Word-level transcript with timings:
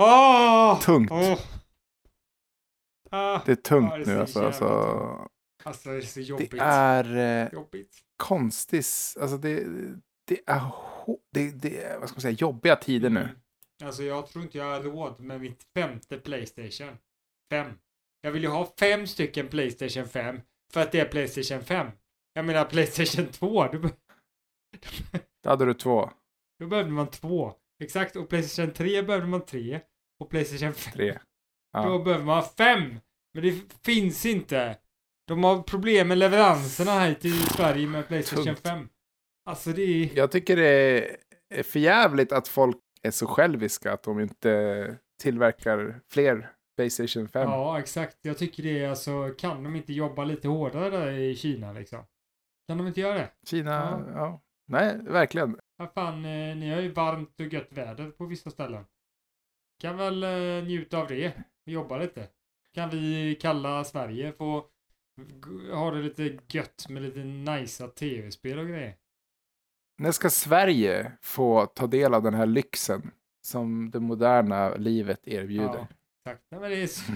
Åh! 0.00 0.80
Tungt. 0.80 1.10
Åh! 1.12 1.38
Ah. 3.10 3.40
Det 3.46 3.52
är 3.52 3.56
tungt 3.56 3.90
Ja, 3.92 3.96
det 3.98 4.02
är 4.12 4.18
nu 4.18 4.26
så 4.26 4.44
alltså. 4.44 4.64
alltså 4.66 5.28
Alltså 5.64 5.88
det 5.88 5.96
är 5.96 6.00
så 6.00 6.20
jobbigt. 6.20 6.50
det 6.50 6.58
är 6.60 7.16
eh, 7.46 7.52
Jobbigt. 7.52 7.98
konstigt. 8.16 8.86
Alltså 9.20 9.36
det, 9.36 9.64
det 10.26 10.40
är, 10.46 10.62
det, 11.32 11.50
det 11.50 11.82
är 11.84 11.98
vad 11.98 12.08
ska 12.08 12.16
man 12.16 12.20
säga, 12.22 12.32
jobbiga 12.32 12.76
tider 12.76 13.10
nu. 13.10 13.20
Mm. 13.20 13.34
Alltså 13.84 14.02
jag 14.02 14.26
tror 14.26 14.44
inte 14.44 14.58
jag 14.58 14.64
har 14.64 14.80
råd 14.80 15.20
med 15.20 15.40
mitt 15.40 15.62
femte 15.74 16.18
Playstation. 16.18 16.96
Fem. 17.52 17.72
Jag 18.20 18.30
vill 18.32 18.42
ju 18.42 18.48
ha 18.48 18.72
fem 18.80 19.06
stycken 19.06 19.48
Playstation 19.48 20.08
5 20.08 20.40
för 20.72 20.80
att 20.80 20.92
det 20.92 21.00
är 21.00 21.04
Playstation 21.08 21.62
5. 21.64 21.86
Jag 22.34 22.44
menar 22.44 22.64
Playstation 22.64 23.26
2. 23.26 23.66
Då, 23.72 23.78
be- 23.78 23.90
Då 25.44 25.50
hade 25.50 25.64
du 25.64 25.74
två, 25.74 26.10
då 26.58 26.66
behövde 26.66 26.92
man 26.92 27.06
två. 27.10 27.54
Exakt. 27.82 28.16
Och 28.16 28.28
Playstation 28.28 28.72
3 28.72 29.02
behövde 29.02 29.26
man 29.28 29.46
tre. 29.46 29.80
Och 30.20 30.30
Playstation 30.30 30.72
5. 30.74 30.92
tre. 30.92 31.12
Då 31.12 31.18
Ja. 31.72 31.98
behöver 31.98 32.24
man 32.24 32.42
fem. 32.58 33.00
Men 33.34 33.42
det 33.42 33.54
finns 33.84 34.26
inte. 34.26 34.76
De 35.26 35.44
har 35.44 35.62
problem 35.62 36.08
med 36.08 36.18
leveranserna 36.18 36.90
här 36.90 37.14
till 37.14 37.42
Sverige 37.48 37.86
med 37.86 38.08
Playstation 38.08 38.44
Tungt. 38.44 38.60
5. 38.60 38.88
Alltså 39.44 39.70
det 39.72 39.82
är... 39.82 40.16
Jag 40.16 40.30
tycker 40.32 40.56
det 40.56 41.08
är 41.54 41.62
för 41.62 41.78
jävligt 41.80 42.32
att 42.32 42.48
folk 42.48 42.76
är 43.02 43.10
så 43.10 43.26
själviska 43.26 43.92
att 43.92 44.02
de 44.02 44.20
inte 44.20 44.96
tillverkar 45.22 46.00
fler 46.12 46.50
Playstation 46.76 47.28
5. 47.28 47.42
Ja, 47.42 47.78
exakt. 47.78 48.16
Jag 48.22 48.38
tycker 48.38 48.62
det 48.62 48.84
är 48.84 48.88
alltså, 48.88 49.34
kan 49.38 49.62
de 49.62 49.76
inte 49.76 49.92
jobba 49.92 50.24
lite 50.24 50.48
hårdare 50.48 50.90
där 50.90 51.10
i 51.12 51.36
Kina 51.36 51.72
liksom? 51.72 52.04
Kan 52.68 52.78
de 52.78 52.86
inte 52.86 53.00
göra 53.00 53.14
det? 53.14 53.30
Kina, 53.46 53.70
Ja. 53.70 54.12
ja. 54.14 54.40
Nej, 54.68 54.98
verkligen. 55.02 55.58
Vad 55.76 55.92
fan, 55.92 56.24
eh, 56.24 56.56
ni 56.56 56.70
har 56.74 56.80
ju 56.80 56.92
varmt 56.92 57.40
och 57.40 57.46
gött 57.46 57.72
väder 57.72 58.10
på 58.10 58.26
vissa 58.26 58.50
ställen. 58.50 58.84
Kan 59.80 59.96
väl 59.96 60.22
eh, 60.22 60.64
njuta 60.64 60.98
av 60.98 61.08
det 61.08 61.28
och 61.66 61.72
jobba 61.72 61.98
lite. 61.98 62.28
Kan 62.74 62.90
vi 62.90 63.34
kalla 63.40 63.84
Sverige 63.84 64.32
få 64.32 64.66
ha 65.72 65.90
det 65.90 66.02
lite 66.02 66.38
gött 66.48 66.86
med 66.88 67.02
lite 67.02 67.24
najsa 67.24 67.88
tv-spel 67.88 68.58
och 68.58 68.66
grejer. 68.66 68.96
När 69.98 70.12
ska 70.12 70.30
Sverige 70.30 71.12
få 71.22 71.66
ta 71.66 71.86
del 71.86 72.14
av 72.14 72.22
den 72.22 72.34
här 72.34 72.46
lyxen 72.46 73.10
som 73.42 73.90
det 73.90 74.00
moderna 74.00 74.74
livet 74.74 75.28
erbjuder? 75.28 75.78
Ja, 75.78 75.86
tack. 76.24 76.42
Nej, 76.50 76.60
men 76.60 76.70
det, 76.70 76.82
är 76.82 76.86
så, 76.86 77.12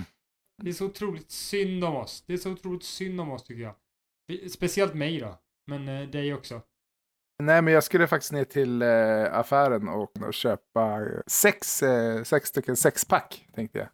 det 0.63 0.69
är 0.69 0.73
så 0.73 0.87
otroligt 0.87 1.31
synd 1.31 1.85
om 1.85 1.97
oss. 1.97 2.25
Det 2.27 2.33
är 2.33 2.39
så 2.39 2.53
otroligt 2.53 2.85
synd 2.85 3.21
om 3.21 3.31
oss 3.31 3.45
tycker 3.45 3.63
jag. 3.63 3.75
Speciellt 4.51 4.95
mig 4.95 5.21
då. 5.21 5.39
Men 5.67 5.89
eh, 5.89 6.09
dig 6.09 6.35
också. 6.35 6.63
Nej, 7.43 7.63
men 7.63 7.75
jag 7.75 7.85
skulle 7.85 8.07
faktiskt 8.07 8.33
ner 8.33 8.45
till 8.45 8.83
eh, 8.83 9.39
affären 9.39 9.89
och, 9.89 10.23
och 10.23 10.35
köpa 10.35 11.01
eh, 11.01 11.21
sex, 11.27 11.83
eh, 11.83 12.23
sex 12.23 12.49
stycken 12.49 12.77
sexpack, 12.77 13.49
tänkte 13.55 13.79
jag. 13.79 13.89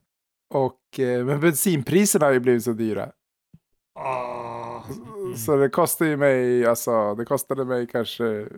Och, 0.55 1.01
eh, 1.01 1.25
men 1.25 1.41
bensinpriserna 1.41 2.27
har 2.27 2.33
ju 2.33 2.41
blivit 2.41 2.65
så 2.65 2.73
dyra. 2.73 3.13
Ah. 3.99 4.83
Mm. 4.89 5.37
Så 5.37 5.57
det 5.57 5.69
kostar 5.69 6.07
ju 6.07 6.17
mig, 6.17 6.67
alltså, 6.67 7.15
det 7.15 7.25
kostade 7.25 7.65
mig 7.65 7.87
kanske 7.87 8.49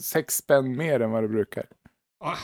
sex 0.00 0.36
spänn 0.36 0.76
mer 0.76 1.00
än 1.00 1.10
vad 1.10 1.24
det 1.24 1.28
brukar. 1.28 1.66
Ah, 2.24 2.36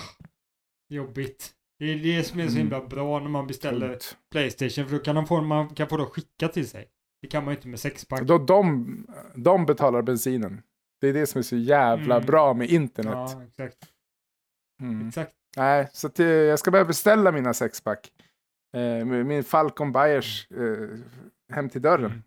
jobbigt. 0.89 1.50
Det 1.78 1.84
är 1.84 1.97
det 1.97 2.25
som 2.25 2.41
är 2.41 2.45
så 2.45 2.50
Mm. 2.50 2.59
himla 2.62 2.81
bra 2.87 3.20
när 3.20 3.28
man 3.28 3.47
beställer 3.47 3.89
Tungt. 3.89 4.17
Playstation. 4.31 4.89
För 4.89 4.97
då 4.97 5.03
kan 5.03 5.15
de 5.15 5.27
få, 5.27 5.41
man 5.41 5.69
kan 5.75 5.89
få 5.89 5.97
det 5.97 6.05
skickat 6.05 6.53
till 6.53 6.69
sig. 6.69 6.89
Det 7.22 7.28
kan 7.28 7.45
man 7.45 7.53
ju 7.55 7.56
inte 7.56 7.69
med 7.69 7.81
sexpack. 7.81 8.22
Då 8.22 8.39
de, 8.39 8.87
de 9.34 9.67
betalar 9.67 10.03
bensinen. 10.03 10.62
Det 11.05 11.08
är 11.08 11.12
det 11.12 11.27
som 11.27 11.38
är 11.38 11.42
så 11.42 11.56
jävla 11.56 12.14
Mm. 12.16 12.27
bra 12.27 12.55
med 12.55 12.70
internet. 12.70 13.12
Ja, 13.14 13.42
exakt. 13.48 13.78
Mm. 14.80 15.08
Exakt. 15.08 15.33
Nej, 15.56 15.88
så 15.92 16.06
att, 16.06 16.20
eh, 16.20 16.27
jag 16.27 16.58
ska 16.58 16.70
börja 16.70 16.84
beställa 16.84 17.33
mina 17.33 17.55
sexpack. 17.55 18.12
Eh, 18.77 19.05
min 19.05 19.44
Falcon 19.44 19.92
Buyers 19.92 20.48
eh, 20.50 20.88
hem 21.55 21.69
till 21.69 21.82
dörren. 21.82 22.22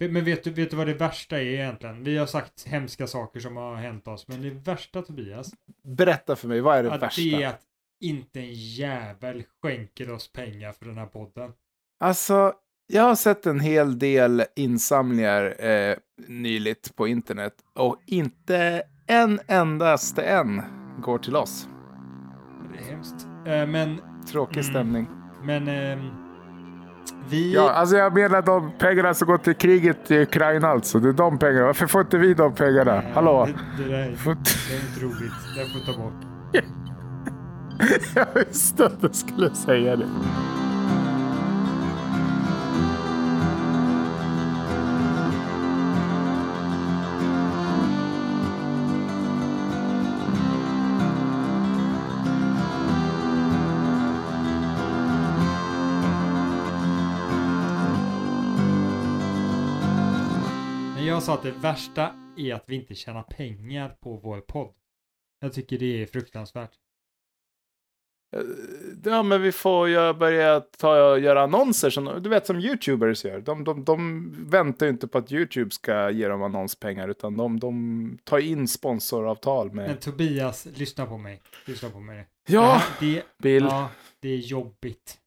Mm. 0.00 0.12
Men 0.12 0.24
vet 0.24 0.44
du, 0.44 0.50
vet 0.50 0.70
du 0.70 0.76
vad 0.76 0.86
det 0.86 0.94
värsta 0.94 1.36
är 1.38 1.44
egentligen? 1.44 2.04
Vi 2.04 2.16
har 2.18 2.26
sagt 2.26 2.64
hemska 2.66 3.06
saker 3.06 3.40
som 3.40 3.56
har 3.56 3.74
hänt 3.76 4.08
oss. 4.08 4.28
Men 4.28 4.42
det 4.42 4.50
värsta 4.50 5.02
Tobias. 5.02 5.50
Berätta 5.82 6.36
för 6.36 6.48
mig, 6.48 6.60
vad 6.60 6.78
är 6.78 6.82
det 6.82 6.92
att 6.92 7.02
värsta? 7.02 7.22
det 7.22 7.42
är 7.42 7.48
att 7.48 7.62
inte 8.00 8.40
en 8.40 8.52
jävel 8.54 9.44
skänker 9.62 10.10
oss 10.10 10.32
pengar 10.32 10.72
för 10.72 10.84
den 10.84 10.98
här 10.98 11.06
podden. 11.06 11.52
Alltså, 12.00 12.54
jag 12.94 13.02
har 13.02 13.14
sett 13.14 13.46
en 13.46 13.60
hel 13.60 13.98
del 13.98 14.44
insamlingar 14.56 15.54
eh, 15.66 15.96
nyligt 16.28 16.96
på 16.96 17.06
internet 17.08 17.52
och 17.78 17.96
inte 18.06 18.82
en 19.06 19.40
endaste 19.46 20.22
en 20.22 20.62
går 21.02 21.18
till 21.18 21.36
oss. 21.36 21.68
Det 22.72 22.78
är 22.84 22.90
hemskt. 22.94 23.26
Eh, 23.46 23.66
men, 23.66 24.00
Tråkig 24.32 24.56
Mm. 24.58 24.70
stämning. 24.70 25.06
men 25.44 25.68
ehm, 25.68 25.98
vi... 27.28 27.54
Ja, 27.54 27.70
alltså 27.70 27.96
jag 27.96 28.14
menar 28.14 28.42
de 28.42 28.72
pengarna 28.78 29.14
som 29.14 29.28
går 29.28 29.38
till 29.38 29.54
kriget 29.54 30.10
i 30.10 30.22
Ukraina 30.22 30.68
alltså. 30.68 30.98
Det 31.00 31.08
är 31.08 31.12
de 31.12 31.38
pengarna. 31.38 31.66
Varför 31.66 31.86
får 31.86 32.00
inte 32.00 32.18
vi 32.18 32.34
de 32.34 32.54
pengarna? 32.54 32.94
Nej, 32.94 33.12
Hallå? 33.14 33.48
Det, 33.78 33.82
det, 33.84 33.88
där, 33.90 33.98
det 33.98 34.74
är 34.74 34.80
inte 34.80 35.00
roligt. 35.00 35.32
Det 35.56 35.86
får 35.86 35.92
ta 35.92 35.98
bort. 35.98 36.14
Jag 38.14 38.44
visste 38.46 38.86
att 38.86 39.02
jag 39.02 39.14
skulle 39.14 39.54
säga 39.54 39.96
det. 39.96 40.06
Jag 61.22 61.26
sa 61.26 61.34
att 61.34 61.42
det 61.42 61.50
värsta 61.50 62.14
är 62.36 62.54
att 62.54 62.64
vi 62.66 62.76
inte 62.76 62.94
tjänar 62.94 63.22
pengar 63.22 63.96
på 64.00 64.16
vår 64.16 64.40
podd. 64.40 64.74
Jag 65.40 65.52
tycker 65.52 65.78
det 65.78 66.02
är 66.02 66.06
fruktansvärt. 66.06 66.70
Eh, 68.36 68.42
Ja, 69.04 69.22
men 69.22 69.42
vi 69.42 69.52
får 69.52 69.88
ju 69.88 70.12
börja 70.12 70.60
ta, 70.60 71.18
göra 71.18 71.42
annonser, 71.42 71.90
som, 71.90 72.22
du 72.22 72.28
vet 72.30 72.46
som 72.46 72.58
YouTubers 72.58 73.24
gör. 73.24 73.40
De, 73.40 73.64
de, 73.64 73.84
de 73.84 74.30
väntar 74.50 74.86
ju 74.86 74.92
inte 74.92 75.08
på 75.08 75.18
att 75.18 75.32
YouTube 75.32 75.70
ska 75.70 76.10
ge 76.10 76.28
dem 76.28 76.42
annonspengar, 76.42 77.08
utan 77.08 77.36
de, 77.36 77.60
de 77.60 78.18
tar 78.24 78.38
in 78.38 78.68
sponsoravtal 78.68 79.72
med... 79.72 79.88
Men 79.88 79.98
Tobias, 79.98 80.66
lyssna 80.74 81.06
på 81.06 81.18
mig. 81.18 81.42
Lyssna 81.66 81.90
på 81.90 82.00
mig. 82.00 82.28
Ja, 82.48 82.82
Det, 83.00 83.14
det, 83.14 83.24
Bill. 83.38 83.64
ja, 83.64 83.90
det 84.20 84.28
är 84.28 84.38
jobbigt. 84.38 85.18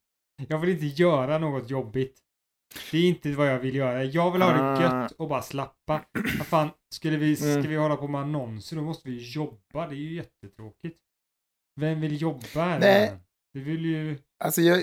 Jag 0.48 0.58
vill 0.58 0.70
inte 0.70 0.86
göra 1.02 1.38
något 1.38 1.70
jobbigt. 1.70 2.25
Det 2.90 2.98
är 2.98 3.08
inte 3.08 3.30
vad 3.32 3.48
jag 3.48 3.58
vill 3.58 3.74
göra. 3.74 4.04
Jag 4.04 4.32
vill 4.32 4.42
ha 4.42 4.52
det 4.52 4.62
Ah. 4.62 4.82
gött 5.02 5.12
och 5.12 5.28
bara 5.28 5.42
slappa. 5.42 6.00
Vad 6.38 6.46
fan, 6.46 6.68
skulle 6.94 7.16
vi, 7.16 7.36
ska 7.36 7.46
Mm. 7.48 7.62
vi 7.68 7.76
hålla 7.76 7.96
på 7.96 8.08
med 8.08 8.20
annonser 8.20 8.76
då 8.76 8.82
måste 8.82 9.08
vi 9.08 9.30
jobba. 9.32 9.86
Det 9.88 9.94
är 9.94 9.98
ju 9.98 10.14
jättetråkigt. 10.14 10.96
Vem 11.80 12.00
vill 12.00 12.22
jobba 12.22 12.46
här? 12.54 12.78
Nej. 12.78 13.12
Vi 13.52 13.60
vill 13.60 13.84
ju... 13.84 14.18
Alltså 14.44 14.60
jag, 14.60 14.82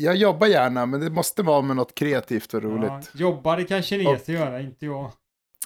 jag 0.00 0.16
jobbar 0.16 0.46
gärna, 0.46 0.86
men 0.86 1.00
det 1.00 1.10
måste 1.10 1.42
vara 1.42 1.62
med 1.62 1.76
något 1.76 1.94
kreativt 1.94 2.54
och 2.54 2.62
roligt. 2.62 2.90
Ja, 2.90 3.02
jobba, 3.14 3.56
det 3.56 3.64
kan 3.64 3.82
kineser 3.82 4.32
göra, 4.32 4.60
inte 4.60 4.86
jag. 4.86 5.12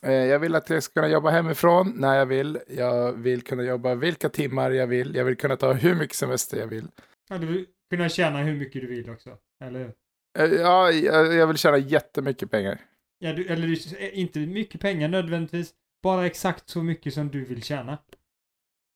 Eh, 0.02 0.12
Jag 0.12 0.38
vill 0.38 0.54
att 0.54 0.70
jag 0.70 0.82
ska 0.82 0.92
kunna 1.00 1.08
jobba 1.12 1.30
hemifrån 1.30 1.92
när 1.96 2.14
jag 2.18 2.26
vill. 2.26 2.58
Jag 2.68 3.12
vill 3.12 3.42
kunna 3.42 3.62
jobba 3.62 3.94
vilka 3.94 4.28
timmar 4.28 4.70
jag 4.70 4.86
vill. 4.86 5.14
Jag 5.14 5.24
vill 5.24 5.36
kunna 5.36 5.56
ta 5.56 5.72
hur 5.72 5.94
mycket 5.94 6.16
semester 6.16 6.56
jag 6.56 6.66
vill. 6.66 6.88
Ja, 7.30 7.38
du 7.38 7.46
vill 7.46 7.66
kunna 7.90 8.08
tjäna 8.08 8.38
hur 8.38 8.54
mycket 8.56 8.82
du 8.82 8.86
vill 8.88 9.10
också. 9.10 9.36
Eller 9.64 9.78
hur? 9.80 9.92
Ja, 10.38 10.90
jag 10.92 11.46
vill 11.46 11.56
tjäna 11.56 11.78
jättemycket 11.78 12.50
pengar. 12.50 12.80
Ja, 13.18 13.32
du, 13.32 13.46
eller 13.46 13.68
eh, 14.02 14.18
inte 14.18 14.38
mycket 14.40 14.80
pengar 14.80 15.08
nödvändigtvis. 15.08 15.74
Bara 16.02 16.26
exakt 16.26 16.68
så 16.68 16.82
mycket 16.82 17.14
som 17.14 17.28
du 17.28 17.44
vill 17.44 17.62
tjäna. 17.62 17.98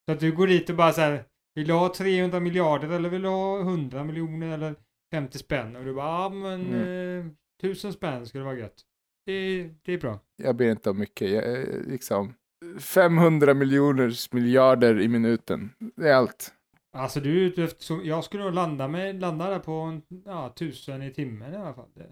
Så 0.08 0.12
att 0.12 0.20
du 0.20 0.32
går 0.32 0.46
dit 0.46 0.70
och 0.70 0.76
bara 0.76 0.92
så 0.92 1.00
här. 1.00 1.24
Vill 1.54 1.66
du 1.66 1.72
ha 1.72 1.94
300 1.94 2.40
miljarder 2.40 2.88
eller 2.88 3.08
vill 3.08 3.22
du 3.22 3.28
ha 3.28 3.60
100 3.60 4.04
miljoner 4.04 4.54
eller 4.54 4.74
50 5.12 5.38
spänn? 5.38 5.76
Och 5.76 5.84
du 5.84 5.94
bara, 5.94 6.06
ja 6.22 6.28
men 6.28 6.66
Mm. 6.66 7.20
eh, 7.20 7.26
1000 7.62 7.92
spänn 7.92 8.26
skulle 8.26 8.44
vara 8.44 8.56
gött. 8.58 8.80
Det, 9.26 9.70
det 9.82 9.92
är 9.92 9.98
bra. 9.98 10.20
Jag 10.36 10.56
ber 10.56 10.70
inte 10.70 10.90
om 10.90 10.98
mycket. 10.98 11.30
Jag, 11.30 11.60
eh, 11.60 11.80
liksom 11.86 12.34
500 12.80 13.54
miljoners 13.54 14.32
miljarder 14.32 15.00
i 15.00 15.08
minuten. 15.08 15.70
Det 15.96 16.08
är 16.08 16.14
allt. 16.14 16.52
Alltså 16.96 17.20
du 17.20 17.42
är 17.42 17.46
ute 17.46 17.62
efter, 17.62 18.00
jag 18.06 18.24
skulle 18.24 18.44
nog 18.44 18.54
landa 18.54 18.88
med, 18.88 19.20
landa 19.20 19.50
där 19.50 19.58
på 19.58 19.72
en, 19.72 20.02
ja, 20.24 20.46
1000 20.46 21.02
i 21.02 21.10
timmen 21.12 21.54
i 21.54 21.56
alla 21.56 21.74
fall. 21.74 21.88
Det, 21.94 22.06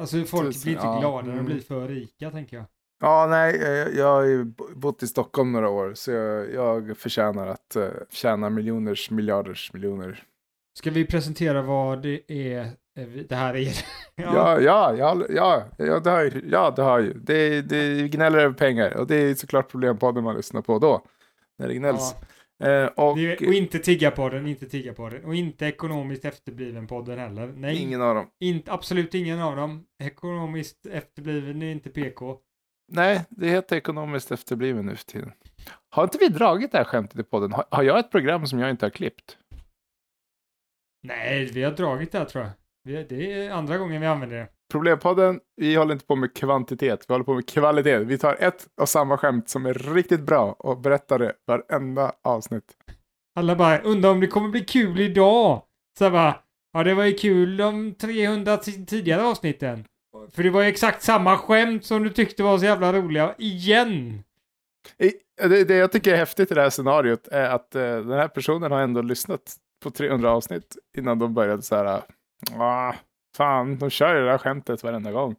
alltså 0.00 0.24
folk 0.24 0.46
Tusen, 0.46 0.62
blir 0.62 0.72
inte 0.72 0.86
ja, 0.86 1.00
glada 1.00 1.22
när 1.22 1.32
de 1.32 1.38
mm. 1.38 1.44
blir 1.44 1.60
för 1.60 1.88
rika 1.88 2.30
tänker 2.30 2.56
jag. 2.56 2.66
Ja, 3.00 3.26
nej, 3.30 3.56
jag 3.96 4.06
har 4.06 4.24
ju 4.24 4.44
bo- 4.44 4.74
bott 4.74 5.02
i 5.02 5.06
Stockholm 5.06 5.52
några 5.52 5.68
år, 5.68 5.94
så 5.94 6.10
jag, 6.10 6.54
jag 6.54 6.96
förtjänar 6.96 7.46
att 7.46 7.76
uh, 7.76 7.88
tjäna 8.10 8.50
miljoners, 8.50 9.10
miljarders 9.10 9.72
miljoner. 9.72 10.22
Ska 10.78 10.90
vi 10.90 11.06
presentera 11.06 11.62
vad 11.62 12.02
det 12.02 12.32
är 12.32 12.60
eh, 12.98 13.06
det 13.28 13.34
här 13.34 13.56
är? 13.56 13.72
Ja, 14.18 14.60
ja, 14.60 14.94
ja, 14.96 15.24
ja, 15.28 15.64
ja, 15.78 16.00
det 16.00 16.10
har 16.10 16.22
ju, 16.22 16.42
ja, 16.50 16.72
det 16.76 16.82
har 16.82 16.98
ju. 16.98 17.12
Det, 17.12 17.62
det 17.62 18.08
gnäller 18.08 18.38
över 18.38 18.54
pengar 18.54 18.96
och 18.96 19.06
det 19.06 19.16
är 19.16 19.34
såklart 19.34 19.70
problempodden 19.70 20.24
man 20.24 20.36
lyssnar 20.36 20.62
på 20.62 20.78
då. 20.78 21.02
När 21.58 21.68
det 21.68 21.74
gnälls. 21.74 22.14
Ja. 22.20 22.26
Eh, 22.64 22.86
och 22.86 23.12
Och 23.12 23.54
inte 23.54 23.78
tigga 23.78 24.10
på 24.10 24.28
den, 24.28 24.46
inte 24.46 24.66
tigga 24.66 24.94
på 24.94 25.08
den. 25.08 25.24
Och 25.24 25.34
inte 25.34 25.66
ekonomiskt 25.66 26.24
efterbliven 26.24 26.86
podden 26.86 27.18
heller. 27.18 27.52
Nej, 27.56 27.82
ingen 27.82 28.02
av 28.02 28.14
dem. 28.14 28.30
inte, 28.40 28.72
absolut 28.72 29.14
ingen 29.14 29.40
av 29.40 29.56
dem. 29.56 29.86
Ekonomiskt 30.02 30.86
efterbliven 30.86 31.62
är 31.62 31.72
inte 31.72 31.90
PK. 31.90 32.38
Nej, 32.92 33.24
det 33.28 33.48
heter 33.48 33.76
ekonomiskt 33.76 34.30
efterbliven 34.32 34.86
nu 34.86 34.96
för 34.96 35.04
tiden. 35.04 35.32
Har 35.90 36.04
inte 36.04 36.18
vi 36.18 36.28
dragit 36.28 36.72
det 36.72 36.78
här 36.78 36.84
skämtet 36.84 37.20
i 37.20 37.22
podden? 37.22 37.52
Har, 37.52 37.64
har 37.70 37.82
jag 37.82 37.98
ett 37.98 38.10
program 38.10 38.46
som 38.46 38.58
jag 38.58 38.70
inte 38.70 38.86
har 38.86 38.90
klippt? 38.90 39.38
Nej, 41.02 41.44
vi 41.44 41.62
har 41.62 41.72
dragit 41.72 42.12
det 42.12 42.18
här 42.18 42.24
tror 42.24 42.44
jag. 42.44 42.52
Det 43.08 43.32
är 43.32 43.50
andra 43.50 43.78
gången 43.78 44.00
vi 44.00 44.06
använder 44.06 44.36
det. 44.36 44.48
Problempodden, 44.72 45.40
vi 45.56 45.74
håller 45.76 45.92
inte 45.92 46.06
på 46.06 46.16
med 46.16 46.34
kvantitet, 46.36 47.04
vi 47.08 47.14
håller 47.14 47.24
på 47.24 47.34
med 47.34 47.48
kvalitet. 47.48 47.98
Vi 47.98 48.18
tar 48.18 48.36
ett 48.40 48.66
och 48.80 48.88
samma 48.88 49.18
skämt 49.18 49.48
som 49.48 49.66
är 49.66 49.74
riktigt 49.74 50.20
bra 50.20 50.52
och 50.58 50.80
berättar 50.80 51.18
det 51.18 51.32
varenda 51.46 52.12
avsnitt. 52.24 52.72
Alla 53.38 53.56
bara 53.56 53.78
undrar 53.78 54.10
om 54.10 54.20
det 54.20 54.26
kommer 54.26 54.48
bli 54.48 54.64
kul 54.64 55.00
idag. 55.00 55.62
Så 55.98 56.10
bara, 56.10 56.36
ja 56.72 56.84
det 56.84 56.94
var 56.94 57.04
ju 57.04 57.12
kul 57.12 57.56
de 57.56 57.94
300 57.94 58.56
ti- 58.56 58.86
tidigare 58.86 59.22
avsnitten. 59.24 59.84
För 60.32 60.42
det 60.42 60.50
var 60.50 60.62
ju 60.62 60.68
exakt 60.68 61.02
samma 61.02 61.38
skämt 61.38 61.84
som 61.84 62.02
du 62.02 62.10
tyckte 62.10 62.42
var 62.42 62.58
så 62.58 62.64
jävla 62.64 62.92
roliga 62.92 63.34
igen. 63.38 64.22
I, 64.98 65.12
det, 65.48 65.64
det 65.64 65.76
jag 65.76 65.92
tycker 65.92 66.12
är 66.12 66.16
häftigt 66.16 66.50
i 66.50 66.54
det 66.54 66.60
här 66.60 66.70
scenariot 66.70 67.28
är 67.28 67.50
att 67.50 67.74
eh, 67.74 67.82
den 67.82 68.10
här 68.12 68.28
personen 68.28 68.72
har 68.72 68.80
ändå 68.80 69.02
lyssnat 69.02 69.56
på 69.82 69.90
300 69.90 70.30
avsnitt 70.30 70.76
innan 70.98 71.18
de 71.18 71.34
började 71.34 71.62
så 71.62 71.76
här. 71.76 72.02
Ah, 72.58 72.94
fan, 73.36 73.78
de 73.78 73.90
kör 73.90 74.14
ju 74.14 74.24
det 74.24 74.30
här 74.30 74.38
skämtet 74.38 74.82
varenda 74.82 75.12
gång. 75.12 75.36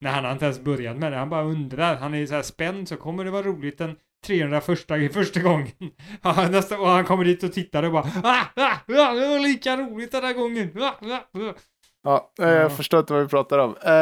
Nej, 0.00 0.12
han 0.12 0.24
har 0.24 0.32
inte 0.32 0.44
ens 0.44 0.60
börjat 0.60 0.96
med 0.96 1.12
det. 1.12 1.18
Han 1.18 1.30
bara 1.30 1.44
undrar. 1.44 1.96
Han 1.96 2.14
är 2.14 2.26
så 2.26 2.34
här 2.34 2.42
spänd 2.42 2.88
så 2.88 2.96
kommer 2.96 3.24
det 3.24 3.30
vara 3.30 3.42
roligt 3.42 3.78
den 3.78 3.96
301 4.26 4.64
första 5.12 5.40
gången. 5.40 5.68
Ja, 6.22 6.48
nästa, 6.50 6.78
och 6.78 6.88
han 6.88 7.04
kommer 7.04 7.24
dit 7.24 7.42
och 7.42 7.52
tittar 7.52 7.82
och 7.82 7.92
bara 7.92 8.04
ah, 8.24 8.40
ah, 8.56 8.66
ah, 8.66 8.76
det 8.86 9.28
var 9.28 9.38
lika 9.38 9.76
roligt 9.76 10.12
den 10.12 10.24
här 10.24 10.32
gången. 10.32 10.70
Ah, 10.80 10.94
ah, 11.00 11.20
ah. 11.32 11.54
Ja, 12.04 12.30
eh, 12.40 12.48
Ja. 12.48 12.54
jag 12.54 12.76
förstår 12.76 13.00
inte 13.00 13.12
vad 13.12 13.22
vi 13.22 13.28
pratar 13.28 13.58
om. 13.58 13.74
Eh, 13.82 13.92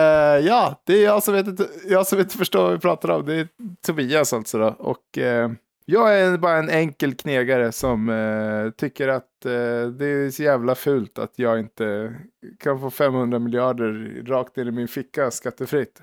ja, 0.47 0.83
det 0.87 0.93
är 0.95 1.05
jag 1.05 1.23
som, 1.23 1.35
vet 1.35 1.47
inte, 1.47 1.69
jag 1.89 2.07
som 2.07 2.19
inte 2.19 2.39
förstår 2.39 2.63
vad 2.63 2.73
vi 2.73 2.79
pratar 2.79 3.11
om. 3.11 3.27
Det 3.27 3.35
är 3.35 3.49
Tobias 3.87 4.33
alltså 4.33 4.59
då. 4.59 4.75
Och 4.79 5.19
eh, 5.19 5.51
jag 5.85 6.21
är 6.21 6.39
bara 6.39 6.59
en 6.59 6.71
enkel 6.71 7.15
knegare 7.15 7.73
som 7.73 8.09
eh, 8.09 8.71
tycker 8.71 9.09
att 9.09 9.45
eh, 9.45 9.87
det 9.87 10.07
är 10.07 10.31
så 10.31 10.43
jävla 10.43 10.75
fult 10.75 11.19
att 11.19 11.39
jag 11.39 11.59
inte 11.61 12.17
kan 12.59 12.81
få 12.81 12.91
500 12.91 13.39
miljarder 13.39 14.23
rakt 14.27 14.59
in 14.59 14.69
i 14.69 14.71
min 14.71 14.89
ficka 14.89 15.31
skattefritt. 15.31 16.03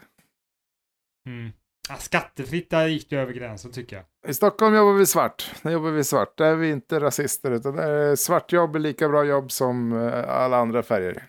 Mm. 1.28 1.52
Ja, 1.90 1.96
skattefritt, 1.96 2.70
där 2.70 2.88
gick 2.88 3.10
det 3.10 3.16
över 3.16 3.34
gränsen 3.34 3.72
tycker 3.72 3.96
jag. 3.96 4.06
I 4.32 4.34
Stockholm 4.34 4.76
jobbar 4.76 4.94
vi 4.94 5.06
svart. 5.06 5.52
Där 5.64 5.72
jobbar 5.72 5.90
vi 5.90 6.04
svart. 6.04 6.38
Där 6.38 6.52
är 6.52 6.56
vi 6.56 6.70
inte 6.70 7.00
rasister. 7.00 7.52
Utan 7.52 7.76
där 7.76 7.92
är 7.92 8.16
svartjobb 8.16 8.76
är 8.76 8.80
lika 8.80 9.10
bra 9.10 9.24
jobb 9.24 9.52
som 9.52 9.94
eh, 9.94 10.30
alla 10.30 10.58
andra 10.58 10.84
färger. 10.84 11.24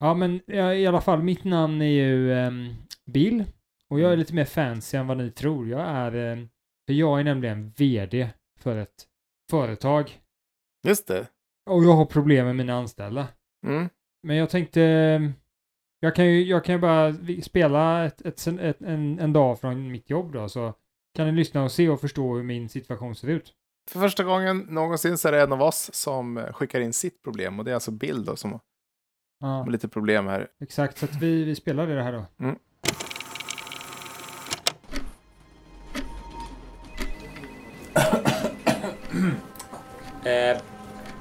Ja, 0.00 0.14
men 0.14 0.50
i 0.50 0.86
alla 0.86 1.00
fall, 1.00 1.22
mitt 1.22 1.44
namn 1.44 1.82
är 1.82 1.86
ju 1.86 2.32
ehm, 2.32 2.74
Bill. 3.06 3.44
Och 3.90 4.00
jag 4.00 4.12
är 4.12 4.16
lite 4.16 4.34
mer 4.34 4.44
fancy 4.44 4.96
än 4.96 5.06
vad 5.06 5.16
ni 5.16 5.30
tror. 5.30 5.68
Jag 5.68 5.80
är, 5.80 6.14
ehm, 6.14 6.48
för 6.88 6.92
jag 6.92 7.20
är 7.20 7.24
nämligen 7.24 7.72
VD 7.76 8.30
för 8.60 8.76
ett 8.76 9.06
företag. 9.50 10.20
Just 10.86 11.06
det. 11.06 11.26
Och 11.70 11.84
jag 11.84 11.92
har 11.92 12.04
problem 12.04 12.46
med 12.46 12.56
mina 12.56 12.74
anställda. 12.74 13.28
Mm. 13.66 13.88
Men 14.22 14.36
jag 14.36 14.50
tänkte, 14.50 14.80
jag 16.00 16.14
kan 16.14 16.26
ju, 16.26 16.42
jag 16.44 16.64
kan 16.64 16.74
ju 16.74 16.80
bara 16.80 17.14
spela 17.42 18.04
ett, 18.04 18.20
ett, 18.20 18.46
ett, 18.46 18.82
en, 18.82 19.18
en 19.18 19.32
dag 19.32 19.60
från 19.60 19.90
mitt 19.92 20.10
jobb 20.10 20.32
då, 20.32 20.48
så 20.48 20.74
kan 21.14 21.26
ni 21.26 21.32
lyssna 21.32 21.64
och 21.64 21.72
se 21.72 21.88
och 21.88 22.00
förstå 22.00 22.34
hur 22.34 22.42
min 22.42 22.68
situation 22.68 23.14
ser 23.14 23.28
ut. 23.28 23.52
För 23.90 24.00
första 24.00 24.24
gången 24.24 24.58
någonsin 24.58 25.18
så 25.18 25.28
är 25.28 25.32
det 25.32 25.42
en 25.42 25.52
av 25.52 25.62
oss 25.62 25.90
som 25.94 26.46
skickar 26.52 26.80
in 26.80 26.92
sitt 26.92 27.22
problem. 27.22 27.58
Och 27.58 27.64
det 27.64 27.70
är 27.70 27.74
alltså 27.74 27.90
Bill 27.90 28.24
då 28.24 28.36
som 28.36 28.60
Ja, 29.40 29.46
har 29.46 29.70
lite 29.70 29.88
problem 29.88 30.26
här. 30.26 30.48
exakt. 30.60 30.98
Så 30.98 31.04
att 31.04 31.22
vi, 31.22 31.44
vi 31.44 31.54
spelar 31.54 31.86
det 31.86 32.02
här 32.02 32.12
då. 32.12 32.26
Eh, 40.28 40.56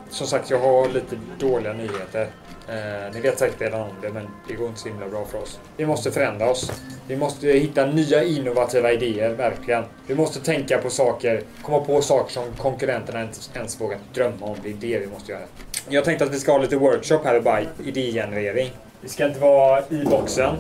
som 0.10 0.28
sagt, 0.28 0.50
jag 0.50 0.60
har 0.60 0.88
lite 0.88 1.16
dåliga 1.40 1.74
nyheter. 1.74 2.28
Eh, 2.70 3.14
ni 3.14 3.22
vet 3.22 3.40
säkert 3.40 3.62
redan 3.62 3.82
om 3.82 3.90
det, 4.02 4.10
men 4.10 4.28
det 4.48 4.54
går 4.54 4.68
inte 4.68 4.80
så 4.80 4.88
himla 4.88 5.08
bra 5.08 5.26
för 5.26 5.42
oss. 5.42 5.60
Vi 5.78 5.86
måste 5.86 6.12
förändra 6.12 6.50
oss. 6.50 6.72
Vi 7.08 7.18
måste 7.18 7.48
hitta 7.48 7.86
nya 7.86 8.24
innovativa 8.24 8.92
idéer, 8.92 9.30
verkligen. 9.30 9.84
Vi 10.08 10.16
måste 10.16 10.40
tänka 10.40 10.78
på 10.78 10.90
saker, 10.90 11.42
komma 11.62 11.80
på 11.80 12.02
saker 12.02 12.34
som 12.34 12.44
konkurrenterna 12.58 13.22
inte 13.22 13.40
ens 13.54 13.82
vågar 13.82 14.00
drömma 14.14 14.46
om. 14.46 14.56
Det 14.64 14.70
är 14.70 14.74
det 14.74 15.00
vi 15.00 15.08
måste 15.08 15.32
göra. 15.32 15.44
Jag 15.90 16.04
tänkte 16.04 16.26
att 16.26 16.34
vi 16.34 16.40
ska 16.40 16.52
ha 16.52 16.60
lite 16.60 16.76
workshop 16.76 17.20
här 17.24 17.38
och 17.38 17.44
bara 17.44 17.62
idégenerering. 17.86 18.72
Det 19.02 19.10
ska 19.10 19.26
inte 19.26 19.40
vara 19.40 19.84
i 19.90 20.04
boxen, 20.04 20.56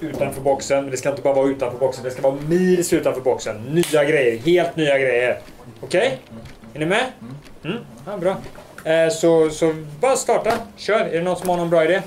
utanför 0.00 0.40
boxen, 0.40 0.82
men 0.82 0.90
det 0.90 0.96
ska 0.96 1.10
inte 1.10 1.22
bara 1.22 1.34
vara 1.34 1.48
utanför 1.48 1.78
boxen. 1.78 2.04
Det 2.04 2.10
ska 2.10 2.22
vara 2.22 2.36
mils 2.48 2.92
utanför 2.92 3.20
boxen. 3.20 3.56
Nya 3.62 4.04
grejer, 4.04 4.38
helt 4.38 4.76
nya 4.76 4.98
grejer. 4.98 5.38
Okej? 5.80 6.18
Är 6.74 6.78
ni 6.78 6.86
med? 6.86 7.06
Mm. 7.20 7.34
Mm, 7.64 7.78
ja, 8.06 8.16
bra. 8.16 8.36
Eh, 8.92 9.08
så, 9.10 9.50
så 9.50 9.74
bara 10.00 10.16
starta. 10.16 10.52
Kör. 10.76 11.00
Är 11.00 11.12
det 11.12 11.22
någon 11.22 11.36
som 11.36 11.48
har 11.48 11.56
någon 11.56 11.70
bra 11.70 11.84
idé? 11.84 12.02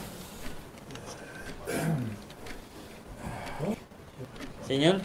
Ingen? 4.68 5.02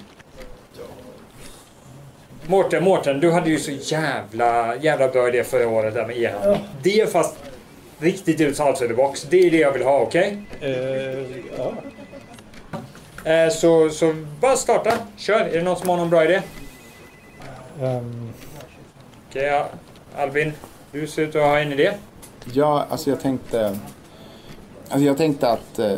Mårten, 2.47 2.85
Mårten, 2.85 3.21
du 3.21 3.31
hade 3.33 3.51
ju 3.51 3.59
så 3.59 3.71
jävla, 3.71 4.77
jävla 4.77 5.09
bra 5.09 5.29
idé 5.29 5.45
förra 5.45 5.69
året 5.69 5.95
där 5.95 6.07
med 6.07 6.17
e-handel. 6.19 6.59
Det 6.83 7.01
är 7.01 7.07
fast 7.07 7.37
riktigt 7.99 8.41
ut 8.41 8.61
outside 8.61 8.89
the 8.89 8.95
box. 8.95 9.23
Det 9.23 9.47
är 9.47 9.51
det 9.51 9.57
jag 9.57 9.73
vill 9.73 9.83
ha, 9.83 9.99
okej? 10.01 10.43
Eh, 10.61 10.73
ja. 11.59 11.73
Eh, 13.31 13.51
så, 13.51 13.91
så 13.91 14.15
bara 14.41 14.57
starta. 14.57 14.93
Kör. 15.17 15.41
Är 15.41 15.57
det 15.57 15.63
någon 15.63 15.77
som 15.77 15.89
har 15.89 15.97
någon 15.97 16.11
bra 16.11 16.25
idé? 16.25 16.43
Ehm, 17.83 18.33
Okej, 19.31 19.43
ja. 19.45 19.69
Albin. 20.19 20.53
Du 20.93 21.07
ser 21.07 21.23
ut 21.23 21.37
att 21.37 21.43
ha 21.43 21.59
en 21.59 21.73
idé. 21.73 21.93
Ja, 22.53 22.87
alltså 22.91 23.11
jag 23.11 23.21
tänkte... 23.21 23.79
Alltså 24.89 25.07
jag 25.07 25.17
tänkte 25.17 25.49
att... 25.51 25.79
Eh, 25.79 25.97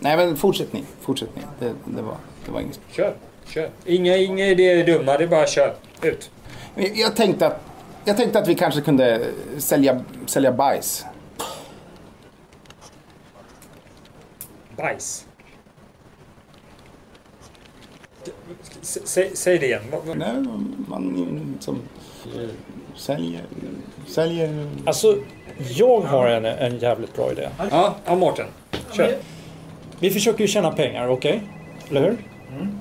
nej 0.00 0.16
men 0.16 0.36
fortsättning, 0.36 0.84
fortsättning. 1.00 1.44
Det, 1.58 1.72
det, 1.84 2.02
var, 2.02 2.16
det 2.44 2.50
var 2.52 2.60
inget. 2.60 2.80
Kör. 2.90 3.14
Kör. 3.46 3.70
Inga, 3.84 4.16
inga 4.16 4.46
idéer 4.46 4.76
är 4.76 4.86
dumma. 4.86 5.18
Det 5.18 5.24
är 5.24 5.28
bara 5.28 5.46
kör. 5.46 5.74
Ut. 6.02 6.30
Jag 6.94 7.16
tänkte 7.16 7.46
att, 7.46 7.60
jag 8.04 8.16
tänkte 8.16 8.38
att 8.38 8.48
vi 8.48 8.54
kanske 8.54 8.80
kunde 8.80 9.26
sälja, 9.58 10.04
sälja 10.26 10.52
bajs. 10.52 11.04
Bajs. 14.76 15.26
S- 18.82 18.98
Säg, 19.04 19.30
säg 19.36 19.58
det 19.58 19.66
igen. 19.66 19.82
Nej, 20.16 20.34
man 20.88 21.56
som 21.60 21.74
eh, 22.36 22.48
säljer... 22.96 23.42
Säljer... 24.06 24.66
alltså, 24.84 25.16
jag 25.58 26.00
har 26.00 26.26
en, 26.26 26.44
en 26.44 26.78
jävligt 26.78 27.16
bra 27.16 27.32
idé. 27.32 27.48
Ja, 27.70 27.94
ja 28.04 28.14
Mårten. 28.14 28.46
Kör. 28.92 29.16
Vi 30.00 30.10
försöker 30.10 30.40
ju 30.40 30.48
tjäna 30.48 30.70
pengar, 30.70 31.08
okej? 31.08 31.42
Eller 31.90 32.02
hur? 32.02 32.16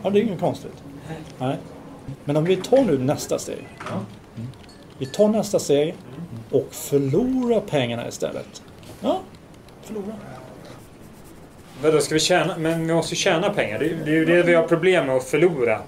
Ja, 0.04 0.10
det 0.10 0.20
är 0.20 0.24
inget 0.24 0.39
konstigt. 0.39 0.84
Nej. 1.38 1.58
Men 2.25 2.38
om 2.38 2.46
vi 2.46 2.56
tar 2.56 2.84
nu 2.84 2.98
nästa 2.98 3.39
steg. 3.39 3.68
Vi 4.98 5.06
tar 5.06 5.28
nästa 5.28 5.60
steg 5.60 5.96
och 6.51 6.68
förlorar 6.72 7.60
pengarna 7.60 8.08
istället. 8.08 8.63
Ja, 9.01 9.20
förlora. 9.84 10.13
Vadå, 11.82 12.00
ska 12.00 12.13
vi 12.13 12.20
tjäna? 12.20 12.58
Men 12.58 12.88
vi 12.88 12.94
måste 12.94 13.13
ju 13.13 13.18
tjäna 13.18 13.50
pengar. 13.50 13.80
Det, 13.80 13.86
det 14.06 14.12
är 14.12 14.16
ju 14.16 14.25
det 14.25 14.44
vi 14.44 14.56
har 14.56 14.63
problem 14.63 15.06
med 15.06 15.16
att 15.16 15.24
förlora. 15.24 15.82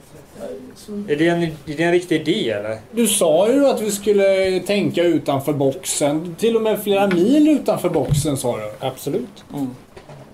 Är 1.08 1.16
det 1.16 1.28
en, 1.28 1.44
är 1.44 1.52
det 1.66 1.84
en 1.84 1.92
riktig 1.92 2.22
idé 2.22 2.50
eller? 2.50 2.78
Du 2.92 3.08
sa 3.08 3.50
ju 3.50 3.66
att 3.66 3.82
vi 3.82 3.92
skulle 3.92 4.60
tänka 4.60 5.04
utanför 5.04 5.54
boxen. 5.54 6.36
Till 6.40 6.56
och 6.56 6.62
med 6.62 6.84
flera 6.84 7.08
mil 7.08 7.50
utanför 7.50 7.90
boxen 7.90 8.38
sa 8.38 8.58
du. 8.58 8.72
Absolut. 8.80 9.44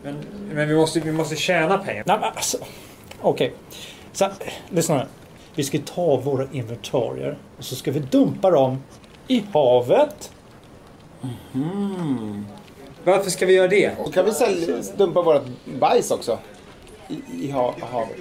Men, 0.04 0.16
men 0.54 0.68
vi, 0.70 0.76
måste, 0.76 1.00
vi 1.00 1.12
måste 1.12 1.36
tjäna 1.36 1.78
pengar. 1.78 2.04
Nej, 2.08 2.18
men 2.22 2.30
alltså. 2.36 2.58
Okej. 3.22 3.54
Så, 4.14 4.26
här, 4.26 4.34
lyssna 4.70 4.98
nu. 4.98 5.06
Vi 5.56 5.64
ska 5.64 5.80
ta 5.96 6.18
våra 6.18 6.48
inventarier 6.52 7.38
och 7.58 7.64
så 7.64 7.76
ska 7.76 7.92
vi 7.92 8.00
dumpa 8.00 8.52
dem 8.52 8.84
i 9.28 9.44
havet. 9.54 10.32
Varför 13.04 13.30
ska 13.30 13.46
vi 13.46 13.54
göra 13.54 13.68
det? 13.68 13.92
Och 14.00 14.14
kan 14.14 14.26
vi 14.26 14.32
sälja, 14.32 14.76
dumpa 14.98 15.22
vårt 15.22 15.44
bajs 15.80 16.12
också? 16.12 16.40
I, 17.08 17.46
i 17.46 17.52
ha, 17.52 17.76
havet. 17.92 18.18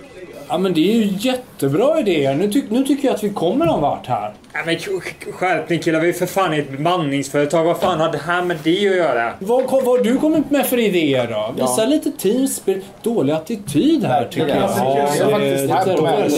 Ja 0.49 0.59
men 0.59 0.75
det 0.75 0.81
är 0.81 0.97
ju 0.97 1.17
jättebra 1.19 2.01
idéer. 2.01 2.35
Nu, 2.35 2.53
ty 2.53 2.63
nu 2.69 2.85
tycker 2.85 3.09
jag 3.09 3.15
att 3.15 3.25
vi 3.25 3.31
kommer 3.31 3.67
någon 3.67 3.81
vart 3.81 4.07
här. 4.07 4.35
Nej 4.65 4.79
men 4.87 5.01
skärpning 5.33 5.79
killar, 5.79 6.01
vi 6.01 6.09
är 6.09 6.13
för 6.13 6.27
fan 6.27 6.53
ett 6.53 6.71
bemanningsföretag. 6.71 7.65
Vad 7.65 7.77
fan 7.77 8.01
har 8.01 8.13
det 8.13 8.19
här 8.19 8.43
med 8.43 8.57
det 8.65 8.89
att 8.89 8.97
göra? 8.97 9.33
Vad, 9.39 9.71
vad 9.71 9.85
har 9.85 9.99
du 10.05 10.17
kommit 10.19 10.51
med 10.51 10.67
för 10.67 10.79
idéer 10.79 11.27
då? 11.27 11.55
Visa 11.63 11.83
Ja. 11.83 11.87
lite 11.87 12.11
teamspel. 12.11 12.81
Dålig 13.03 13.33
attityd 13.33 14.05
här 14.05 14.25
tycker 14.25 14.49
jag. 14.49 14.57
Ja, 14.57 15.09
det 15.19 15.25
är 15.25 15.39
väldigt 15.39 15.87
det 15.87 15.95
dålig 15.97 16.33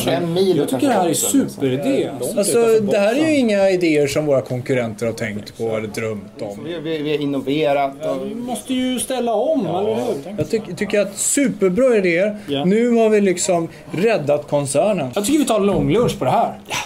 stämning. 0.00 0.56
Jag 0.56 0.68
tycker 0.68 0.86
det 0.88 0.92
här 0.94 1.08
är 1.08 1.14
superidé. 1.14 2.08
Alltså, 2.36 2.58
det 2.80 2.98
här 2.98 3.14
är 3.14 3.28
ju 3.28 3.36
inga 3.36 3.70
idéer 3.70 4.06
som 4.06 4.26
våra 4.26 4.40
konkurrenter 4.40 5.06
har 5.06 5.12
tänkt 5.12 5.58
på 5.58 5.76
eller 5.76 5.88
drömt 5.88 6.42
om. 6.42 6.64
Vi, 6.64 6.78
vi, 6.78 7.02
vi 7.02 7.10
har 7.10 7.22
innoverat 7.22 7.92
och 8.06 8.26
Vi 8.26 8.34
måste 8.34 8.74
ju 8.74 8.98
ställa 9.00 9.34
om, 9.34 9.66
eller 9.66 9.94
hur? 9.94 10.34
Jag 10.38 10.50
tyck, 10.50 10.76
tycker 10.76 11.00
att 11.00 11.16
superbra 11.18 11.96
idéer. 11.96 12.36
Ja. 12.48 12.64
Nu 12.64 12.90
har 12.90 13.08
vi 13.08 13.20
liksom 13.20 13.68
räddat 13.92 14.48
koncernen. 14.48 15.10
Jag 15.14 15.24
tycker 15.24 15.38
vi 15.38 15.44
tar 15.44 15.60
långlunch 15.60 16.18
på 16.18 16.24
det 16.24 16.30
här. 16.30 16.41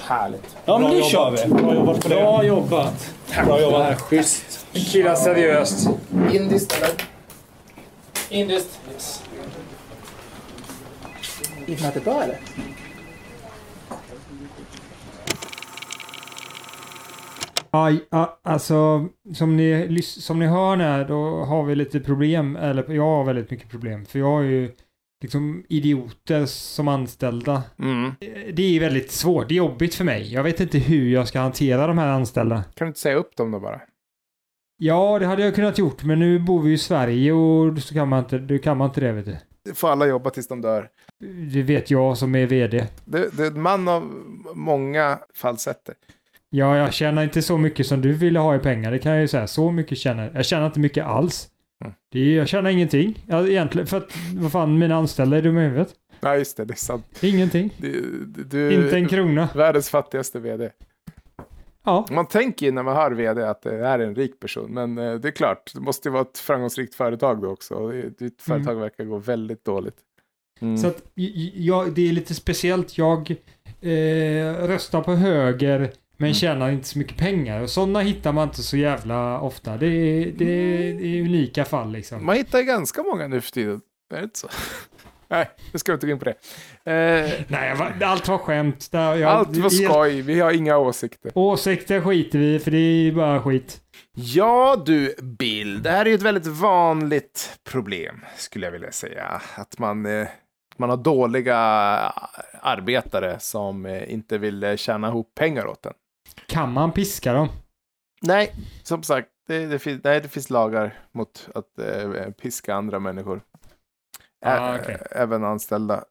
Härligt. 0.09 0.57
Ja, 0.65 0.79
men 0.79 0.91
det 0.91 1.03
kör 1.03 1.27
jobbat. 1.27 1.47
vi. 1.47 1.51
Bra 1.51 1.75
jobbat 1.75 2.03
på 2.03 2.09
det. 2.09 2.15
Bra 2.15 2.45
jobbat. 2.45 3.15
Bra 3.47 3.61
jobbat. 3.61 3.91
Ja, 3.91 3.97
schysst. 3.97 4.67
Killar 4.73 5.15
seriöst. 5.15 5.89
Indiskt 6.33 6.77
eller? 6.77 6.91
Indiskt. 8.41 8.81
Yes. 8.93 9.23
Internetet 11.67 12.05
bra 12.05 12.23
eller? 12.23 12.39
Aj, 17.71 18.07
a, 18.11 18.27
alltså 18.43 19.07
som 19.35 19.57
ni, 19.57 20.03
som 20.03 20.39
ni 20.39 20.47
hör 20.47 20.77
här 20.77 21.05
då 21.05 21.45
har 21.45 21.63
vi 21.63 21.75
lite 21.75 22.01
problem, 22.01 22.57
eller 22.57 22.93
jag 22.93 23.03
har 23.03 23.25
väldigt 23.25 23.51
mycket 23.51 23.71
problem. 23.71 24.07
För 24.07 24.19
jag 24.19 24.27
har 24.27 24.41
ju 24.41 24.73
liksom 25.23 25.65
idioter 25.69 26.47
som 26.47 26.89
anställda. 26.89 27.63
Mm. 27.79 28.13
Det 28.53 28.77
är 28.77 28.81
väldigt 28.81 29.11
svårt, 29.11 29.49
det 29.49 29.55
är 29.55 29.57
jobbigt 29.57 29.95
för 29.95 30.05
mig. 30.05 30.33
Jag 30.33 30.43
vet 30.43 30.61
inte 30.61 30.79
hur 30.79 31.13
jag 31.13 31.29
ska 31.29 31.41
hantera 31.41 31.87
de 31.87 31.99
här 31.99 32.09
anställda. 32.09 32.65
Kan 32.75 32.87
du 32.87 32.89
inte 32.89 33.01
säga 33.01 33.15
upp 33.15 33.37
dem 33.37 33.51
då 33.51 33.61
bara? 33.61 33.81
Ja, 34.79 35.19
det 35.19 35.27
hade 35.27 35.45
jag 35.45 35.55
kunnat 35.55 35.79
gjort, 35.79 36.05
men 36.05 36.19
nu 36.19 36.39
bor 36.39 36.63
vi 36.63 36.73
i 36.73 36.79
Sverige 36.79 37.33
och 37.33 37.79
så 37.79 37.95
kan 37.95 38.09
man 38.09 38.19
inte, 38.19 38.39
då 38.39 38.59
kan 38.59 38.77
man 38.77 38.89
inte 38.89 39.01
det 39.01 39.13
vet 39.13 39.27
du. 39.27 39.37
Det 39.65 39.75
får 39.75 39.89
alla 39.89 40.07
jobba 40.07 40.31
tills 40.31 40.49
de 40.49 40.61
dör. 40.61 40.89
Det 41.53 41.63
vet 41.63 41.91
jag 41.91 42.19
som 42.19 42.35
är 42.35 42.47
VD. 42.47 42.87
Det, 43.05 43.37
det 43.37 43.43
är 43.43 43.51
en 43.51 43.63
man 43.63 43.89
av 43.89 44.03
många 44.55 45.19
falsetter. 45.35 45.95
Ja, 46.51 46.77
jag 46.77 46.93
tjänar 46.93 47.23
inte 47.23 47.43
så 47.43 47.59
mycket 47.59 47.87
som 47.87 48.01
du 48.01 48.13
ville 48.13 48.39
ha 48.39 48.57
i 48.57 48.59
pengar, 48.59 48.91
det 48.91 48.99
kan 48.99 49.13
jag 49.13 49.21
ju 49.21 49.29
säga. 49.29 49.47
Så 49.47 49.71
mycket 49.71 49.99
tjänar 49.99 50.25
jag. 50.25 50.35
Jag 50.35 50.47
tjänar 50.47 50.67
inte 50.67 50.81
mycket 50.81 51.05
alls. 51.05 51.49
Mm. 51.85 51.95
Det 52.13 52.35
jag 52.35 52.49
tjänar 52.49 52.71
ingenting. 52.71 53.25
Ja, 53.27 53.47
egentligen, 53.47 53.87
för 53.87 53.97
att, 53.97 54.13
vad 54.35 54.53
fan, 54.53 54.79
mina 54.79 54.97
anställda 54.97 55.37
är 55.37 55.43
dumma 55.43 55.61
i 55.61 55.65
huvudet. 55.65 55.95
Nej, 56.21 56.39
just 56.39 56.57
det, 56.57 56.65
det 56.65 56.75
är 56.75 56.77
sant. 56.77 57.19
Ingenting. 57.23 57.75
Du, 57.77 58.25
du, 58.51 58.73
Inte 58.73 58.97
en 58.97 59.09
krona. 59.09 59.49
världens 59.55 59.91
fattigaste 59.91 60.39
vd. 60.39 60.71
Ja. 61.85 62.07
Man 62.11 62.27
tänker 62.27 62.67
ju 62.67 62.73
när 62.73 62.83
man 62.83 62.97
hör 62.97 63.11
vd 63.11 63.43
att 63.43 63.63
det 63.63 63.71
här 63.71 63.99
är 63.99 64.07
en 64.07 64.15
rik 64.15 64.41
person, 64.41 64.71
men 64.75 64.99
eh, 64.99 65.15
det 65.15 65.29
är 65.29 65.33
klart, 65.33 65.71
det 65.75 65.81
måste 65.81 66.09
ju 66.09 66.13
vara 66.13 66.23
ett 66.23 66.39
framgångsrikt 66.39 66.95
företag 66.95 67.43
då 67.43 67.49
också. 67.49 67.89
Ditt 68.19 68.43
företag 68.43 68.75
verkar 68.75 69.05
gå 69.05 69.19
väldigt 69.19 69.65
dåligt. 69.65 69.97
Mm. 70.61 70.77
Så 70.79 70.87
att, 70.87 71.03
jag, 71.55 71.95
det 71.95 72.09
är 72.09 72.13
lite 72.13 72.35
speciellt. 72.35 72.99
Jag 72.99 73.31
eh, 73.81 74.67
röstar 74.67 75.03
på 75.03 75.15
höger 75.15 75.77
Mm. 75.79 75.91
Men 76.17 76.35
tjänar 76.35 76.71
inte 76.71 76.89
så 76.89 76.99
mycket 76.99 77.17
pengar. 77.17 77.61
Och 77.61 77.71
sådana 77.71 78.01
hittar 78.01 78.33
man 78.33 78.49
inte 78.49 78.63
så 78.63 78.77
jävla 78.77 79.41
ofta. 79.41 79.77
Det 79.77 79.87
är, 79.87 80.33
det 80.33 80.45
är, 80.45 80.95
det 80.95 81.07
är 81.07 81.21
unika 81.21 81.65
fall 81.65 81.93
liksom. 81.93 82.27
Man 82.27 82.37
hittar 82.37 82.59
ju 82.59 82.65
ganska 82.65 83.03
många 83.03 83.29
nu 83.29 83.41
för 83.41 83.53
tiden. 83.53 83.81
Är 84.15 84.17
det 84.17 84.25
inte 84.25 84.39
så? 84.39 84.49
Nej, 85.29 85.51
nu 85.73 85.79
ska 85.79 85.93
vi 85.93 85.95
inte 85.95 86.07
gå 86.07 86.13
in 86.13 86.19
på 86.19 86.25
det. 86.25 86.35
Eh, 86.93 87.33
Nej, 87.49 87.77
allt 88.03 88.29
var 88.29 88.39
skämt. 88.39 88.89
Där 88.93 89.15
jag, 89.15 89.31
allt 89.31 89.57
var 89.57 89.71
skoj, 89.71 90.21
vi 90.21 90.41
har 90.41 90.53
inga 90.53 90.79
åsikter. 90.79 91.33
Åsikter 91.35 92.01
skiter 92.01 92.39
vi 92.39 92.59
för 92.59 92.71
det 92.71 92.79
är 92.79 93.13
bara 93.13 93.43
skit. 93.43 93.81
Ja 94.15 94.83
du, 94.87 95.15
Bill, 95.23 95.83
det 95.83 95.91
här 95.91 96.05
är 96.05 96.09
ju 96.09 96.15
ett 96.15 96.23
väldigt 96.23 96.47
vanligt 96.47 97.59
problem, 97.71 98.25
skulle 98.37 98.67
jag 98.67 98.73
vilja 98.73 98.93
säga. 98.93 99.43
Att 99.57 99.79
man, 99.79 100.07
eh, 100.07 100.29
man 100.77 100.91
har 100.91 100.97
dåliga 100.97 101.57
arbetare 102.61 103.37
som 103.41 103.87
eh, 103.87 104.13
inte 104.13 104.39
vill 104.39 104.65
eh, 104.65 104.77
tjäna 104.77 105.09
ihop 105.09 105.35
pengar 105.35 105.67
åt 105.67 105.87
en. 105.87 105.93
Kan 106.47 106.73
man 106.73 106.93
piska 106.93 107.33
dem? 107.33 107.49
Nej, 108.23 108.53
som 108.83 109.03
sagt, 109.03 109.29
det, 109.47 109.67
det, 109.67 109.79
finns, 109.79 110.05
nej, 110.05 110.21
det 110.21 110.29
finns 110.29 110.51
lagar 110.51 110.99
mot 111.13 111.49
att 111.55 111.79
eh, 111.79 112.31
piska 112.31 112.75
andra 112.75 112.99
människor. 112.99 113.41
Ah, 114.47 114.75
Ä- 114.77 114.81
okej. 114.83 114.97
Även 115.11 115.45
anställda. 115.45 116.05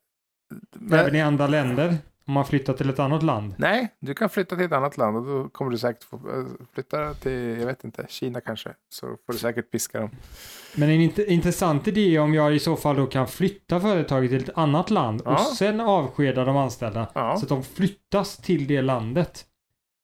Men, 0.73 0.99
Även 0.99 1.15
i 1.15 1.21
andra 1.21 1.47
länder? 1.47 1.97
Om 2.27 2.33
man 2.33 2.45
flyttar 2.45 2.73
till 2.73 2.89
ett 2.89 2.99
annat 2.99 3.23
land? 3.23 3.53
Nej, 3.57 3.95
du 3.99 4.13
kan 4.13 4.29
flytta 4.29 4.55
till 4.55 4.65
ett 4.65 4.71
annat 4.71 4.97
land 4.97 5.17
och 5.17 5.25
då 5.25 5.49
kommer 5.49 5.71
du 5.71 5.77
säkert 5.77 6.03
få 6.03 6.15
eh, 6.15 6.45
flytta 6.73 7.13
till, 7.13 7.57
jag 7.59 7.65
vet 7.65 7.83
inte, 7.83 8.05
Kina 8.09 8.41
kanske. 8.41 8.69
Så 8.89 9.07
får 9.07 9.33
du 9.33 9.37
säkert 9.39 9.71
piska 9.71 9.99
dem. 9.99 10.09
Men 10.75 10.89
en 10.89 11.01
int- 11.01 11.25
intressant 11.25 11.87
idé 11.87 12.19
om 12.19 12.33
jag 12.33 12.55
i 12.55 12.59
så 12.59 12.75
fall 12.75 12.95
då 12.95 13.05
kan 13.07 13.27
flytta 13.27 13.79
företaget 13.79 14.29
till 14.31 14.43
ett 14.49 14.57
annat 14.57 14.89
land 14.89 15.21
Ja. 15.25 15.31
och 15.31 15.39
sen 15.41 15.79
avskeda 15.79 16.45
de 16.45 16.57
anställda 16.57 17.11
Ja. 17.15 17.37
så 17.37 17.43
att 17.45 17.49
de 17.49 17.63
flyttas 17.63 18.37
till 18.37 18.67
det 18.67 18.81
landet. 18.81 19.45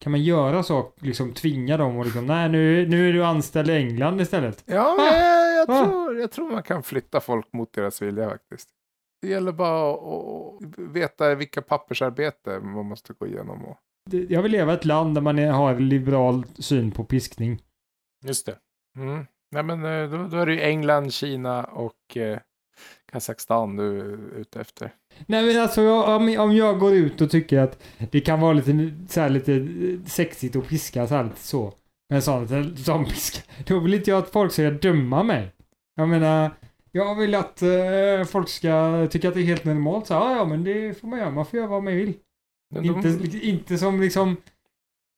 Kan 0.01 0.11
man 0.11 0.23
göra 0.23 0.63
så? 0.63 0.93
Liksom 0.99 1.33
tvinga 1.33 1.77
dem 1.77 1.97
och 1.97 2.05
liksom, 2.05 2.25
nej 2.25 2.49
nu, 2.49 2.87
nu 2.87 3.09
är 3.09 3.13
du 3.13 3.25
anställd 3.25 3.69
i 3.69 3.73
England 3.73 4.21
istället. 4.21 4.63
Ja, 4.65 4.95
Ah! 4.99 5.13
jag, 5.13 5.57
jag, 5.57 5.69
Ah! 5.69 5.85
tror, 5.85 6.19
jag 6.19 6.31
tror 6.31 6.51
man 6.51 6.63
kan 6.63 6.83
flytta 6.83 7.19
folk 7.19 7.53
mot 7.53 7.73
deras 7.73 8.01
vilja 8.01 8.29
faktiskt. 8.29 8.69
Det 9.21 9.27
gäller 9.27 9.51
bara 9.51 9.93
att, 9.93 10.59
veta 10.77 11.35
vilka 11.35 11.61
pappersarbete 11.61 12.59
man 12.59 12.85
måste 12.85 13.13
gå 13.13 13.27
igenom. 13.27 13.65
Och... 13.65 13.77
Jag 14.11 14.41
vill 14.41 14.51
leva 14.51 14.71
i 14.71 14.75
ett 14.75 14.85
land 14.85 15.15
där 15.15 15.21
man 15.21 15.37
har 15.37 15.73
en 15.73 15.89
liberal 15.89 16.45
syn 16.59 16.91
på 16.91 17.03
piskning. 17.03 17.61
Just 18.25 18.45
det. 18.45 18.57
Mm. 18.97 19.25
Nej, 19.51 19.63
men 19.63 19.85
eh, 19.85 20.09
då, 20.09 20.27
då 20.27 20.37
är 20.37 20.45
det 20.45 20.53
ju 20.53 20.61
England, 20.61 21.13
Kina 21.13 21.63
och 21.63 22.17
eh, 22.17 22.39
Kazakstan 23.11 23.75
du 23.75 23.99
är 23.99 24.39
ute 24.39 24.61
efter. 24.61 24.91
Nej 25.25 25.45
men 25.45 25.61
alltså 25.61 25.91
om, 26.03 26.37
om 26.39 26.55
jag 26.55 26.79
går 26.79 26.93
ut 26.93 27.21
och 27.21 27.31
tycker 27.31 27.59
att 27.59 27.83
det 28.11 28.21
kan 28.21 28.39
vara 28.39 28.53
lite, 28.53 28.91
så 29.09 29.21
här, 29.21 29.29
lite 29.29 29.53
eh, 29.53 30.05
sexigt 30.05 30.55
att 30.55 30.67
piska 30.67 31.07
så 31.07 31.15
här 31.15 31.23
lite 31.23 31.39
så. 31.39 31.73
Med 32.09 32.23
sån, 32.23 32.77
sån 32.77 33.05
piska. 33.05 33.41
Då 33.67 33.79
vill 33.79 33.93
inte 33.93 34.09
jag 34.09 34.19
att 34.19 34.29
folk 34.31 34.51
ska 34.51 34.71
döma 34.71 35.23
mig. 35.23 35.51
Jag 35.95 36.09
menar, 36.09 36.51
jag 36.91 37.15
vill 37.15 37.35
att 37.35 37.61
eh, 37.61 38.25
folk 38.27 38.49
ska 38.49 39.07
tycka 39.11 39.27
att 39.27 39.33
det 39.33 39.39
är 39.41 39.45
helt 39.45 39.65
normalt. 39.65 40.07
Så, 40.07 40.13
här, 40.13 40.21
ja, 40.21 40.35
ja 40.37 40.45
men 40.45 40.63
det 40.63 40.99
får 40.99 41.07
man 41.07 41.19
göra. 41.19 41.31
Man 41.31 41.45
får 41.45 41.57
göra 41.59 41.67
vad 41.69 41.83
man 41.83 41.95
vill. 41.95 42.13
Men 42.73 42.87
de- 42.87 43.07
Inte, 43.07 43.37
inte 43.47 43.77
som 43.77 44.01
liksom, 44.01 44.37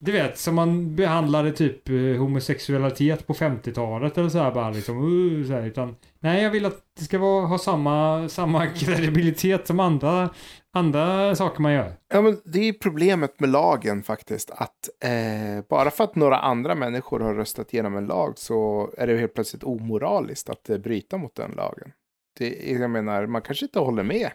du 0.05 0.11
vet, 0.11 0.37
som 0.37 0.55
man 0.55 0.95
behandlade 0.95 1.51
typ 1.51 1.89
eh, 1.89 1.95
homosexualitet 1.95 3.27
på 3.27 3.33
50-talet 3.33 4.17
eller 4.17 4.29
så 4.29 4.37
här 4.37 4.51
bara 4.51 4.69
liksom, 4.69 5.03
uh, 5.03 5.47
så 5.47 5.53
här, 5.53 5.65
utan 5.65 5.95
nej 6.19 6.43
jag 6.43 6.51
vill 6.51 6.65
att 6.65 6.77
det 6.99 7.03
ska 7.03 7.19
vara, 7.19 7.45
ha 7.45 7.57
samma, 7.57 8.29
samma 8.29 8.67
kredibilitet 8.75 9.67
som 9.67 9.79
andra, 9.79 10.29
andra 10.73 11.35
saker 11.35 11.61
man 11.61 11.73
gör. 11.73 11.93
Ja, 12.13 12.21
men 12.21 12.37
det 12.45 12.59
är 12.59 12.73
problemet 12.73 13.39
med 13.39 13.49
lagen 13.49 14.03
faktiskt. 14.03 14.51
Att 14.51 14.89
eh, 15.03 15.65
bara 15.69 15.91
för 15.91 16.03
att 16.03 16.15
några 16.15 16.37
andra 16.37 16.75
människor 16.75 17.19
har 17.19 17.33
röstat 17.33 17.73
igenom 17.73 17.97
en 17.97 18.05
lag 18.05 18.37
så 18.37 18.89
är 18.97 19.07
det 19.07 19.17
helt 19.17 19.33
plötsligt 19.33 19.63
omoraliskt 19.63 20.49
att 20.49 20.69
eh, 20.69 20.77
bryta 20.77 21.17
mot 21.17 21.35
den 21.35 21.51
lagen. 21.51 21.91
Det, 22.37 22.71
jag 22.71 22.89
menar, 22.89 23.25
man 23.25 23.41
kanske 23.41 23.65
inte 23.65 23.79
håller 23.79 24.03
med. 24.03 24.31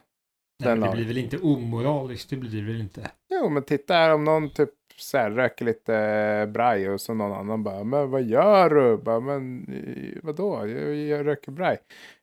Nej, 0.64 0.76
men 0.76 0.80
det 0.80 0.96
blir 0.96 1.06
väl 1.06 1.18
inte 1.18 1.38
omoraliskt, 1.38 2.30
det 2.30 2.36
blir 2.36 2.50
det 2.62 2.72
väl 2.72 2.80
inte. 2.80 3.10
Jo, 3.30 3.48
men 3.48 3.62
titta 3.62 3.94
här 3.94 4.14
om 4.14 4.24
någon 4.24 4.50
typ 4.50 4.70
så 5.00 5.18
här, 5.18 5.30
röker 5.30 5.64
lite 5.64 5.94
eh, 5.96 6.46
braj 6.46 6.90
och 6.90 7.00
så 7.00 7.14
någon 7.14 7.32
annan 7.32 7.62
bara, 7.62 7.84
men 7.84 8.10
vad 8.10 8.22
gör 8.22 8.70
du? 8.70 8.96
Bara, 8.96 9.20
men 9.20 9.64
eh, 9.68 10.18
vadå? 10.22 10.68
Jag, 10.68 10.94
jag 10.96 11.26
röker 11.26 11.52
braj. 11.52 11.78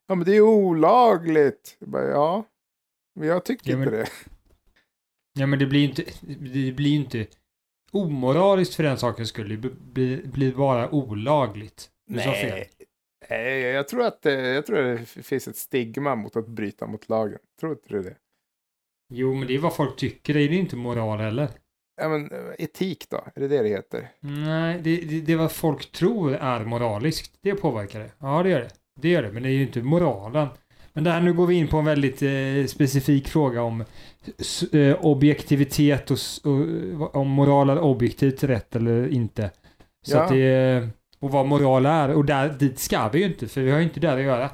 Ja, 0.07 0.15
men 0.15 0.25
det 0.25 0.35
är 0.35 0.41
olagligt. 0.41 1.77
Bara, 1.79 2.03
ja, 2.09 2.43
men 3.19 3.27
jag 3.27 3.45
tycker 3.45 3.71
Ja, 3.71 3.77
men- 3.77 3.87
inte 3.87 3.97
det. 3.97 4.07
Ja 5.39 5.45
men 5.45 5.59
det 5.59 5.65
blir 5.65 5.79
ju 5.79 5.85
inte, 5.85 6.03
det 6.39 6.71
blir 6.71 6.95
inte 6.95 7.27
omoraliskt 7.91 8.75
för 8.75 8.83
den 8.83 8.97
sakens 8.97 9.29
skull, 9.29 9.49
det 9.61 9.69
blir, 9.93 10.27
blir 10.27 10.53
bara 10.53 10.89
olagligt. 10.95 11.89
Nej, 13.29 13.61
jag 13.61 13.87
tror 13.87 14.05
att 14.05 14.21
det, 14.21 14.33
jag 14.33 14.65
tror 14.65 14.79
att 14.79 14.99
det 14.99 15.05
finns 15.23 15.47
ett 15.47 15.55
stigma 15.57 16.15
mot 16.15 16.35
att 16.35 16.47
bryta 16.47 16.87
mot 16.87 17.09
lagen. 17.09 17.39
Tror 17.59 17.71
inte 17.71 17.87
du 17.89 18.01
det? 18.01 18.15
Jo 19.13 19.33
men 19.33 19.47
det 19.47 19.55
är 19.55 19.59
vad 19.59 19.75
folk 19.75 19.95
tycker, 19.97 20.33
det 20.33 20.39
är 20.41 20.51
inte 20.51 20.75
moral 20.75 21.19
heller. 21.19 21.49
Ja, 22.01 22.09
men 22.09 22.31
eh, 22.31 22.37
etik 22.59 23.05
då? 23.09 23.17
Är 23.35 23.39
det 23.41 23.47
det 23.47 23.61
det 23.63 23.69
heter? 23.69 24.07
Nej, 24.19 24.79
det, 24.83 24.95
det, 24.97 25.21
det 25.21 25.35
vad 25.35 25.51
folk 25.51 25.91
tror 25.91 26.35
är 26.35 26.65
moraliskt. 26.65 27.31
Det 27.41 27.55
påverkar 27.55 27.99
det. 27.99 28.09
Ja, 28.19 28.43
det 28.43 28.49
gör 28.49 28.59
det. 28.59 28.69
Det 29.01 29.09
gör 29.09 29.23
det, 29.23 29.31
men 29.31 29.43
det 29.43 29.49
är 29.49 29.53
ju 29.53 29.61
inte 29.61 29.81
moralen. 29.81 30.47
Men 30.93 31.03
där 31.03 31.21
nu 31.21 31.33
går 31.33 31.47
vi 31.47 31.55
in 31.55 31.67
på 31.67 31.77
en 31.77 31.85
väldigt 31.85 32.21
eh, 32.21 32.65
specifik 32.67 33.27
fråga 33.27 33.61
om 33.61 33.81
eh, 34.73 34.95
objektivitet 35.05 36.11
och, 36.11 36.17
och 36.43 36.59
eh, 36.61 37.01
om 37.15 37.27
moral 37.27 37.69
är 37.69 37.79
objektivt 37.79 38.43
rätt 38.43 38.75
eller 38.75 39.07
inte. 39.13 39.51
Så 40.07 40.15
Ja. 40.17 40.21
att 40.23 40.29
det, 40.29 40.87
och 41.19 41.31
vad 41.31 41.45
moral 41.45 41.85
är. 41.85 42.09
Och 42.13 42.25
där, 42.25 42.49
dit 42.59 42.79
ska 42.79 43.09
vi 43.09 43.19
ju 43.19 43.25
inte, 43.25 43.47
för 43.47 43.61
vi 43.61 43.71
har 43.71 43.77
ju 43.77 43.83
inte 43.83 43.99
där 43.99 44.17
att 44.17 44.23
göra. 44.23 44.49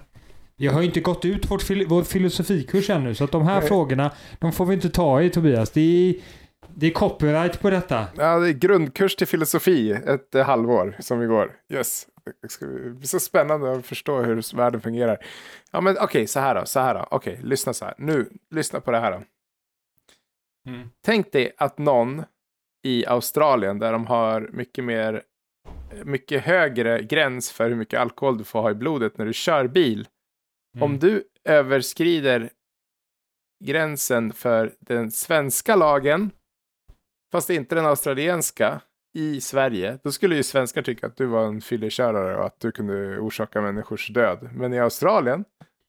Vi 0.58 0.68
har 0.68 0.82
inte 0.82 1.00
gått 1.00 1.26
ut 1.26 1.52
vårt, 1.52 1.62
fil- 1.62 1.86
vår 1.88 2.04
filosofikurs 2.04 2.90
ännu, 2.90 3.16
så 3.16 3.24
att 3.24 3.32
de 3.32 3.44
här 3.48 3.60
Nej. 3.60 3.68
frågorna, 3.68 4.12
de 4.40 4.52
får 4.52 4.66
vi 4.66 4.74
inte 4.74 4.90
ta 4.90 5.22
i 5.22 5.30
Tobias. 5.30 5.72
Det 5.72 5.82
är, 5.82 6.16
Det 6.76 6.88
är 6.88 6.92
copyright 6.92 7.62
på 7.62 7.70
detta. 7.70 8.08
Ja, 8.18 8.40
det 8.40 8.50
är 8.50 8.54
grundkurs 8.54 9.16
till 9.16 9.28
filosofi, 9.28 9.92
ett 9.92 10.36
eh, 10.36 10.46
halvår 10.46 10.96
som 11.00 11.20
vi 11.20 11.28
går. 11.28 11.52
Yes. 11.70 12.08
Det 12.42 12.50
ska 12.50 12.66
bli 12.66 13.08
så 13.08 13.20
spännande 13.20 13.72
att 13.72 13.86
förstå 13.86 14.22
hur 14.22 14.56
världen 14.56 14.82
fungerar. 14.82 15.26
Ja, 15.72 15.82
men 15.82 15.98
okej, 16.02 16.28
så 16.28 16.40
här 16.40 16.56
då, 16.56 16.66
så 16.66 16.80
här 16.80 16.94
då. 16.94 17.08
Okej, 17.12 17.40
lyssna 17.44 17.74
så 17.74 17.86
här. 17.86 17.94
Nu, 17.98 18.30
lyssna 18.50 18.82
på 18.82 18.92
det 18.92 19.00
här 19.00 19.12
då. 19.12 19.24
Mm. 20.70 20.90
Tänk 21.06 21.32
dig 21.32 21.54
att 21.58 21.78
någon 21.78 22.24
i 22.84 23.06
Australien 23.06 23.80
där 23.80 23.92
de 23.92 24.08
har 24.08 24.50
mycket 24.54 24.84
mer, 24.84 25.24
mycket 26.04 26.44
högre 26.44 27.04
gräns 27.04 27.52
för 27.52 27.70
hur 27.70 27.76
mycket 27.76 28.00
alkohol 28.00 28.38
du 28.38 28.44
får 28.44 28.62
ha 28.62 28.72
i 28.72 28.76
blodet 28.76 29.18
när 29.18 29.26
du 29.26 29.34
kör 29.34 29.68
bil. 29.68 30.08
Mm. 30.76 30.84
Om 30.84 31.00
du 31.00 31.24
överskrider 31.44 32.50
gränsen 33.66 34.34
för 34.34 34.74
den 34.80 35.12
svenska 35.12 35.76
lagen, 35.76 36.32
fast 37.32 37.50
inte 37.50 37.76
den 37.76 37.86
australienska, 37.86 38.82
i 39.14 39.42
Sverige, 39.42 40.00
då 40.04 40.12
skulle 40.12 40.36
ju 40.36 40.44
svenskar 40.44 40.82
tycka 40.82 41.08
att 41.08 41.18
du 41.18 41.26
var 41.26 41.46
en 41.48 41.62
fyllekörare 41.62 42.38
och 42.38 42.46
att 42.46 42.60
du 42.60 42.72
kunde 42.72 43.20
orsaka 43.20 43.62
människors 43.62 44.08
död. 44.14 44.50
Men 44.54 44.74
i 44.74 44.80
Australien, 44.80 45.46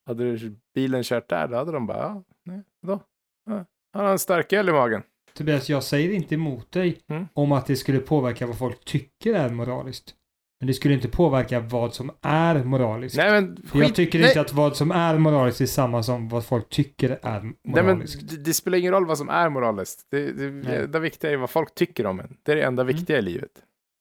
hade 0.07 0.25
du 0.37 0.57
bilen 0.75 1.03
kört 1.03 1.29
där, 1.29 1.49
då 1.49 1.57
hade 1.57 1.73
de 1.73 1.87
bara, 1.87 1.99
ja, 1.99 2.25
nej, 2.45 2.63
då. 2.83 3.01
Ja, 3.47 3.65
han 3.93 4.05
har 4.05 4.13
en 4.13 4.19
stark 4.19 4.53
öl 4.53 4.69
i 4.69 4.73
magen. 4.73 5.03
Tobias, 5.35 5.69
jag 5.69 5.83
säger 5.83 6.11
inte 6.11 6.35
emot 6.35 6.73
dig 6.73 7.01
Mm. 7.09 7.29
om 7.35 7.53
att 7.53 7.67
det 7.67 7.77
skulle 7.77 7.99
påverka 7.99 8.47
vad 8.47 8.59
folk 8.59 8.85
tycker 8.85 9.35
är 9.35 9.51
moraliskt. 9.51 10.15
Men 10.63 10.67
det 10.67 10.75
skulle 10.75 10.95
inte 10.95 11.09
påverka 11.09 11.61
vad 11.61 11.95
som 11.95 12.11
är 12.23 12.65
moraliskt. 12.65 13.17
Nej 13.17 13.31
men, 13.31 13.57
För 13.67 13.79
jag 13.79 13.87
skit- 13.87 13.95
tycker 13.97 14.19
nej, 14.19 14.29
inte 14.29 14.41
att 14.41 14.53
vad 14.53 14.77
som 14.77 14.91
är 14.91 15.19
moraliskt 15.19 15.61
är 15.61 15.67
samma 15.67 16.03
som 16.03 16.29
vad 16.29 16.45
folk 16.45 16.69
tycker 16.69 17.11
är 17.23 17.41
Nej 17.43 17.53
men 17.63 17.85
moraliskt. 17.85 18.45
det, 18.45 18.55
spelar 18.55 18.79
ingen 18.79 18.93
roll 18.93 19.07
vad 19.07 19.19
som 19.19 19.29
är 19.29 19.49
moraliskt. 19.49 20.07
Det, 20.11 20.33
det, 20.33 20.51
Nej. 20.51 20.89
det 20.89 20.99
viktiga 21.01 21.31
är 21.31 21.37
vad 21.37 21.51
folk 21.51 21.75
tycker 21.75 22.07
om 22.07 22.21
en. 22.21 22.37
Det 22.43 22.53
är 22.53 22.57
det 22.57 22.63
enda 22.63 22.83
Mm. 22.83 22.95
viktiga 22.97 23.19
i 23.19 23.23
livet. 23.23 23.51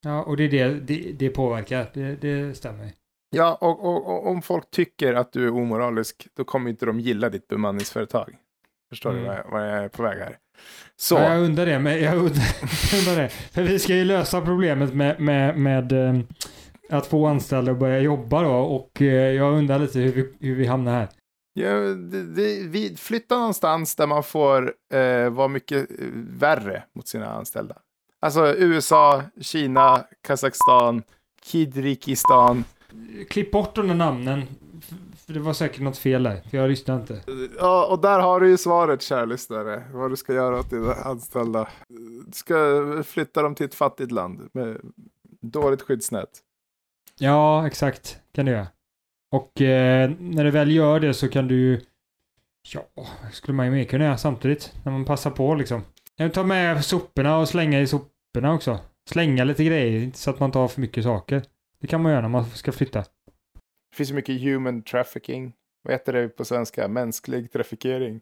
Ja, 0.04 0.22
och 0.22 0.36
det 0.36 0.44
är 0.44 0.48
det 0.48 0.74
det, 0.80 1.12
det 1.18 1.30
påverkar. 1.30 1.90
Det, 1.94 2.16
det 2.20 2.54
stämmer. 2.54 2.92
Ja, 3.36 3.58
och, 3.60 3.84
och, 3.84 4.06
och 4.06 4.26
om 4.30 4.42
folk 4.42 4.70
tycker 4.70 5.14
att 5.14 5.32
du 5.32 5.44
är 5.46 5.50
omoralisk, 5.54 6.28
då 6.36 6.44
kommer 6.44 6.70
inte 6.70 6.86
de 6.86 7.00
gilla 7.00 7.28
ditt 7.28 7.48
bemanningsföretag. 7.48 8.34
Förstår 8.90 9.10
Mm. 9.10 9.22
du 9.22 9.28
vad 9.28 9.38
jag, 9.38 9.44
vad 9.50 9.68
jag 9.68 9.84
är 9.84 9.88
på 9.88 10.02
väg 10.02 10.18
här? 10.18 10.36
Så, 10.96 11.14
Ja, 11.14 11.34
jag 11.34 11.42
undrar 11.44 11.66
det, 11.66 11.78
men 11.78 12.02
jag 12.02 12.16
undrar, 12.16 12.42
jag 12.92 12.98
undrar 12.98 13.22
det. 13.22 13.28
För 13.28 13.62
vi 13.62 13.78
ska 13.78 13.94
ju 13.94 14.04
lösa 14.04 14.40
problemet 14.40 14.94
med, 14.94 15.20
med, 15.20 15.58
med 15.58 15.92
eh, 15.92 16.20
att 16.90 17.06
få 17.06 17.26
anställda 17.26 17.72
att 17.72 17.78
börja 17.78 18.00
jobba 18.00 18.42
då 18.42 18.54
och 18.54 19.02
eh, 19.02 19.32
jag 19.32 19.58
undrar 19.58 19.78
lite 19.78 19.98
hur 19.98 20.12
vi, 20.12 20.48
hur 20.48 20.54
vi 20.54 20.66
hamnar 20.66 20.92
här. 20.92 21.08
ja, 21.54 21.72
det, 21.94 22.22
det, 22.22 22.62
vi 22.68 22.96
flyttar 22.96 23.36
någonstans 23.36 23.96
där 23.96 24.06
man 24.06 24.22
får 24.22 24.74
eh, 24.94 25.30
vara 25.30 25.48
mycket 25.48 25.90
eh, 25.90 26.06
värre 26.14 26.82
mot 26.94 27.08
sina 27.08 27.26
anställda. 27.26 27.76
Alltså 28.20 28.54
USA, 28.56 29.22
Kina, 29.40 30.04
Kazakstan, 30.26 31.02
Kidrikistan. 31.42 32.64
Klipp 33.30 33.50
bort 33.50 33.74
de 33.74 33.88
där 33.88 33.94
namnen. 33.94 34.42
För 35.26 35.32
det 35.32 35.40
var 35.40 35.52
säkert 35.52 35.80
något 35.80 35.98
fel 35.98 36.22
där, 36.22 36.42
för 36.50 36.58
jag 36.58 36.70
lyssnade 36.70 37.00
inte. 37.00 37.20
Ja, 37.58 37.86
och 37.86 38.00
där 38.00 38.18
har 38.20 38.40
du 38.40 38.48
ju 38.48 38.56
svaret, 38.56 39.02
kära 39.02 39.24
lyssnare. 39.24 39.82
Vad 39.92 40.10
du 40.10 40.16
ska 40.16 40.34
göra 40.34 40.58
åt 40.58 40.70
dina 40.70 40.94
anställda. 40.94 41.68
Du 42.26 42.32
ska 42.32 43.02
flytta 43.06 43.42
dem 43.42 43.54
till 43.54 43.66
ett 43.66 43.74
fattigt 43.74 44.12
land 44.12 44.48
med 44.52 44.80
dåligt 45.40 45.82
skyddsnät. 45.82 46.28
Ja, 47.18 47.66
exakt. 47.66 48.18
Kan 48.32 48.46
du 48.46 48.52
göra. 48.52 48.66
Och 49.30 49.60
eh, 49.60 50.10
när 50.18 50.44
du 50.44 50.50
väl 50.50 50.70
gör 50.70 51.00
det 51.00 51.14
så 51.14 51.28
kan 51.28 51.48
du 51.48 51.54
ju... 51.54 51.80
Ja, 52.74 53.06
skulle 53.32 53.56
man 53.56 53.66
ju 53.66 53.72
mer 53.72 53.84
kunna 53.84 54.04
göra 54.04 54.18
samtidigt. 54.18 54.72
När 54.84 54.92
man 54.92 55.04
passar 55.04 55.30
på 55.30 55.54
liksom. 55.54 55.82
Ta 56.32 56.44
med 56.44 56.84
soporna 56.84 57.38
och 57.38 57.48
slänga 57.48 57.80
i 57.80 57.86
soporna 57.86 58.54
också. 58.54 58.78
Slänga 59.10 59.44
lite 59.44 59.64
grejer, 59.64 60.02
inte 60.02 60.18
så 60.18 60.30
att 60.30 60.40
man 60.40 60.52
tar 60.52 60.68
för 60.68 60.80
mycket 60.80 61.04
saker. 61.04 61.42
Det 61.80 61.86
kan 61.86 62.02
man 62.02 62.12
göra 62.12 62.22
när 62.22 62.28
man 62.28 62.44
ska 62.44 62.72
flytta. 62.72 63.04
Det 63.92 63.96
finns 63.96 64.10
ju 64.10 64.14
mycket 64.14 64.40
human 64.40 64.82
trafficking. 64.82 65.52
Vad 65.84 65.94
heter 65.94 66.12
det 66.12 66.28
på 66.28 66.44
svenska? 66.44 66.88
Mänsklig 66.88 67.52
trafikering. 67.52 68.14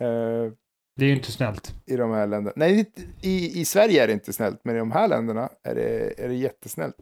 Eh, 0.00 0.52
Det 0.96 1.04
är 1.04 1.08
ju 1.08 1.12
inte 1.14 1.32
snällt. 1.32 1.74
I 1.86 1.96
de 1.96 2.10
här 2.10 2.26
länderna. 2.26 2.52
Nej, 2.56 2.90
i, 3.22 3.60
i 3.60 3.64
Sverige 3.64 4.02
är 4.02 4.06
det 4.06 4.12
inte 4.12 4.32
snällt, 4.32 4.60
men 4.64 4.76
i 4.76 4.78
de 4.78 4.92
här 4.92 5.08
länderna 5.08 5.48
är 5.64 5.74
det, 5.74 6.20
är 6.24 6.28
det 6.28 6.34
jättesnällt. 6.34 6.96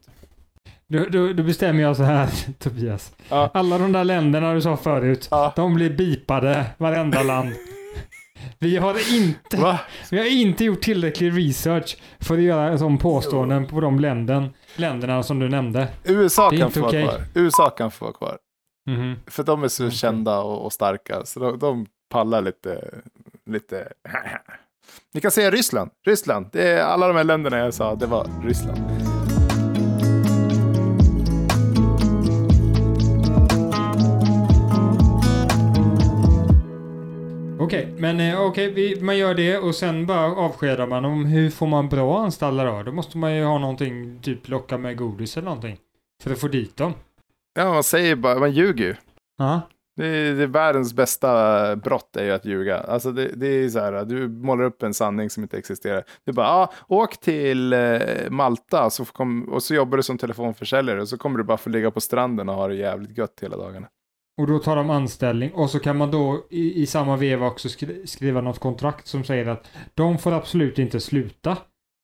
Då, 0.88 1.04
då, 1.10 1.32
då 1.32 1.42
bestämmer 1.42 1.82
jag 1.82 1.96
så 1.96 2.02
här, 2.02 2.28
Tobias. 2.58 3.12
Ja. 3.28 3.50
Alla 3.54 3.78
de 3.78 3.92
där 3.92 4.04
länderna 4.04 4.54
du 4.54 4.60
sa 4.62 4.76
förut, 4.76 5.28
Ja. 5.30 5.52
de 5.56 5.74
blir 5.74 5.90
bipade, 5.90 6.66
varenda 6.78 7.22
land. 7.22 7.52
Vi 8.58 8.76
har 8.76 9.14
inte, 9.16 9.56
Va? 9.56 9.80
vi 10.10 10.18
har 10.18 10.24
inte 10.26 10.64
gjort 10.64 10.80
tillräcklig 10.82 11.36
research 11.38 11.96
för 12.20 12.34
att 12.34 12.42
göra 12.42 12.78
sån 12.78 12.98
påståenden 12.98 13.66
på 13.66 13.80
de 13.80 14.00
länden, 14.00 14.48
länderna 14.76 15.22
som 15.22 15.38
du 15.38 15.48
nämnde. 15.48 15.88
USA 16.04 16.50
kan 16.50 16.70
få 16.70 16.80
vara 16.80 16.90
kvar. 16.90 17.24
USA 17.34 17.70
kan 17.70 17.90
få 17.90 18.04
vara 18.04 18.14
kvar. 18.14 18.38
Mhm. 18.90 19.16
För 19.26 19.42
de 19.42 19.64
är 19.64 19.68
så 19.68 19.86
Okej. 19.86 19.96
kända 19.96 20.40
och, 20.40 20.64
och 20.64 20.72
starka, 20.72 21.24
så 21.24 21.40
de, 21.40 21.58
de 21.58 21.86
pallar 22.10 22.40
lite, 22.42 23.00
lite... 23.46 23.92
Ni 25.14 25.20
kan 25.20 25.30
säga 25.30 25.50
Ryssland. 25.50 25.90
Ryssland. 26.06 26.46
Det 26.52 26.68
är 26.68 26.84
alla 26.84 27.08
de 27.08 27.16
här 27.16 27.24
länderna 27.24 27.58
jag 27.58 27.74
sa, 27.74 27.94
det 27.94 28.06
var 28.06 28.26
Ryssland. 28.44 28.78
Okej, 37.62 37.94
men 37.98 38.20
eh, 38.20 38.40
okej, 38.40 38.70
vi- 38.70 39.00
man 39.00 39.18
gör 39.18 39.34
det 39.34 39.58
och 39.58 39.74
sen 39.74 40.06
bara 40.06 40.34
avskedar 40.36 40.86
man. 40.86 41.04
Om 41.04 41.24
hur 41.24 41.50
får 41.50 41.66
man 41.66 41.88
bra 41.88 42.18
anställda 42.24 42.64
då? 42.64 42.82
Då 42.82 42.92
måste 42.92 43.18
man 43.18 43.36
ju 43.36 43.44
ha 43.44 43.58
någonting, 43.58 44.18
typ 44.22 44.48
locka 44.48 44.78
med 44.78 44.96
godis 44.96 45.36
eller 45.36 45.44
någonting. 45.44 45.76
För 46.22 46.30
att 46.32 46.40
få 46.40 46.48
dit 46.48 46.76
dem. 46.76 46.92
Ja, 47.54 47.72
man 47.72 47.82
säger 47.82 48.16
bara, 48.16 48.38
man 48.38 48.52
ljuger 48.52 48.84
ju. 48.84 48.94
Ja. 49.38 49.60
Det 49.96 50.06
är, 50.06 50.34
det 50.34 50.42
är 50.42 50.46
världens 50.46 50.94
bästa 50.94 51.76
brott 51.76 52.16
är 52.16 52.24
ju 52.24 52.30
att 52.30 52.44
ljuga. 52.44 52.78
Alltså 52.78 53.12
det, 53.12 53.28
det 53.36 53.46
är 53.46 53.68
så 53.68 53.78
här, 53.78 54.04
du 54.04 54.28
målar 54.28 54.64
upp 54.64 54.82
en 54.82 54.94
sanning 54.94 55.30
som 55.30 55.42
inte 55.42 55.58
existerar. 55.58 56.04
Du 56.26 56.32
bara, 56.32 56.46
ah, 56.48 56.72
åk 56.88 57.20
till 57.20 57.72
eh, 57.72 58.00
Malta 58.30 58.90
så 58.90 59.04
kom, 59.04 59.48
och 59.48 59.62
så 59.62 59.74
jobbar 59.74 59.96
du 59.96 60.02
som 60.02 60.18
telefonförsäljare 60.18 61.00
och 61.00 61.08
så 61.08 61.18
kommer 61.18 61.38
du 61.38 61.44
bara 61.44 61.56
få 61.56 61.70
ligga 61.70 61.90
på 61.90 62.00
stranden 62.00 62.48
och 62.48 62.54
ha 62.54 62.68
det 62.68 62.74
jävligt 62.74 63.18
gött 63.18 63.38
hela 63.42 63.56
dagarna. 63.56 63.86
Och 64.40 64.46
då 64.46 64.58
tar 64.58 64.76
de 64.76 64.90
anställning 64.90 65.52
och 65.52 65.70
så 65.70 65.78
kan 65.78 65.96
man 65.96 66.10
då 66.10 66.46
i, 66.50 66.82
i 66.82 66.86
samma 66.86 67.16
veva 67.16 67.46
också 67.46 67.68
skri 67.68 68.06
skriva 68.06 68.40
något 68.40 68.58
kontrakt 68.58 69.06
som 69.06 69.24
säger 69.24 69.46
att 69.46 69.70
de 69.94 70.18
får 70.18 70.32
absolut 70.32 70.78
inte 70.78 71.00
sluta. 71.00 71.56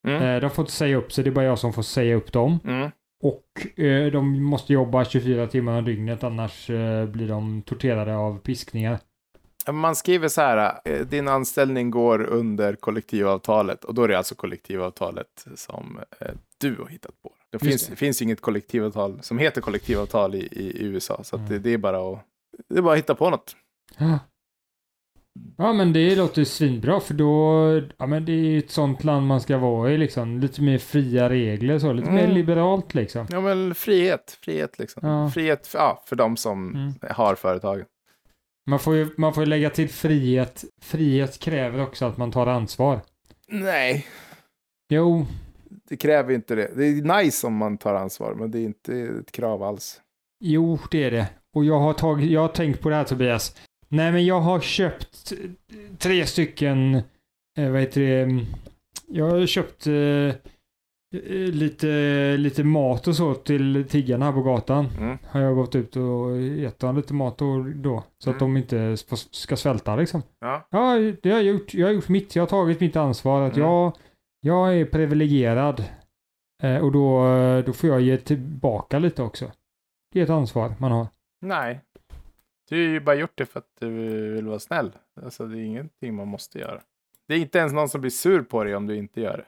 Mm. 0.08 0.22
Eh, 0.22 0.40
de 0.40 0.50
får 0.50 0.62
inte 0.62 0.72
säga 0.72 0.96
upp 0.96 1.12
sig, 1.12 1.24
det 1.24 1.30
är 1.30 1.34
bara 1.34 1.44
jag 1.44 1.58
som 1.58 1.72
får 1.72 1.82
säga 1.82 2.14
upp 2.14 2.32
dem. 2.32 2.58
Mm. 2.64 2.90
Och 3.22 3.80
eh, 3.84 4.12
de 4.12 4.42
måste 4.42 4.72
jobba 4.72 5.04
24 5.04 5.46
timmar 5.46 5.78
om 5.78 5.84
dygnet 5.84 6.24
annars 6.24 6.70
eh, 6.70 7.06
blir 7.06 7.28
de 7.28 7.62
torterade 7.62 8.16
av 8.16 8.38
piskningar. 8.38 8.98
Man 9.72 9.96
skriver 9.96 10.28
så 10.28 10.40
här, 10.40 10.80
eh, 10.84 11.00
din 11.00 11.28
anställning 11.28 11.90
går 11.90 12.22
under 12.22 12.74
kollektivavtalet 12.74 13.84
och 13.84 13.94
då 13.94 14.02
är 14.02 14.08
det 14.08 14.18
alltså 14.18 14.34
kollektivavtalet 14.34 15.46
som 15.54 16.00
eh, 16.20 16.28
du 16.58 16.76
har 16.76 16.86
hittat 16.86 17.22
på. 17.22 17.32
Det 17.52 17.56
Just 17.56 17.64
finns, 17.64 17.86
det. 17.88 17.96
finns 17.96 18.22
inget 18.22 18.40
kollektivavtal 18.40 19.22
som 19.22 19.38
heter 19.38 19.60
kollektivavtal 19.60 20.34
i, 20.34 20.38
i 20.38 20.84
USA, 20.84 21.24
så 21.24 21.36
Mm. 21.36 21.48
det, 21.48 21.58
det 21.58 21.70
är 21.70 21.78
bara 21.78 22.12
att 22.12 22.24
det 22.68 22.78
är 22.78 22.82
bara 22.82 22.92
att 22.92 22.98
hitta 22.98 23.14
på 23.14 23.30
något. 23.30 23.56
Ja. 23.98 24.18
Ja 25.56 25.72
men 25.72 25.92
det 25.92 26.16
låter 26.16 26.44
svinbra 26.44 27.00
för 27.00 27.14
då, 27.14 27.82
ja 27.96 28.06
men 28.06 28.24
det 28.24 28.32
är 28.32 28.36
ju 28.44 28.58
ett 28.58 28.70
sånt 28.70 29.04
land 29.04 29.26
man 29.26 29.40
ska 29.40 29.58
vara 29.58 29.92
i 29.92 29.98
liksom. 29.98 30.40
Lite 30.40 30.62
mer 30.62 30.78
fria 30.78 31.28
regler 31.30 31.78
så, 31.78 31.92
lite 31.92 32.10
mer 32.10 32.24
Mm. 32.24 32.34
liberalt 32.36 32.94
liksom. 32.94 33.26
Ja, 33.30 33.40
men 33.40 33.74
frihet, 33.74 34.38
frihet 34.42 34.78
liksom. 34.78 35.08
Ja. 35.08 35.30
Frihet 35.30 35.66
för, 35.66 35.78
ja, 35.78 36.02
för 36.06 36.16
de 36.16 36.36
som 36.36 36.74
Mm. 36.74 36.94
har 37.10 37.34
företagen. 37.34 37.84
Man 38.66 38.78
får 38.78 38.94
ju 38.96 39.08
man 39.16 39.34
får 39.34 39.42
ju 39.42 39.46
lägga 39.48 39.70
till 39.70 39.88
frihet. 39.88 40.64
Frihet 40.80 41.38
kräver 41.38 41.80
också 41.82 42.04
att 42.04 42.16
man 42.16 42.30
tar 42.32 42.46
ansvar. 42.46 43.00
Nej, 43.48 44.06
Jo, 44.90 45.26
det 45.88 45.96
kräver 45.96 46.34
inte 46.34 46.54
det. 46.54 46.70
Det 46.76 46.86
är 46.86 47.22
nice 47.22 47.46
om 47.46 47.54
man 47.56 47.78
tar 47.78 47.94
ansvar, 47.94 48.34
men 48.34 48.50
det 48.50 48.58
är 48.58 48.64
inte 48.64 48.94
ett 49.20 49.32
krav 49.32 49.62
alls. 49.62 50.00
jo 50.40 50.78
det 50.90 51.04
är 51.04 51.10
det. 51.10 51.26
Och 51.56 51.64
jag 51.64 51.78
har 51.78 51.92
tagit, 51.92 52.30
jag 52.30 52.40
har 52.40 52.48
tänkt 52.48 52.80
på 52.80 52.88
det 52.88 52.94
här 52.94 53.04
Tobias. 53.04 53.56
Nej 53.88 54.12
men 54.12 54.26
jag 54.26 54.40
har 54.40 54.60
köpt 54.60 55.32
tre 55.98 56.26
stycken, 56.26 56.94
eh, 57.58 57.70
vad 57.70 57.80
heter 57.80 58.00
det, 58.00 58.22
mm, 58.22 58.44
jag 59.06 59.30
har 59.30 59.46
köpt 59.46 59.86
eh, 59.86 59.94
eh, 59.94 60.34
lite, 61.52 61.86
lite 62.38 62.64
mat 62.64 63.08
och 63.08 63.16
så 63.16 63.34
till 63.34 63.84
tiggarna 63.88 64.24
här 64.24 64.32
på 64.32 64.42
gatan. 64.42 64.86
Mm. 64.98 65.18
Har 65.26 65.40
jag 65.40 65.54
gått 65.56 65.74
ut 65.74 65.96
och 65.96 66.40
gett 66.40 66.78
dem 66.78 66.96
lite 66.96 67.14
mat 67.14 67.42
och 67.42 67.64
då. 67.64 68.04
Så 68.18 68.30
att 68.30 68.40
Mm. 68.40 68.54
de 68.54 68.60
inte 68.60 68.96
ska 69.30 69.56
svälta 69.56 69.96
liksom. 69.96 70.22
Ja. 70.40 70.68
Ja, 70.70 70.94
det 71.22 71.30
har 71.30 71.36
jag 71.38 71.42
gjort. 71.54 71.74
Jag 71.74 71.86
har 71.86 71.92
gjort 71.92 72.08
mitt. 72.08 72.36
Jag 72.36 72.42
har 72.42 72.48
tagit 72.48 72.80
mitt 72.80 72.96
ansvar. 72.96 73.42
Att 73.42 73.56
Mm. 73.56 73.68
jag, 73.68 73.92
jag 74.40 74.78
är 74.78 74.84
privilegierad. 74.84 75.84
Eh, 76.62 76.84
och 76.84 76.92
då, 76.92 77.22
då 77.66 77.72
får 77.72 77.90
jag 77.90 78.00
ge 78.00 78.16
tillbaka 78.16 78.98
lite 78.98 79.22
också. 79.22 79.52
Det 80.12 80.20
är 80.20 80.24
ett 80.24 80.30
ansvar 80.30 80.74
man 80.78 80.92
har. 80.92 81.06
Nej. 81.40 81.80
Du 82.68 82.76
har 82.76 82.82
ju 82.82 83.00
bara 83.00 83.16
gjort 83.16 83.32
det 83.34 83.46
för 83.46 83.58
att 83.58 83.70
du 83.80 83.88
vill 84.32 84.46
vara 84.46 84.58
snäll. 84.58 84.92
Alltså 85.22 85.46
det 85.46 85.58
är 85.58 85.62
ingenting 85.62 86.14
man 86.14 86.28
måste 86.28 86.58
göra. 86.58 86.80
Det 87.28 87.34
är 87.34 87.38
inte 87.38 87.58
ens 87.58 87.72
någon 87.72 87.88
som 87.88 88.00
blir 88.00 88.10
sur 88.10 88.42
på 88.42 88.64
dig 88.64 88.76
om 88.76 88.86
du 88.86 88.96
inte 88.96 89.20
gör 89.20 89.36
det. 89.36 89.44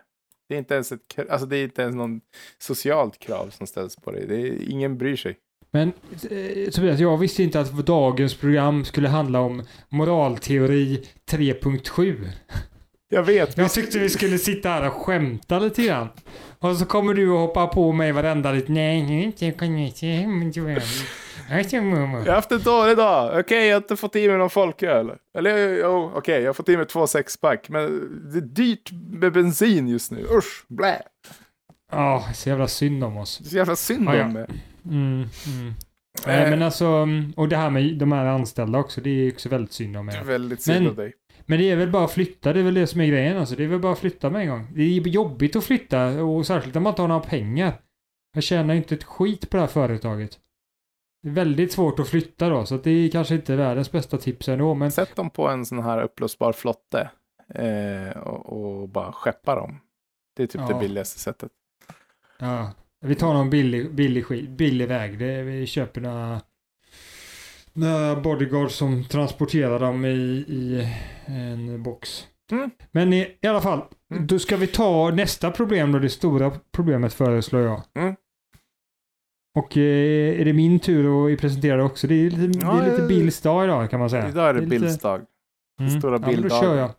Det 0.48 0.54
är 0.54 0.58
inte 0.58 0.74
ens, 0.74 0.92
ett, 0.92 1.30
alltså 1.30 1.46
det 1.46 1.56
är 1.56 1.64
inte 1.64 1.82
ens 1.82 1.96
någon 1.96 2.20
socialt 2.58 3.18
krav 3.18 3.50
som 3.50 3.66
ställs 3.66 3.96
på 3.96 4.10
dig. 4.10 4.26
Det 4.26 4.34
är, 4.34 4.70
ingen 4.70 4.98
bryr 4.98 5.16
sig. 5.16 5.38
Men 5.70 5.92
eh, 6.30 6.70
Tobias, 6.70 7.00
jag 7.00 7.16
visste 7.16 7.42
inte 7.42 7.60
att 7.60 7.86
dagens 7.86 8.34
program 8.34 8.84
skulle 8.84 9.08
handla 9.08 9.40
om 9.40 9.62
moralteori 9.88 11.04
3.7. 11.30 12.28
Jag 13.12 13.22
vet. 13.22 13.56
Jag 13.58 13.72
tyckte 13.72 13.98
vi 13.98 14.08
skulle 14.08 14.38
sitta 14.38 14.68
här 14.68 14.86
och 14.86 14.92
skämta 14.92 15.58
lite 15.58 15.82
grann. 15.82 16.08
Och 16.58 16.76
så 16.76 16.84
kommer 16.86 17.14
du 17.14 17.30
och 17.30 17.38
hoppar 17.38 17.66
på 17.66 17.92
mig 17.92 18.12
varenda 18.12 18.52
lite. 18.52 18.72
Nej, 18.72 19.02
nu 19.02 19.22
inte. 19.22 19.46
Jag 19.46 19.56
kan 19.58 19.78
inte. 19.78 20.06
men 20.26 20.50
du 20.50 20.68
är- 20.70 20.82
Jag 21.50 21.60
är 21.60 21.64
så 21.64 21.76
mumma." 21.82 22.18
Jag 22.18 22.26
har 22.26 22.32
haft 22.34 22.52
en 22.52 22.62
dålig 22.62 22.96
dag. 22.96 23.40
Okej, 23.40 23.66
jag 23.66 23.74
har 23.74 23.80
inte 23.82 23.96
fått 23.96 24.16
i 24.16 24.28
mig 24.28 24.38
någon 24.38 24.50
folköl. 24.50 25.12
Eller 25.38 25.78
jo, 25.82 26.12
okej, 26.14 26.40
jag 26.40 26.48
har 26.48 26.52
fått 26.54 26.68
i 26.68 26.76
mig 26.76 26.86
två 26.86 27.06
sexpack. 27.06 27.68
Men 27.68 27.82
det 28.32 28.38
är 28.38 28.42
dyrt 28.42 28.90
med 29.10 29.32
bensin 29.32 29.88
just 29.88 30.10
nu. 30.12 30.26
Usch, 30.30 30.64
blä. 30.68 31.02
Ja, 31.92 32.24
så 32.34 32.48
jävla 32.48 32.68
synd 32.68 33.04
om 33.04 33.16
oss. 33.16 33.40
Så 33.50 33.56
jävla 33.56 33.76
synd 33.76 34.08
Ja, 34.08 34.16
ja. 34.16 34.24
om 34.24 34.32
mig. 34.32 34.46
Mm, 34.84 35.12
mm. 35.46 35.74
Nej, 36.26 36.50
men 36.50 36.62
alltså, 36.62 36.86
mm, 36.86 37.32
och 37.36 37.48
det 37.48 37.56
här 37.56 37.70
med 37.70 37.96
de 37.98 38.12
här 38.12 38.26
anställda 38.26 38.78
också, 38.78 39.00
det 39.00 39.10
är 39.10 39.32
också 39.32 39.48
väldigt 39.48 39.72
synd 39.72 39.96
om 39.96 40.06
Det 40.06 40.12
är 40.12 40.20
er. 40.20 40.24
väldigt 40.24 40.62
synd 40.62 40.78
Men- 40.80 40.88
om 40.90 40.96
dig. 40.96 41.12
Men 41.50 41.58
det 41.58 41.70
är 41.70 41.76
väl 41.76 41.90
bara 41.90 42.04
att 42.04 42.10
flytta, 42.12 42.52
det 42.52 42.60
är 42.60 42.64
väl 42.64 42.74
det 42.74 42.86
som 42.86 43.00
är 43.00 43.06
grejen 43.06 43.36
alltså. 43.36 43.56
Det 43.56 43.64
är 43.64 43.68
väl 43.68 43.78
bara 43.80 43.92
att 43.92 43.98
flytta 43.98 44.30
med 44.30 44.42
en 44.42 44.48
gång. 44.48 44.66
Det 44.74 44.82
är 44.82 45.08
jobbigt 45.08 45.56
att 45.56 45.64
flytta 45.64 46.24
och 46.24 46.46
särskilt 46.46 46.76
om 46.76 46.82
man 46.82 46.90
inte 46.92 47.02
har 47.02 47.08
några 47.08 47.20
pengar. 47.20 47.72
Jag 48.34 48.42
tjänar 48.42 48.74
inte 48.74 48.94
ett 48.94 49.04
skit 49.04 49.50
på 49.50 49.56
det 49.56 49.60
här 49.60 49.68
företaget. 49.68 50.38
Det 51.22 51.28
är 51.28 51.32
väldigt 51.32 51.72
svårt 51.72 51.98
att 51.98 52.08
flytta 52.08 52.48
då, 52.48 52.66
så 52.66 52.76
det 52.76 52.90
är 52.90 53.08
kanske 53.10 53.34
inte 53.34 53.56
världens 53.56 53.92
bästa 53.92 54.18
tips 54.18 54.48
ändå, 54.48 54.74
men 54.74 54.90
Sätt 54.92 55.16
dem 55.16 55.30
på 55.30 55.48
en 55.48 55.66
sån 55.66 55.78
här 55.82 56.02
upplösbar 56.02 56.52
flotte. 56.52 57.10
Eh, 57.54 58.18
och, 58.18 58.80
och 58.82 58.88
bara 58.88 59.12
skeppa 59.12 59.54
dem. 59.54 59.80
Det 60.36 60.42
är 60.42 60.46
typ 60.46 60.60
Ja. 60.60 60.68
det 60.68 60.80
billigaste 60.80 61.20
sättet. 61.20 61.50
ja. 62.38 62.72
Vi 63.00 63.14
tar 63.14 63.34
någon 63.34 63.50
billig, 63.50 63.94
billig, 63.94 64.50
billig 64.50 64.88
väg. 64.88 65.18
Det, 65.18 65.42
vi 65.42 65.66
köper 65.66 66.00
några, 66.00 66.40
några 67.72 68.16
bodyguards 68.20 68.74
som 68.76 69.04
transporterar 69.04 69.78
dem 69.78 70.04
i, 70.04 70.08
i 70.48 70.88
en 71.26 71.82
box. 71.82 72.26
Mm. 72.52 72.70
Men 72.90 73.12
i, 73.12 73.36
i 73.42 73.46
alla 73.46 73.60
fall, 73.60 73.82
Mm. 74.12 74.26
då 74.26 74.38
ska 74.38 74.56
vi 74.56 74.66
ta 74.66 75.10
nästa 75.10 75.50
problem 75.50 75.92
då, 75.92 75.98
det 75.98 76.08
stora 76.10 76.52
problemet 76.72 77.12
föreslår 77.14 77.62
jag. 77.62 77.82
Mm. 77.98 78.14
Och 79.58 79.76
eh, 79.76 80.40
är 80.40 80.44
det 80.44 80.52
min 80.52 80.78
tur 80.80 81.32
att 81.34 81.40
presentera 81.40 81.76
det 81.76 81.82
också? 81.82 82.06
Det 82.06 82.14
är 82.14 82.30
lite, 82.30 82.58
Ja, 82.66 82.72
det 82.72 82.80
är 82.86 82.90
lite 82.90 83.02
eh, 83.02 83.08
Bills 83.08 83.40
dag 83.40 83.64
idag 83.64 83.90
kan 83.90 84.00
man 84.00 84.10
säga. 84.10 84.28
Idag 84.28 84.48
är 84.48 84.54
det, 84.54 84.60
lite- 84.60 84.70
Bills 84.70 84.98
dag. 84.98 85.20
Mm. 85.80 85.98
stora 86.00 86.18
ja, 86.22 86.26
men 86.32 86.42
då 86.42 86.48
kör 86.48 86.76
jag. 86.76 86.90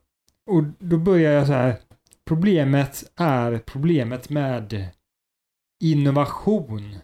Och 0.50 0.64
då 0.80 0.98
börjar 0.98 1.32
jag 1.32 1.48
så 1.48 1.54
här. 1.54 1.76
Problemet 2.28 3.12
är 3.16 3.58
problemet 3.58 4.30
med 4.30 4.88
innovation. 5.84 6.96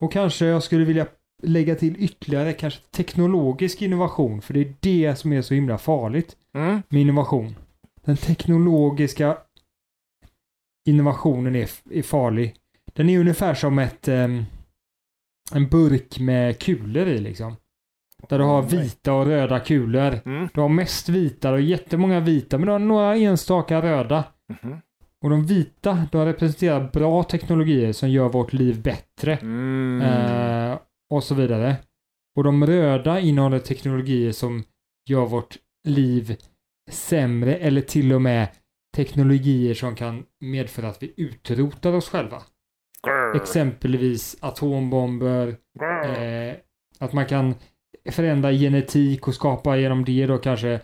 Och 0.00 0.12
kanske 0.12 0.46
jag 0.46 0.62
skulle 0.62 0.84
vilja 0.84 1.06
lägga 1.42 1.74
till 1.74 1.96
ytterligare 1.98 2.52
kanske 2.52 2.80
teknologisk 2.90 3.82
innovation. 3.82 4.42
För 4.42 4.54
det 4.54 4.60
är 4.60 4.74
det 4.80 5.16
som 5.16 5.32
är 5.32 5.42
så 5.42 5.54
himla 5.54 5.78
farligt 5.78 6.36
Mm. 6.54 6.82
med 6.88 7.00
innovation. 7.02 7.54
Den 8.04 8.16
teknologiska 8.16 9.36
innovationen 10.88 11.56
är, 11.56 11.70
är 11.90 12.02
farlig. 12.02 12.54
Den 12.92 13.08
är 13.08 13.18
ungefär 13.20 13.54
som 13.54 13.78
ett 13.78 14.08
ehm, 14.08 14.44
en 15.52 15.68
burk 15.68 16.18
med 16.20 16.58
kulor 16.58 17.06
i 17.08 17.18
liksom. 17.18 17.56
Där 18.28 18.38
du 18.38 18.44
har 18.44 18.62
Nej. 18.62 18.70
vita 18.82 19.12
och 19.12 19.26
röda 19.26 19.60
kulor. 19.60 20.20
Mm. 20.24 20.48
Du 20.54 20.60
har 20.60 20.68
mest 20.68 21.08
vita 21.08 21.52
och 21.52 21.60
jättemånga 21.60 22.20
vita, 22.20 22.58
men 22.58 22.66
du 22.66 22.72
har 22.72 22.78
några 22.78 23.16
enstaka 23.16 23.82
röda. 23.82 24.24
Mhm. 24.62 24.76
Och 25.24 25.30
de 25.30 25.46
vita, 25.46 26.06
de 26.12 26.24
representerar 26.24 26.90
bra 26.92 27.22
teknologier 27.22 27.92
som 27.92 28.10
gör 28.10 28.28
vårt 28.28 28.52
liv 28.52 28.82
bättre. 28.82 29.36
Mm. 29.36 30.02
Eh, 30.02 30.78
och 31.12 31.24
så 31.24 31.34
vidare. 31.34 31.76
Och 32.36 32.44
de 32.44 32.66
röda 32.66 33.20
innehåller 33.20 33.58
teknologier 33.58 34.32
som 34.32 34.64
gör 35.08 35.26
vårt 35.26 35.58
liv 35.88 36.36
sämre 36.90 37.56
eller 37.56 37.80
till 37.80 38.12
och 38.12 38.22
med 38.22 38.48
teknologier 38.96 39.74
som 39.74 39.94
kan 39.94 40.24
medföra 40.40 40.88
att 40.88 41.02
vi 41.02 41.14
utrotar 41.16 41.92
oss 41.92 42.08
själva. 42.08 42.42
Exempelvis 43.34 44.36
atombomber, 44.40 45.48
eh, 46.04 46.54
att 46.98 47.12
man 47.12 47.26
kan 47.26 47.54
förändra 48.10 48.52
genetik 48.52 49.28
och 49.28 49.34
skapa 49.34 49.76
genom 49.76 50.04
det 50.04 50.26
då 50.26 50.38
kanske 50.38 50.80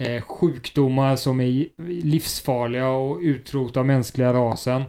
eh, 0.00 0.22
sjukdomar 0.22 1.16
som 1.16 1.40
är 1.40 1.68
livsfarliga 1.82 2.88
och 2.88 3.18
utrota 3.20 3.82
mänskliga 3.82 4.32
rasen, 4.32 4.82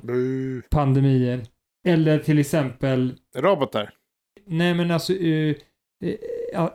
pandemier. 0.69 1.41
Eller 1.87 2.19
till 2.19 2.39
exempel 2.39 3.13
Robotar. 3.35 3.93
Nej 4.45 4.73
men 4.73 4.91
alltså 4.91 5.13
eh, 5.13 5.55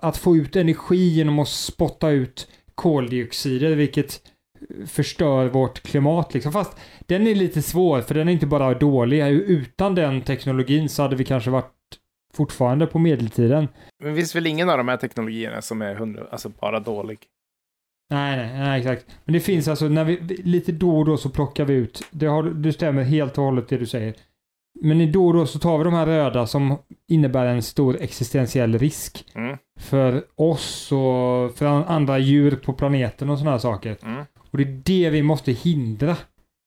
att- 0.00 0.16
få 0.16 0.36
ut 0.36 0.56
energi 0.56 1.08
genom 1.08 1.38
att 1.38 1.48
spotta 1.48 2.10
ut 2.10 2.48
koldioxider 2.74 3.74
vilket 3.76 4.20
förstör 4.86 5.46
vårt 5.48 5.80
klimat 5.82 6.34
liksom. 6.34 6.52
Fast 6.52 6.78
den 7.06 7.26
är 7.26 7.34
lite 7.34 7.62
svår 7.62 8.00
för 8.00 8.14
den 8.14 8.28
är 8.28 8.32
inte 8.32 8.46
bara 8.46 8.74
dålig. 8.74 9.20
Utan 9.28 9.94
den 9.94 10.22
teknologin 10.22 10.88
så 10.88 11.02
hade 11.02 11.16
vi 11.16 11.24
kanske 11.24 11.50
varit 11.50 11.72
fortfarande 12.34 12.86
på 12.86 12.98
medeltiden. 12.98 13.68
Men 14.04 14.16
finns 14.16 14.36
väl 14.36 14.46
ingen 14.46 14.70
av 14.70 14.78
de 14.78 14.88
här 14.88 14.96
teknologierna 14.96 15.62
som 15.62 15.82
är 15.82 15.94
hundra, 15.94 16.26
alltså 16.30 16.48
bara 16.48 16.80
dålig? 16.80 17.18
Nej, 18.10 18.36
nej, 18.36 18.58
nej, 18.58 18.80
exakt. 18.80 19.06
Men 19.24 19.32
det 19.32 19.40
finns 19.40 19.68
alltså, 19.68 19.88
när 19.88 20.04
vi, 20.04 20.18
vi- 20.22 20.36
lite 20.42 20.72
då 20.72 20.98
och 20.98 21.04
då 21.04 21.16
så 21.16 21.30
plockar 21.30 21.64
vi 21.64 21.74
ut, 21.74 22.04
det, 22.10 22.26
har, 22.26 22.42
det 22.42 22.72
stämmer 22.72 23.02
helt 23.02 23.38
och 23.38 23.44
hållet 23.44 23.68
det 23.68 23.76
du 23.78 23.86
säger. 23.86 24.14
Men 24.82 25.00
i 25.00 25.06
då 25.06 25.26
och 25.26 25.34
då 25.34 25.46
så 25.46 25.58
tar 25.58 25.78
vi 25.78 25.84
de 25.84 25.92
här 25.94 26.06
röda 26.06 26.46
som 26.46 26.76
innebär 27.08 27.46
en 27.46 27.62
stor 27.62 27.96
existentiell 28.00 28.78
risk 28.78 29.24
Mm. 29.34 29.56
för 29.80 30.24
oss 30.34 30.92
och 30.92 31.54
för 31.58 31.66
an- 31.66 31.84
andra 31.84 32.18
djur 32.18 32.56
på 32.56 32.72
planeten 32.72 33.30
och 33.30 33.38
sådana 33.38 33.50
här 33.50 33.58
saker. 33.58 33.96
Mm. 34.02 34.24
Och 34.50 34.58
det 34.58 34.62
är 34.64 34.82
det 34.84 35.10
vi 35.10 35.22
måste 35.22 35.52
hindra. 35.52 36.16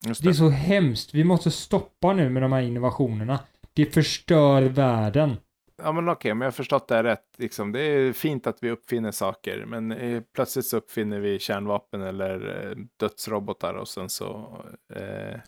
Just 0.07 0.21
Det 0.23 0.27
är 0.27 0.31
det. 0.31 0.33
så 0.37 0.49
hemskt. 0.49 1.13
Vi 1.13 1.23
måste 1.23 1.51
stoppa 1.51 2.13
nu 2.13 2.29
med 2.29 2.41
de 2.43 2.51
här 2.51 2.61
innovationerna. 2.61 3.39
Det 3.73 3.85
förstör 3.85 4.61
världen. 4.61 5.35
Ja 5.83 5.91
men 5.91 6.09
okej, 6.09 6.33
men 6.33 6.41
jag 6.41 6.47
har 6.47 6.51
förstått 6.51 6.87
det 6.87 6.95
här 6.95 7.03
rätt. 7.03 7.25
Liksom, 7.37 7.71
det 7.71 7.81
är 7.81 8.13
fint 8.13 8.47
att 8.47 8.57
vi 8.61 8.69
uppfinner 8.69 9.11
saker, 9.11 9.65
men 9.67 9.91
eh, 9.91 10.21
plötsligt 10.35 10.65
så 10.65 10.77
uppfinner 10.77 11.19
vi 11.19 11.39
kärnvapen 11.39 12.01
eller 12.01 12.65
eh, 12.69 12.77
dödsrobotar 12.99 13.73
och 13.73 13.87
sen 13.87 14.09
så... 14.09 14.57
Eh, 14.95 15.39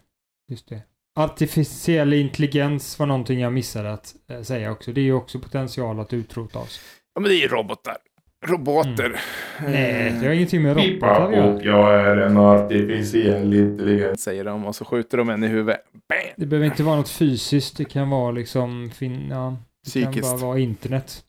Just 0.49 0.69
det. 0.69 0.81
Artificiell 1.15 2.13
intelligens 2.13 2.99
var 2.99 3.05
någonting 3.05 3.39
jag 3.39 3.53
missade 3.53 3.91
att 3.93 4.15
eh, 4.29 4.41
säga 4.41 4.71
också. 4.71 4.91
Det 4.93 5.01
är 5.01 5.03
ju 5.03 5.13
också 5.13 5.39
potential 5.39 5.99
att 5.99 6.13
utrota 6.13 6.59
oss. 6.59 6.81
ja 7.15 7.21
men 7.21 7.29
det 7.29 7.35
är 7.35 7.41
ju 7.41 7.47
robotar. 7.47 7.97
Roboter. 8.45 9.19
Nej, 9.61 10.07
Eh, 10.07 10.19
det 10.21 10.27
har 10.27 10.33
ingenting 10.33 10.61
med 10.61 10.77
robotar 10.77 11.25
att 11.25 11.31
göra. 11.35 11.53
och 11.53 11.63
jag 11.65 11.95
är 12.01 12.17
en 12.17 12.37
artificiell 12.37 13.53
intelligens. 13.53 14.21
Säger 14.23 14.43
de 14.43 14.65
och 14.65 14.75
så 14.75 14.85
skjuter 14.85 15.17
de 15.17 15.29
en 15.29 15.43
i 15.43 15.47
huvudet. 15.47 15.81
Bam! 16.09 16.17
Det 16.37 16.45
behöver 16.45 16.65
inte 16.67 16.83
vara 16.83 16.95
något 16.95 17.09
fysiskt. 17.09 17.77
Det 17.77 17.85
kan 17.85 18.09
vara 18.09 18.31
liksom... 18.31 18.91
Fin- 18.95 19.27
ja, 19.29 19.57
det 19.85 19.89
Psykiskt. 19.89 20.13
kan 20.29 20.39
bara 20.39 20.47
vara 20.47 20.59
internet. 20.59 21.23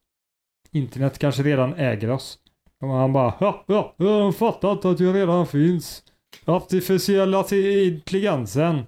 Internet 0.73 1.19
kanske 1.19 1.43
redan 1.43 1.75
äger 1.75 2.11
oss. 2.11 2.39
Och 2.83 2.89
han 2.89 3.13
bara 3.13 3.35
ja, 3.41 3.65
ja, 3.69 3.95
jag 3.97 4.07
har 4.23 4.33
fattat 4.33 4.85
att 4.85 5.01
jag 5.01 5.15
redan 5.15 5.47
finns. 5.47 6.03
Artificiell 6.45 7.35
arti- 7.35 7.85
intelligensen. 7.95 8.83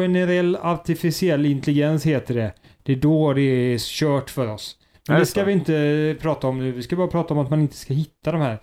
Generell 0.00 0.56
artificiell 0.56 1.46
intelligens 1.46 2.06
heter 2.06 2.34
det. 2.34 2.52
Det 2.82 2.92
är 2.92 2.96
då 2.96 3.32
det 3.32 3.40
är 3.40 3.78
kört 3.78 4.30
för 4.30 4.46
oss. 4.46 4.76
Men 5.08 5.14
det 5.14 5.22
det 5.22 5.26
ska 5.26 5.44
vi 5.44 5.52
inte 5.52 6.16
prata 6.20 6.46
om 6.46 6.58
nu. 6.58 6.72
Vi 6.72 6.82
ska 6.82 6.96
bara 6.96 7.08
prata 7.08 7.34
om 7.34 7.40
att 7.40 7.50
man 7.50 7.60
inte 7.60 7.76
ska 7.76 7.94
hitta 7.94 8.32
de 8.32 8.40
här 8.40 8.58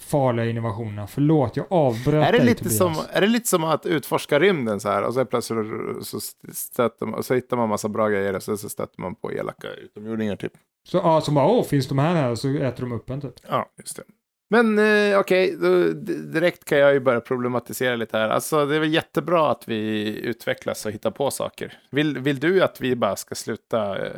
farliga 0.00 0.46
innovationerna. 0.46 1.06
Förlåt, 1.06 1.56
jag 1.56 1.66
avbröt 1.70 2.26
Är 2.28 2.32
det, 2.32 2.38
dig, 2.38 2.46
lite 2.46 2.62
Tobias. 2.62 2.78
som, 2.78 2.94
är 3.12 3.20
det 3.20 3.26
lite 3.26 3.48
som 3.48 3.64
att 3.64 3.86
utforska 3.86 4.40
rymden 4.40 4.80
så 4.80 4.88
här 4.88 5.02
och 5.02 5.14
så 5.14 5.24
plötsligt 5.24 5.66
så, 6.02 6.20
stöter 6.52 7.06
man, 7.06 7.14
och 7.14 7.24
så 7.24 7.34
hittar 7.34 7.56
man 7.56 7.68
massa 7.68 7.88
bra 7.88 8.08
grejer 8.08 8.36
och 8.36 8.42
så, 8.42 8.56
så 8.56 8.68
stöter 8.68 9.00
man 9.00 9.14
på 9.14 9.32
elaka 9.32 9.68
utomjordingar 9.68 10.36
typ. 10.36 10.52
Så, 10.88 10.96
ja, 10.96 11.20
som 11.20 11.34
bara 11.34 11.46
åh, 11.46 11.64
finns 11.64 11.88
de 11.88 11.98
här 11.98 12.14
här? 12.14 12.34
Så 12.34 12.48
äter 12.48 12.80
de 12.82 12.92
upp 12.92 13.10
en 13.10 13.20
typ. 13.20 13.34
Ja, 13.48 13.70
just 13.78 13.96
det. 13.96 14.02
Men 14.50 14.78
eh, 14.78 15.18
okej, 15.18 15.56
d- 15.56 16.12
direkt 16.14 16.64
kan 16.64 16.78
jag 16.78 16.92
ju 16.92 17.00
börja 17.00 17.20
problematisera 17.20 17.96
lite 17.96 18.18
här. 18.18 18.28
Alltså 18.28 18.66
det 18.66 18.76
är 18.76 18.80
väl 18.80 18.94
jättebra 18.94 19.50
att 19.50 19.68
vi 19.68 20.08
utvecklas 20.20 20.86
och 20.86 20.92
hittar 20.92 21.10
på 21.10 21.30
saker. 21.30 21.78
Vill, 21.90 22.18
vill 22.18 22.40
du 22.40 22.62
att 22.62 22.80
vi 22.80 22.96
bara 22.96 23.16
ska 23.16 23.34
sluta? 23.34 24.06
Eh, 24.06 24.12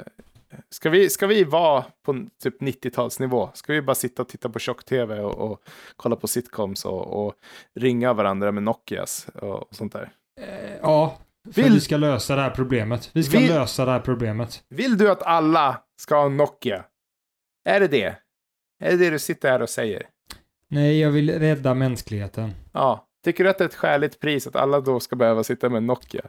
ska, 0.70 0.90
vi, 0.90 1.10
ska 1.10 1.26
vi 1.26 1.44
vara 1.44 1.84
på 2.02 2.26
typ 2.42 2.60
90-talsnivå? 2.62 3.50
Ska 3.54 3.72
vi 3.72 3.82
bara 3.82 3.94
sitta 3.94 4.22
och 4.22 4.28
titta 4.28 4.48
på 4.48 4.58
tjock-tv 4.58 5.20
och, 5.20 5.50
och 5.50 5.62
kolla 5.96 6.16
på 6.16 6.28
sitcoms 6.28 6.84
och, 6.84 7.26
och 7.26 7.34
ringa 7.80 8.12
varandra 8.12 8.52
med 8.52 8.62
Nokias 8.62 9.26
och, 9.34 9.62
och 9.68 9.74
sånt 9.74 9.92
där? 9.92 10.10
Eh, 10.40 10.76
ja, 10.82 11.18
för 11.54 11.62
Vill- 11.62 11.72
vi 11.72 11.80
ska 11.80 11.96
lösa 11.96 12.36
det 12.36 12.42
här 12.42 12.50
problemet. 12.50 13.10
Vi 13.12 13.22
ska 13.22 13.38
Vill- 13.38 13.48
lösa 13.48 13.84
det 13.84 13.90
här 13.90 14.00
problemet. 14.00 14.64
Vill 14.68 14.98
du 14.98 15.10
att 15.10 15.22
alla 15.22 15.80
ska 16.00 16.14
ha 16.16 16.26
en 16.26 16.36
Nokia? 16.36 16.84
Är 17.68 17.80
det 17.80 17.88
det? 17.88 18.16
Är 18.84 18.90
det 18.90 18.96
det 18.96 19.10
du 19.10 19.18
sitter 19.18 19.50
här 19.50 19.62
och 19.62 19.70
säger? 19.70 20.06
Nej, 20.70 21.00
jag 21.00 21.11
vill 21.11 21.38
rädda 21.38 21.74
mänskligheten. 21.74 22.50
Ja, 22.72 23.06
Tycker 23.24 23.44
du 23.44 23.50
att 23.50 23.59
det 23.59 23.64
är 23.64 23.68
ett 23.68 23.74
skäligt 23.74 24.20
pris 24.20 24.46
att 24.46 24.56
alla 24.56 24.80
då 24.80 25.00
ska 25.00 25.16
behöva 25.16 25.44
sitta 25.44 25.68
med 25.68 25.83
Nokia? 25.83 26.22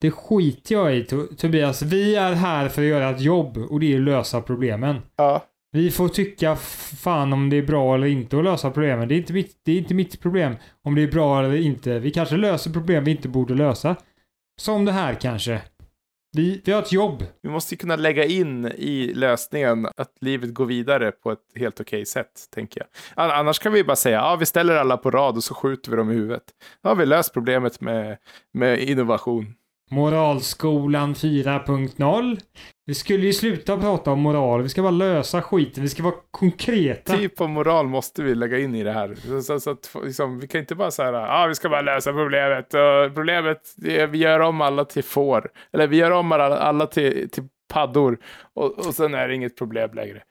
Det 0.00 0.10
skiter 0.10 0.74
jag 0.74 0.96
i 0.96 1.02
To- 1.02 1.36
Tobias. 1.36 1.82
Vi 1.82 2.16
är 2.16 2.32
här 2.32 2.68
för 2.68 2.82
att 2.82 2.88
göra 2.88 3.10
ett 3.10 3.20
jobb 3.20 3.56
och 3.58 3.80
det 3.80 3.92
är 3.92 3.96
att 3.96 4.02
lösa 4.04 4.40
problemen. 4.42 4.96
Ja. 5.16 5.44
Vi 5.72 5.90
får 5.90 6.08
tycka 6.08 6.56
fan 6.56 7.32
om 7.32 7.50
det 7.50 7.56
är 7.56 7.62
bra 7.62 7.94
eller 7.94 8.06
inte 8.06 8.38
att 8.38 8.44
lösa 8.44 8.70
problemen. 8.70 9.08
Det 9.08 9.14
är 9.14 9.16
inte 9.16 9.32
mitt, 9.32 9.60
det 9.64 9.72
är 9.72 9.78
inte 9.78 9.94
mitt 9.94 10.20
problem 10.20 10.54
om 10.84 10.94
det 10.94 11.02
är 11.02 11.12
bra 11.12 11.38
eller 11.44 11.56
inte. 11.56 11.98
Vi 11.98 12.10
kanske 12.10 12.36
löser 12.36 12.70
problem 12.70 13.04
vi 13.04 13.10
inte 13.10 13.28
borde 13.28 13.54
lösa. 13.54 13.96
Som 14.60 14.84
det 14.84 14.92
här 14.92 15.14
kanske. 15.14 15.60
Vi, 16.32 16.62
vi 16.64 16.72
har 16.72 16.82
ett 16.82 16.92
jobb. 16.92 17.24
Vi 17.42 17.48
måste 17.48 17.74
ju 17.74 17.78
kunna 17.78 17.96
lägga 17.96 18.24
in 18.24 18.66
i 18.66 19.12
lösningen 19.14 19.86
att 19.96 20.12
livet 20.20 20.54
går 20.54 20.66
vidare 20.66 21.12
på 21.12 21.32
ett 21.32 21.38
helt 21.54 21.80
okej 21.80 22.06
sätt, 22.06 22.30
tänker 22.54 22.80
jag. 22.80 23.24
An- 23.24 23.30
Annars 23.30 23.58
kan 23.58 23.72
vi 23.72 23.84
bara 23.84 23.96
säga, 23.96 24.16
ja, 24.16 24.36
vi 24.36 24.46
ställer 24.46 24.76
alla 24.76 24.96
på 24.96 25.10
rad 25.10 25.36
och 25.36 25.44
så 25.44 25.54
skjuter 25.54 25.90
vi 25.90 25.96
dem 25.96 26.10
i 26.10 26.14
huvudet. 26.14 26.42
Då 26.82 26.88
har 26.88 26.96
vi 26.96 27.06
löst 27.06 27.32
problemet 27.32 27.80
med, 27.80 28.16
med 28.54 28.78
innovation. 28.78 29.54
Moralskolan 29.90 31.14
4.0. 31.14 32.40
Vi 32.90 32.94
skulle 32.94 33.26
ju 33.26 33.32
sluta 33.32 33.76
prata 33.78 34.10
om 34.10 34.20
moral. 34.20 34.62
Vi 34.62 34.68
ska 34.68 34.82
bara 34.82 34.90
lösa 34.90 35.42
skiten. 35.42 35.82
Vi 35.82 35.88
ska 35.88 36.02
vara 36.02 36.14
konkreta. 36.30 37.16
Typ 37.16 37.40
av 37.40 37.48
moral 37.50 37.86
måste 37.86 38.22
vi 38.22 38.34
lägga 38.34 38.58
in 38.58 38.74
i 38.74 38.84
det 38.84 38.92
här. 38.92 39.14
Så, 39.14 39.42
så, 39.42 39.60
så 39.60 39.70
att, 39.70 39.94
liksom, 40.04 40.40
vi 40.40 40.48
kan 40.48 40.60
inte 40.60 40.74
bara 40.74 40.90
säga, 40.90 41.12
ja, 41.12 41.46
vi 41.48 41.54
ska 41.54 41.68
bara 41.68 41.80
lösa 41.80 42.12
problemet. 42.12 42.74
Och 42.74 43.14
problemet, 43.14 43.58
är, 43.84 44.06
vi 44.06 44.18
gör 44.18 44.40
om 44.40 44.60
alla 44.60 44.84
till 44.84 45.04
får. 45.04 45.50
Eller 45.72 45.86
vi 45.86 45.96
gör 45.96 46.10
om 46.10 46.32
alla, 46.32 46.58
alla 46.58 46.86
till, 46.86 47.30
till 47.30 47.44
paddor. 47.72 48.18
Och, 48.54 48.86
och 48.86 48.94
sen 48.94 49.14
är 49.14 49.28
det 49.28 49.34
inget 49.34 49.56
problem 49.56 49.90
längre. 49.94 50.22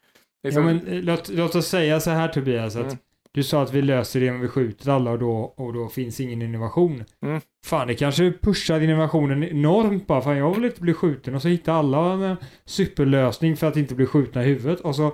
Ja, 0.41 0.47
Liksom, 0.47 0.65
men, 0.65 0.87
eh, 0.87 1.03
låt, 1.03 1.29
låt 1.29 1.55
oss 1.55 1.67
säga 1.67 1.99
så 1.99 2.09
här 2.09 2.27
Tobias. 2.27 2.75
Att 2.75 2.81
Mm. 2.81 2.97
Du 3.33 3.43
sa 3.43 3.61
att 3.61 3.73
vi 3.73 3.81
löser 3.81 4.19
det 4.19 4.29
om 4.31 4.39
vi 4.39 4.47
skjuter 4.47 4.91
alla 4.91 5.11
och 5.11 5.19
då, 5.19 5.53
och 5.57 5.73
då 5.73 5.87
finns 5.87 6.19
ingen 6.19 6.41
innovation. 6.41 7.03
Mm. 7.25 7.41
Fan, 7.65 7.87
det 7.87 7.93
kanske 7.93 8.33
pushar 8.41 8.81
innovationen 8.81 9.43
enormt 9.43 10.07
bara. 10.07 10.21
Fan, 10.21 10.37
jag 10.37 10.55
vill 10.55 10.65
inte 10.65 10.81
bli 10.81 10.93
skjuten. 10.93 11.35
Och 11.35 11.41
så 11.41 11.47
hittar 11.47 11.73
alla 11.73 12.11
en 12.13 12.35
superlösning 12.65 13.57
för 13.57 13.67
att 13.67 13.77
inte 13.77 13.95
bli 13.95 14.05
skjutna 14.05 14.43
i 14.43 14.47
huvudet. 14.47 14.79
Och 14.79 14.95
så, 14.95 15.05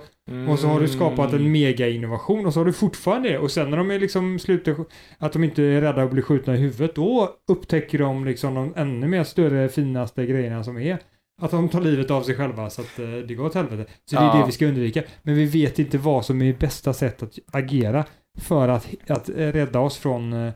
och 0.49 0.59
så 0.59 0.67
har 0.67 0.79
du 0.79 0.87
skapat 0.87 1.29
Mm. 1.33 1.45
en 1.45 1.51
mega-innovation 1.51 2.45
och 2.45 2.53
så 2.53 2.59
har 2.59 2.65
du 2.65 2.73
fortfarande 2.73 3.29
det. 3.29 3.37
Och 3.37 3.51
sen 3.51 3.69
när 3.69 3.77
de 3.77 3.91
är 3.91 3.99
liksom 3.99 4.39
slutar, 4.39 4.75
att 5.17 5.33
de 5.33 5.43
inte 5.43 5.63
är 5.63 5.81
rädda 5.81 6.03
att 6.03 6.11
bli 6.11 6.21
skjutna 6.21 6.55
i 6.55 6.57
huvudet, 6.57 6.95
då 6.95 7.29
upptäcker 7.47 7.97
de 7.99 8.25
liksom 8.25 8.53
de 8.55 8.73
ännu 8.75 9.07
mer 9.07 9.23
större, 9.23 9.69
finaste 9.69 10.25
grejerna 10.25 10.63
som 10.63 10.77
är. 10.77 10.97
Att 11.41 11.51
de 11.51 11.69
tar 11.69 11.81
livet 11.81 12.11
av 12.11 12.21
sig 12.23 12.35
själva 12.35 12.69
så 12.69 12.81
att 12.81 12.99
eh, 12.99 13.05
det 13.09 13.35
går 13.35 13.45
åt 13.45 13.53
helvete. 13.55 13.91
Så 14.05 14.15
det 14.15 14.21
är 14.21 14.25
Ja. 14.25 14.39
det 14.39 14.45
vi 14.45 14.51
ska 14.51 14.65
undvika. 14.65 15.03
Men 15.23 15.35
vi 15.35 15.45
vet 15.45 15.79
inte 15.79 15.97
vad 15.97 16.25
som 16.25 16.41
är 16.41 16.53
bästa 16.53 16.93
sätt 16.93 17.23
att 17.23 17.33
agera 17.51 18.05
för 18.41 18.67
att, 18.67 18.87
att 19.07 19.29
rädda 19.29 19.79
oss 19.79 19.97
från 19.97 20.33
eh, 20.33 20.53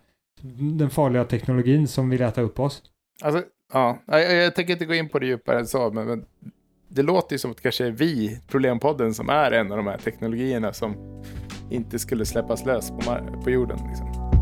den 0.79 0.89
farliga 0.89 1.23
teknologin 1.25 1.87
som 1.87 2.09
vill 2.09 2.21
äta 2.21 2.41
upp 2.41 2.59
oss. 2.59 2.81
Alltså, 3.23 3.43
ja, 3.73 3.97
jag, 4.05 4.33
jag 4.35 4.55
tänker 4.55 4.73
inte 4.73 4.85
gå 4.85 4.93
in 4.93 5.09
på 5.09 5.19
det 5.19 5.25
djupare 5.25 5.59
än 5.59 5.67
så, 5.67 5.91
men, 5.91 6.07
men 6.07 6.25
det 6.87 7.01
låter 7.01 7.33
ju 7.33 7.39
som 7.39 7.51
att 7.51 7.61
kanske 7.61 7.85
är 7.85 7.91
vi, 7.91 8.39
Problempodden, 8.47 9.13
som 9.13 9.29
är 9.29 9.51
en 9.51 9.71
av 9.71 9.77
de 9.77 9.87
här 9.87 9.97
teknologierna 9.97 10.73
som 10.73 10.95
inte 11.71 11.99
skulle 11.99 12.25
släppas 12.25 12.65
lös 12.65 12.89
på, 12.89 13.01
på 13.43 13.49
jorden. 13.49 13.77
Liksom. 13.87 14.38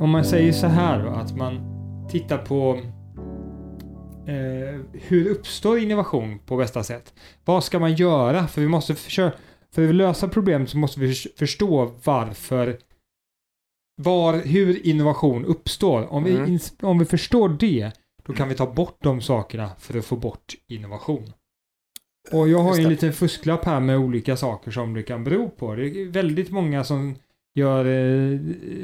Om 0.00 0.10
man 0.10 0.24
säger 0.24 0.52
så 0.52 0.66
här 0.66 1.04
då, 1.04 1.10
att 1.10 1.36
man 1.36 1.60
tittar 2.10 2.38
på 2.38 2.80
eh, 4.26 4.80
hur 4.92 5.28
uppstår 5.28 5.78
innovation 5.78 6.38
på 6.46 6.56
bästa 6.56 6.82
sätt? 6.84 7.14
Vad 7.44 7.64
ska 7.64 7.78
man 7.78 7.94
göra? 7.94 8.46
För 8.46 8.60
vi 8.60 8.68
måste 8.68 8.94
försöka, 8.94 9.36
för 9.74 9.88
att 9.88 9.94
lösa 9.94 10.28
problem 10.28 10.66
så 10.66 10.78
måste 10.78 11.00
vi 11.00 11.08
förs- 11.08 11.28
förstå 11.38 11.92
varför 12.04 12.78
var, 14.02 14.34
hur 14.46 14.86
innovation 14.86 15.44
uppstår. 15.44 16.12
Om 16.12 16.24
vi, 16.24 16.36
Mm. 16.36 16.58
om 16.82 16.98
vi 16.98 17.04
förstår 17.04 17.48
det, 17.48 17.90
då 18.26 18.32
kan 18.32 18.48
vi 18.48 18.54
ta 18.54 18.66
bort 18.72 18.98
de 19.02 19.20
sakerna 19.20 19.70
för 19.78 19.98
att 19.98 20.04
få 20.04 20.16
bort 20.16 20.54
innovation. 20.68 21.32
Och 22.32 22.48
jag 22.48 22.58
har 22.58 22.76
ju 22.76 22.82
en 22.82 22.88
liten 22.88 23.12
fusklapp 23.12 23.64
här 23.64 23.80
med 23.80 23.98
olika 23.98 24.36
saker 24.36 24.70
som 24.70 24.94
det 24.94 25.02
kan 25.02 25.24
bero 25.24 25.48
på. 25.48 25.74
Det 25.74 25.86
är 25.86 26.06
väldigt 26.06 26.50
många 26.50 26.84
som 26.84 27.14
gör 27.54 27.84
eh, 27.84 28.38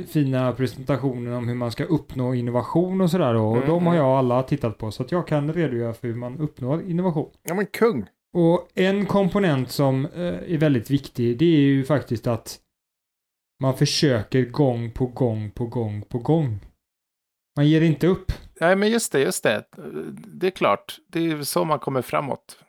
fina 0.06 0.52
presentationer 0.52 1.32
om 1.32 1.48
hur 1.48 1.54
man 1.54 1.72
ska 1.72 1.84
uppnå 1.84 2.34
innovation 2.34 3.00
och 3.00 3.10
sådär. 3.10 3.34
Och 3.34 3.56
Mm, 3.56 3.68
de 3.68 3.86
har 3.86 3.94
mm. 3.94 4.04
jag 4.04 4.18
alla 4.18 4.42
tittat 4.42 4.78
på 4.78 4.90
så 4.90 5.02
att 5.02 5.12
jag 5.12 5.26
kan 5.26 5.52
redogöra 5.52 5.92
för 5.92 6.08
hur 6.08 6.14
man 6.14 6.38
uppnår 6.38 6.82
innovation. 6.82 7.30
Ja, 7.42 7.54
men 7.54 7.66
kung! 7.66 8.06
Och 8.36 8.68
en 8.74 9.06
komponent 9.06 9.70
som 9.70 10.06
eh, 10.06 10.54
är 10.54 10.58
väldigt 10.58 10.90
viktig 10.90 11.38
det 11.38 11.44
är 11.44 11.60
ju 11.60 11.84
faktiskt 11.84 12.26
att 12.26 12.58
man 13.60 13.76
försöker 13.76 14.44
gång 14.44 14.90
på 14.90 15.06
gång 15.06 15.50
på 15.50 15.66
gång 15.66 16.02
på 16.08 16.18
gång. 16.18 16.60
Man 17.56 17.68
ger 17.68 17.80
inte 17.80 18.06
upp. 18.06 18.32
Nej, 18.60 18.76
men 18.76 18.90
just 18.90 19.12
det, 19.12 19.20
just 19.20 19.42
det. 19.42 19.64
Det 20.12 20.46
är 20.46 20.50
klart, 20.50 20.98
det 21.08 21.30
är 21.30 21.42
så 21.42 21.64
man 21.64 21.78
kommer 21.78 22.02
framåt. 22.02 22.63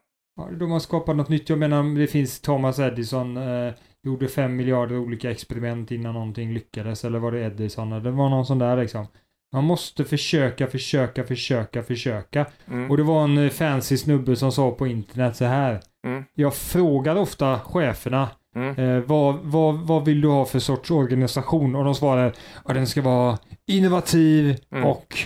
De 0.59 0.71
har 0.71 0.79
skapat 0.79 1.15
något 1.15 1.29
nytt. 1.29 1.49
Jag 1.49 1.59
menar, 1.59 1.99
det 1.99 2.07
finns 2.07 2.41
Thomas 2.41 2.79
Edison 2.79 3.37
eh, 3.37 3.73
gjorde 4.03 4.27
fem 4.27 4.55
miljarder 4.55 4.97
olika 4.97 5.31
experiment 5.31 5.91
innan 5.91 6.13
någonting 6.13 6.53
lyckades. 6.53 7.05
Eller 7.05 7.19
var 7.19 7.31
det 7.31 7.39
Edison? 7.41 7.91
Eller 7.91 8.03
Det 8.03 8.11
var 8.11 8.29
någon 8.29 8.45
sån 8.45 8.59
där 8.59 8.77
liksom. 8.77 9.07
Man 9.53 9.63
måste 9.63 10.03
försöka, 10.05 10.67
försöka, 10.67 11.23
försöka, 11.23 11.83
försöka. 11.83 12.45
Mm. 12.67 12.91
Och 12.91 12.97
det 12.97 13.03
var 13.03 13.23
en 13.23 13.37
eh, 13.37 13.49
fancy 13.49 13.97
snubbe 13.97 14.35
som 14.35 14.51
sa 14.51 14.71
på 14.71 14.87
internet 14.87 15.35
så 15.35 15.45
här. 15.45 15.79
Mm. 16.07 16.23
Jag 16.33 16.55
frågar 16.55 17.15
ofta 17.15 17.59
cheferna 17.59 18.29
Mm. 18.55 18.79
eh, 18.79 19.03
vad, 19.03 19.35
vad, 19.43 19.75
vad 19.75 20.05
vill 20.05 20.21
du 20.21 20.27
ha 20.27 20.45
för 20.45 20.59
sorts 20.59 20.91
organisation? 20.91 21.75
Och 21.75 21.83
de 21.85 21.95
svarar 21.95 22.33
att 22.63 22.75
den 22.75 22.87
ska 22.87 23.01
vara 23.01 23.37
innovativ 23.67 24.57
Mm. 24.71 24.85
och 24.85 25.17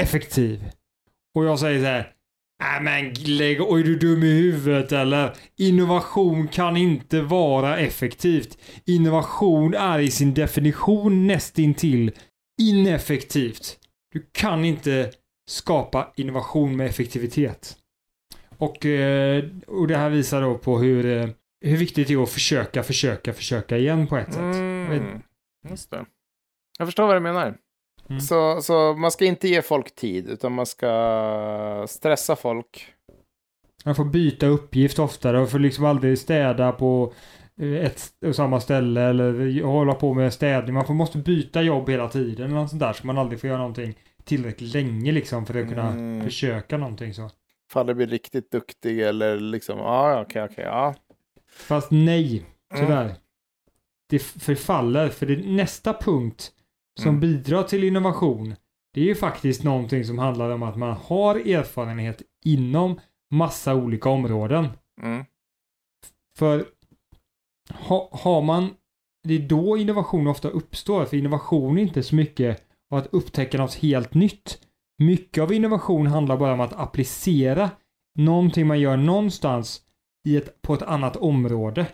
effektiv. 0.00 0.64
Och 1.34 1.44
jag 1.44 1.58
säger 1.58 1.80
så 1.80 1.86
här. 1.86 2.12
Nej 2.60 2.82
men 2.82 3.14
lägg 3.14 3.62
oj 3.62 3.82
du 3.82 3.96
dum 3.96 4.22
i 4.22 4.32
huvudet 4.32 4.92
eller? 4.92 5.32
Innovation 5.56 6.48
kan 6.48 6.76
inte 6.76 7.22
vara 7.22 7.78
effektivt. 7.78 8.58
Innovation 8.86 9.74
är 9.74 9.98
i 9.98 10.10
sin 10.10 10.34
definition 10.34 11.26
nästintill 11.26 12.12
ineffektivt. 12.62 13.78
Du 14.12 14.26
kan 14.32 14.64
inte 14.64 15.10
skapa 15.50 16.12
innovation 16.16 16.76
med 16.76 16.86
effektivitet. 16.86 17.76
Och, 18.58 18.86
eh, 18.86 19.44
och 19.66 19.88
det 19.88 19.96
här 19.96 20.10
visar 20.10 20.42
då 20.42 20.58
på 20.58 20.78
hur, 20.78 21.06
eh, 21.06 21.28
hur 21.64 21.76
viktigt 21.76 22.08
det 22.08 22.14
är 22.14 22.22
att 22.22 22.30
försöka, 22.30 22.82
försöka, 22.82 23.32
försöka 23.32 23.76
igen 23.76 24.06
på 24.06 24.16
ett 24.16 24.32
sätt. 24.32 24.54
Mm. 24.54 25.22
Just 25.70 25.90
det. 25.90 26.06
Jag 26.78 26.88
förstår 26.88 27.06
vad 27.06 27.16
du 27.16 27.20
menar. 27.20 27.56
Mm. 28.10 28.20
Så, 28.20 28.62
så 28.62 28.94
man 28.94 29.10
ska 29.10 29.24
inte 29.24 29.48
ge 29.48 29.62
folk 29.62 29.94
tid, 29.94 30.28
utan 30.28 30.52
man 30.52 30.66
ska 30.66 31.86
stressa 31.88 32.36
folk. 32.36 32.86
Man 33.84 33.94
får 33.94 34.04
byta 34.04 34.46
uppgift 34.46 34.98
oftare 34.98 35.40
och 35.40 35.50
får 35.50 35.58
liksom 35.58 35.84
aldrig 35.84 36.18
städa 36.18 36.72
på 36.72 37.12
eh, 37.60 37.72
ett 37.84 38.02
och 38.26 38.36
samma 38.36 38.60
ställe 38.60 39.02
eller 39.02 39.62
hålla 39.62 39.94
på 39.94 40.14
med 40.14 40.32
städning. 40.32 40.74
Man 40.74 40.86
får, 40.86 40.94
måste 40.94 41.18
byta 41.18 41.62
jobb 41.62 41.88
hela 41.90 42.08
tiden 42.08 42.46
eller 42.46 42.54
något 42.60 42.70
sånt 42.70 42.80
där 42.80 42.92
så 42.92 43.06
man 43.06 43.18
aldrig 43.18 43.40
får 43.40 43.48
göra 43.48 43.58
någonting 43.58 43.94
tillräckligt 44.24 44.74
länge 44.74 45.12
liksom 45.12 45.46
för 45.46 45.62
att 45.62 45.68
kunna 45.68 45.88
Mm. 45.88 46.24
försöka 46.24 46.76
någonting 46.76 47.14
så. 47.14 47.30
Fall 47.72 47.86
det 47.86 47.94
blir 47.94 48.06
riktigt 48.06 48.50
duktig 48.50 49.00
eller 49.00 49.36
liksom, 49.40 49.78
ja, 49.78 50.10
ja, 50.12 50.22
okej, 50.22 50.42
okej, 50.44 50.64
ja. 50.64 50.94
Fast 51.52 51.90
nej, 51.90 52.44
Mm. 52.74 52.86
tyvärr. 52.86 53.14
Det 54.08 54.18
förfaller 54.18 55.08
för 55.08 55.26
det 55.26 55.36
nästa 55.36 55.92
punkt 55.94 56.52
som 57.00 57.08
Mm. 57.08 57.20
bidrar 57.20 57.62
till 57.62 57.84
innovation 57.84 58.54
det 58.94 59.00
är 59.00 59.04
ju 59.04 59.14
faktiskt 59.14 59.64
någonting 59.64 60.04
som 60.04 60.18
handlar 60.18 60.50
om 60.50 60.62
att 60.62 60.76
man 60.76 60.96
har 61.04 61.36
erfarenhet 61.36 62.22
inom 62.44 63.00
massa 63.30 63.74
olika 63.74 64.08
områden. 64.08 64.68
Mm. 65.02 65.24
För 66.38 66.66
ha, 67.70 68.10
har 68.12 68.42
man, 68.42 68.74
det 69.28 69.34
är 69.34 69.48
då 69.48 69.76
innovation 69.76 70.26
ofta 70.26 70.48
uppstår. 70.48 71.04
För 71.04 71.16
innovation 71.16 71.78
är 71.78 71.82
inte 71.82 72.02
så 72.02 72.14
mycket 72.14 72.64
av 72.90 72.98
att 72.98 73.06
upptäcka 73.06 73.58
något 73.58 73.74
helt 73.74 74.14
nytt. 74.14 74.58
Mycket 74.98 75.42
av 75.42 75.52
innovation 75.52 76.06
handlar 76.06 76.36
bara 76.36 76.52
om 76.52 76.60
att 76.60 76.72
applicera 76.72 77.70
någonting 78.18 78.66
man 78.66 78.80
gör 78.80 78.96
någonstans 78.96 79.82
i 80.28 80.36
ett, 80.36 80.62
på 80.62 80.74
ett 80.74 80.82
annat 80.82 81.16
område. 81.16 81.86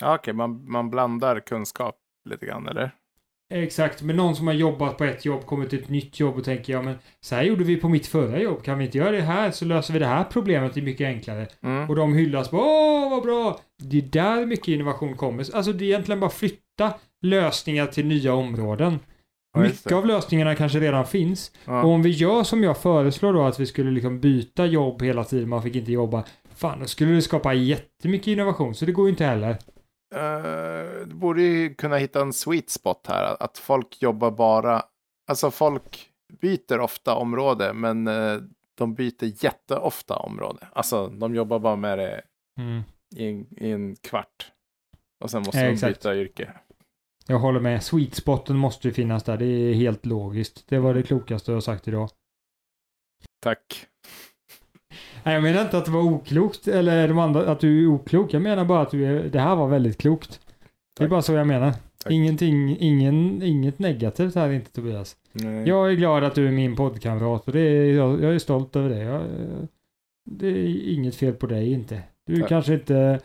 Ja, 0.00 0.14
okej, 0.14 0.34
man, 0.34 0.70
man 0.70 0.90
blandar 0.90 1.40
kunskap 1.40 1.96
lite 2.30 2.46
grann, 2.46 2.68
eller? 2.68 2.94
Exakt, 3.50 4.02
men 4.02 4.16
någon 4.16 4.36
som 4.36 4.46
har 4.46 4.54
jobbat 4.54 4.96
på 4.98 5.04
ett 5.04 5.24
jobb 5.24 5.46
kommer 5.46 5.66
till 5.66 5.82
ett 5.82 5.88
nytt 5.88 6.20
jobb 6.20 6.36
och 6.36 6.44
tänker 6.44 6.72
ja 6.72 6.82
men 6.82 6.98
så 7.20 7.34
här 7.34 7.42
gjorde 7.42 7.64
vi 7.64 7.76
på 7.76 7.88
mitt 7.88 8.06
förra 8.06 8.40
jobb. 8.40 8.62
Kan 8.62 8.78
vi 8.78 8.84
inte 8.84 8.98
göra 8.98 9.10
det 9.10 9.20
här 9.20 9.50
så 9.50 9.64
löser 9.64 9.92
vi 9.92 9.98
det 9.98 10.06
här 10.06 10.24
problemet 10.24 10.74
det 10.74 10.80
är 10.80 10.82
mycket 10.82 11.06
enklare. 11.06 11.46
Mm. 11.62 11.90
Och 11.90 11.96
de 11.96 12.14
hyllas 12.14 12.48
på 12.48 12.56
åh 12.56 13.10
vad 13.10 13.22
bra! 13.22 13.60
Det 13.82 13.98
är 13.98 14.02
där 14.02 14.46
mycket 14.46 14.68
innovation 14.68 15.16
kommer. 15.16 15.56
Alltså 15.56 15.72
det 15.72 15.84
är 15.84 15.86
egentligen 15.86 16.20
bara 16.20 16.30
flytta 16.30 16.92
lösningar 17.22 17.86
till 17.86 18.06
nya 18.06 18.34
områden. 18.34 18.98
Ja, 19.54 19.60
Mycket 19.60 19.92
av 19.92 20.06
lösningarna 20.06 20.54
kanske 20.54 20.80
redan 20.80 21.06
finns. 21.06 21.52
Ja. 21.64 21.82
Och 21.82 21.90
om 21.90 22.02
vi 22.02 22.10
gör 22.10 22.44
som 22.44 22.62
jag 22.62 22.78
föreslår 22.78 23.32
då, 23.32 23.42
att 23.42 23.60
vi 23.60 23.66
skulle 23.66 23.90
liksom 23.90 24.20
byta 24.20 24.66
jobb 24.66 25.02
hela 25.02 25.24
tiden, 25.24 25.48
man 25.48 25.62
fick 25.62 25.76
inte 25.76 25.92
jobba. 25.92 26.24
Fan, 26.54 26.80
då 26.80 26.86
skulle 26.86 27.12
det 27.12 27.22
skapa 27.22 27.54
jättemycket 27.54 28.26
innovation, 28.26 28.74
så 28.74 28.84
det 28.84 28.92
går 28.92 29.06
ju 29.06 29.10
inte 29.10 29.24
heller. 29.24 29.56
Eh, 30.14 31.06
du 31.06 31.14
borde 31.14 31.42
ju 31.42 31.74
kunna 31.74 31.96
hitta 31.96 32.20
en 32.20 32.32
sweet 32.32 32.70
spot 32.70 33.06
här. 33.08 33.36
Att 33.42 33.58
folk 33.58 34.02
jobbar 34.02 34.30
bara... 34.30 34.82
Alltså 35.30 35.50
folk 35.50 36.10
byter 36.40 36.80
ofta 36.80 37.14
område, 37.14 37.72
men 37.72 38.08
eh, 38.08 38.36
de 38.78 38.94
byter 38.94 39.44
jätteofta 39.44 40.16
område. 40.16 40.68
Alltså 40.72 41.08
de 41.08 41.34
jobbar 41.34 41.58
bara 41.58 41.76
med 41.76 41.98
det 41.98 42.22
Mm. 42.60 42.82
i 43.16 43.28
en, 43.28 43.46
i 43.64 43.70
en 43.70 43.96
kvart. 43.96 44.52
Och 45.24 45.30
sen 45.30 45.40
måste 45.40 45.58
Ja, 45.58 45.64
de 45.66 45.72
exakt. 45.72 45.98
byta 45.98 46.16
yrke. 46.16 46.52
Jag 47.26 47.38
håller 47.38 47.60
med. 47.60 47.82
Sweet 47.82 48.14
spoten 48.14 48.56
måste 48.56 48.88
ju 48.88 48.94
finnas 48.94 49.24
där. 49.24 49.36
Det 49.36 49.44
är 49.46 49.74
helt 49.74 50.06
logiskt. 50.06 50.64
Det 50.68 50.78
var 50.78 50.94
det 50.94 51.02
klokaste 51.02 51.52
jag 51.52 51.62
sagt 51.62 51.88
idag. 51.88 52.10
Tack. 53.42 53.86
Nej, 55.28 55.34
jag 55.34 55.42
menar 55.42 55.62
inte 55.62 55.78
att 55.78 55.84
det 55.84 55.90
var 55.90 56.00
oklokt 56.00 56.68
eller 56.68 57.08
de 57.08 57.18
andra, 57.18 57.50
att 57.52 57.60
du 57.60 57.82
är 57.82 57.86
oklok. 57.86 58.34
Jag 58.34 58.42
menar 58.42 58.64
bara 58.64 58.80
att 58.82 58.90
du 58.90 59.06
är, 59.06 59.28
det 59.28 59.40
här 59.40 59.56
var 59.56 59.68
väldigt 59.68 59.98
klokt. 59.98 60.40
Det 60.98 61.04
är 61.04 61.04
Tack. 61.04 61.10
bara 61.10 61.22
så 61.22 61.32
jag 61.32 61.46
menar. 61.46 61.72
Tack. 62.02 62.12
Ingenting, 62.12 62.76
ingen, 62.80 63.42
inget 63.42 63.78
negativt 63.78 64.34
här 64.34 64.50
inte 64.50 64.72
Tobias. 64.72 65.16
Nej. 65.32 65.68
Jag 65.68 65.90
är 65.90 65.94
glad 65.94 66.24
att 66.24 66.34
du 66.34 66.48
är 66.48 66.52
min 66.52 66.76
poddkamrat 66.76 67.46
och 67.46 67.52
det 67.52 67.60
är, 67.60 67.92
jag, 67.92 68.22
jag 68.22 68.34
är 68.34 68.38
stolt 68.38 68.76
över 68.76 68.88
det. 68.88 68.98
Jag, 68.98 69.22
det 70.30 70.46
är 70.48 70.92
inget 70.92 71.14
fel 71.14 71.32
på 71.32 71.46
dig 71.46 71.72
inte. 71.72 72.02
Du 72.26 72.40
Tack. 72.40 72.48
kanske 72.48 72.74
inte, 72.74 73.20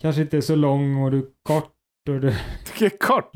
kanske 0.00 0.22
inte 0.22 0.36
är 0.36 0.40
så 0.40 0.56
lång 0.56 1.02
och 1.02 1.10
du 1.10 1.18
är 1.18 1.24
kort 1.42 1.72
och 2.08 2.20
du, 2.20 2.34
Det 2.78 2.84
är 2.84 2.98
kort. 2.98 3.32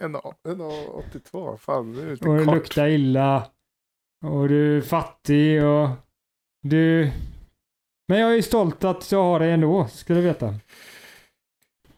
En, 0.00 0.14
en 0.48 0.60
82. 0.60 1.56
Fan, 1.56 1.92
det 1.92 2.02
är 2.02 2.10
lite 2.10 2.28
och 2.28 2.38
du 2.38 2.44
kort. 2.44 2.54
luktar 2.54 2.88
illa. 2.88 3.46
Och 4.26 4.48
du 4.48 4.76
är 4.76 4.80
fattig 4.80 5.64
och 5.64 5.88
du... 6.62 7.10
Men 8.08 8.18
jag 8.20 8.34
är 8.36 8.42
stolt 8.42 8.84
att 8.84 9.12
jag 9.12 9.22
har 9.22 9.38
dig 9.40 9.50
ändå, 9.52 9.86
ska 9.86 10.14
du 10.14 10.20
veta. 10.20 10.54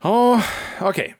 Ja, 0.02 0.42
okej. 0.80 1.14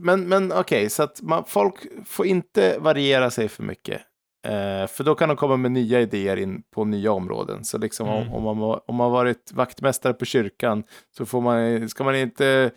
Men, 0.00 0.28
men 0.28 0.52
okej, 0.52 0.90
så 0.90 1.02
att 1.02 1.22
man, 1.22 1.44
folk 1.46 1.74
får 2.06 2.26
inte 2.26 2.78
variera 2.78 3.30
sig 3.30 3.48
för 3.48 3.62
mycket. 3.62 4.00
Eh, 4.46 4.86
för 4.86 5.04
då 5.04 5.14
kan 5.14 5.28
de 5.28 5.36
komma 5.36 5.56
med 5.56 5.72
nya 5.72 6.00
idéer 6.00 6.36
in 6.36 6.62
på 6.74 6.84
nya 6.84 7.12
områden. 7.12 7.64
Så 7.64 7.78
liksom 7.78 8.08
Mm. 8.08 8.32
om, 8.32 8.46
om, 8.46 8.58
man, 8.58 8.80
om 8.86 8.94
man 8.96 9.10
varit 9.12 9.52
vaktmästare 9.52 10.12
på 10.14 10.24
kyrkan 10.24 10.84
så 11.16 11.26
får 11.26 11.40
man, 11.40 11.88
ska 11.88 12.04
man 12.04 12.16
inte 12.16 12.70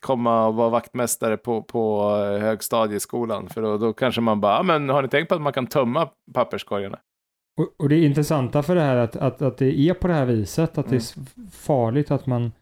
komma 0.00 0.46
och 0.46 0.54
vara 0.54 0.68
vaktmästare 0.68 1.36
på, 1.36 1.62
på 1.62 2.10
eh, 2.16 2.40
högstadieskolan. 2.40 3.48
För 3.48 3.62
då, 3.62 3.78
då 3.78 3.92
kanske 3.92 4.20
man 4.20 4.40
bara, 4.40 4.56
"Ja, 4.56 4.62
men 4.62 4.88
har 4.88 5.02
ni 5.02 5.08
tänkt 5.08 5.28
på 5.28 5.34
att 5.34 5.40
man 5.42 5.52
kan 5.52 5.66
tömma 5.66 6.08
papperskorgarna? 6.34 6.98
Och, 7.56 7.68
och 7.76 7.88
det 7.88 8.04
intressanta 8.04 8.62
för 8.62 8.74
det 8.74 8.80
här 8.80 8.96
att, 8.96 9.16
att, 9.16 9.42
att 9.42 9.58
det 9.58 9.80
är 9.80 9.94
på 9.94 10.08
det 10.08 10.14
här 10.14 10.26
viset, 10.26 10.78
att 10.78 10.88
det 10.88 10.94
är 10.96 11.00
s- 11.00 11.14
farligt 11.52 12.10
att 12.10 12.26
man 12.26 12.52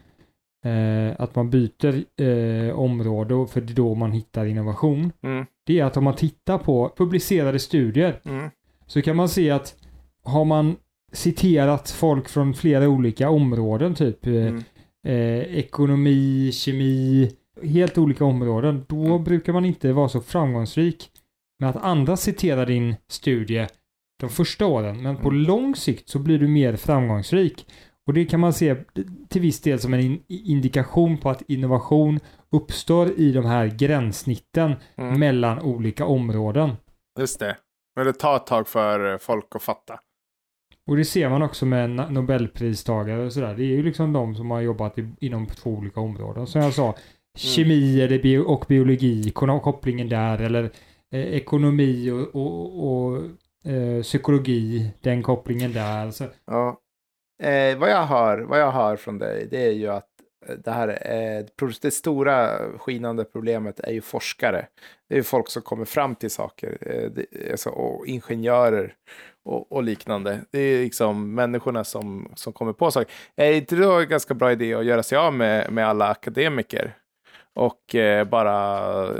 eh, 0.65 1.15
att 1.21 1.35
man 1.35 1.49
byter 1.49 2.03
eh, 2.21 2.79
område 2.79 3.47
för 3.51 3.61
det 3.61 3.73
är 3.73 3.75
då 3.75 3.95
man 3.95 4.11
hittar 4.11 4.45
innovation. 4.45 5.11
Mm, 5.23 5.45
Det 5.65 5.79
är 5.79 5.85
att 5.85 5.97
om 5.97 6.03
man 6.03 6.15
tittar 6.15 6.57
på 6.57 6.93
publicerade 6.97 7.59
studier 7.59 8.19
mm, 8.25 8.49
så 8.87 9.01
kan 9.01 9.15
man 9.15 9.29
se 9.29 9.51
att 9.51 9.75
har 10.23 10.45
man 10.45 10.75
citerat 11.11 11.89
folk 11.89 12.29
från 12.29 12.53
flera 12.53 12.89
olika 12.89 13.29
områden, 13.29 13.95
typ 13.95 14.27
eh, 14.27 14.33
mm. 14.33 14.63
eh, 15.07 15.57
ekonomi, 15.57 16.51
kemi, 16.53 17.31
helt 17.63 17.97
olika 17.97 18.25
områden, 18.25 18.85
då 18.87 19.05
Mm. 19.05 19.23
brukar 19.23 19.53
man 19.53 19.65
inte 19.65 19.93
vara 19.93 20.09
så 20.09 20.21
framgångsrik 20.21 21.09
med 21.59 21.69
att 21.69 21.83
andra 21.83 22.17
citerar 22.17 22.65
din 22.65 22.95
studie 23.07 23.67
de 24.19 24.29
första 24.29 24.65
åren, 24.65 25.03
men 25.03 25.17
på 25.17 25.29
Mm. 25.29 25.41
lång 25.41 25.75
sikt 25.75 26.09
så 26.09 26.19
blir 26.19 26.39
du 26.39 26.47
mer 26.47 26.75
framgångsrik. 26.75 27.67
Och 28.07 28.13
det 28.13 28.25
kan 28.25 28.39
man 28.39 28.53
se 28.53 28.75
till 29.29 29.41
viss 29.41 29.61
del 29.61 29.79
som 29.79 29.93
en 29.93 29.99
in- 29.99 30.23
indikation 30.27 31.17
på 31.17 31.29
att 31.29 31.41
innovation 31.47 32.19
uppstår 32.51 33.11
i 33.19 33.31
de 33.31 33.45
här 33.45 33.67
gränssnitten 33.67 34.75
Mm. 34.97 35.19
mellan 35.19 35.59
olika 35.61 36.05
områden. 36.05 36.71
Just 37.19 37.39
det. 37.39 37.57
Men 37.95 38.05
det 38.05 38.13
tar 38.13 38.35
ett 38.35 38.45
tag 38.47 38.67
för 38.67 39.17
folk 39.17 39.45
att 39.55 39.63
fatta. 39.63 39.99
Och 40.89 40.97
det 40.97 41.05
ser 41.05 41.29
man 41.29 41.41
också 41.41 41.65
med 41.65 41.89
Nobelpristagare 42.11 43.25
och 43.25 43.33
sådär. 43.33 43.55
Det 43.55 43.63
är 43.63 43.67
ju 43.67 43.83
liksom 43.83 44.13
de 44.13 44.35
som 44.35 44.51
har 44.51 44.61
jobbat 44.61 44.97
i, 44.97 45.09
inom 45.19 45.45
två 45.47 45.69
olika 45.69 45.99
områden. 45.99 46.47
Som 46.47 46.61
jag 46.61 46.73
sa, 46.73 46.95
kemi 47.37 48.01
eller 48.01 48.19
bio, 48.19 48.39
och 48.39 48.65
biologi, 48.67 49.31
kopplingen 49.31 50.09
där, 50.09 50.41
eller 50.41 50.63
eh, 51.13 51.21
ekonomi 51.21 52.11
och, 52.11 52.35
och, 52.35 52.87
och 53.13 53.21
eh, 53.65 54.01
psykologi, 54.01 54.91
den 55.01 55.23
kopplingen 55.23 55.73
där. 55.73 55.97
Alltså. 55.97 56.27
Ja. 56.45 56.79
Eh, 57.43 57.77
vad, 57.77 57.89
jag 57.89 58.05
hör, 58.05 58.39
vad 58.39 58.59
jag 58.59 58.71
hör 58.71 58.95
från 58.95 59.17
dig, 59.17 59.47
det 59.51 59.65
är 59.65 59.71
ju 59.71 59.87
att 59.87 60.09
eh, 60.47 60.55
det 60.55 60.71
här 60.71 60.87
eh, 60.87 61.45
det 61.81 61.91
stora 61.91 62.59
skinande 62.77 63.23
problemet 63.23 63.79
är 63.79 63.91
ju 63.91 64.01
forskare. 64.01 64.67
Det 65.09 65.15
är 65.15 65.17
ju 65.17 65.23
folk 65.23 65.49
som 65.49 65.61
kommer 65.61 65.85
fram 65.85 66.15
till 66.15 66.31
saker, 66.31 66.77
eh, 66.81 67.11
det, 67.11 67.51
alltså, 67.51 67.69
och 67.69 68.07
ingenjörer 68.07 68.95
och, 69.45 69.71
och 69.71 69.83
liknande. 69.83 70.39
Det 70.51 70.59
är 70.59 70.83
liksom 70.83 71.35
människorna 71.35 71.83
som, 71.83 72.31
som 72.35 72.53
kommer 72.53 72.73
på 72.73 72.91
saker. 72.91 73.13
Är 73.35 73.51
inte 73.51 73.75
det 73.75 73.83
då 73.83 73.99
en 73.99 74.07
ganska 74.09 74.33
bra 74.33 74.51
idé 74.51 74.73
att 74.73 74.85
göra 74.85 75.03
sig 75.03 75.17
av 75.17 75.33
med, 75.33 75.71
med 75.73 75.87
alla 75.87 76.07
akademiker? 76.09 76.95
Och 77.55 77.95
eh, 77.95 78.27
bara, 78.27 78.49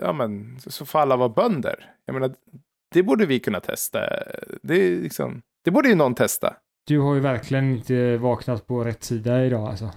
ja 0.02 0.14
men, 0.14 0.60
så 0.60 0.86
får 0.86 1.00
alla 1.00 1.16
vara 1.16 1.30
bönder. 1.30 1.94
Jag 2.06 2.14
menar, 2.14 2.34
det 2.94 3.04
borde 3.04 3.26
vi 3.26 3.40
kunna 3.40 3.60
testa. 3.60 4.00
Det, 4.62 4.90
liksom, 4.90 5.42
det 5.64 5.72
borde 5.72 5.90
ju 5.90 5.96
någon 5.96 6.16
testa. 6.16 6.56
du 6.88 7.00
har 7.00 7.14
ju 7.14 7.20
verkligen 7.20 7.72
inte 7.72 8.18
vaknat 8.18 8.68
på 8.68 8.84
rätt 8.84 9.04
sida 9.04 9.46
idag 9.46 9.68
alltså. 9.70 9.90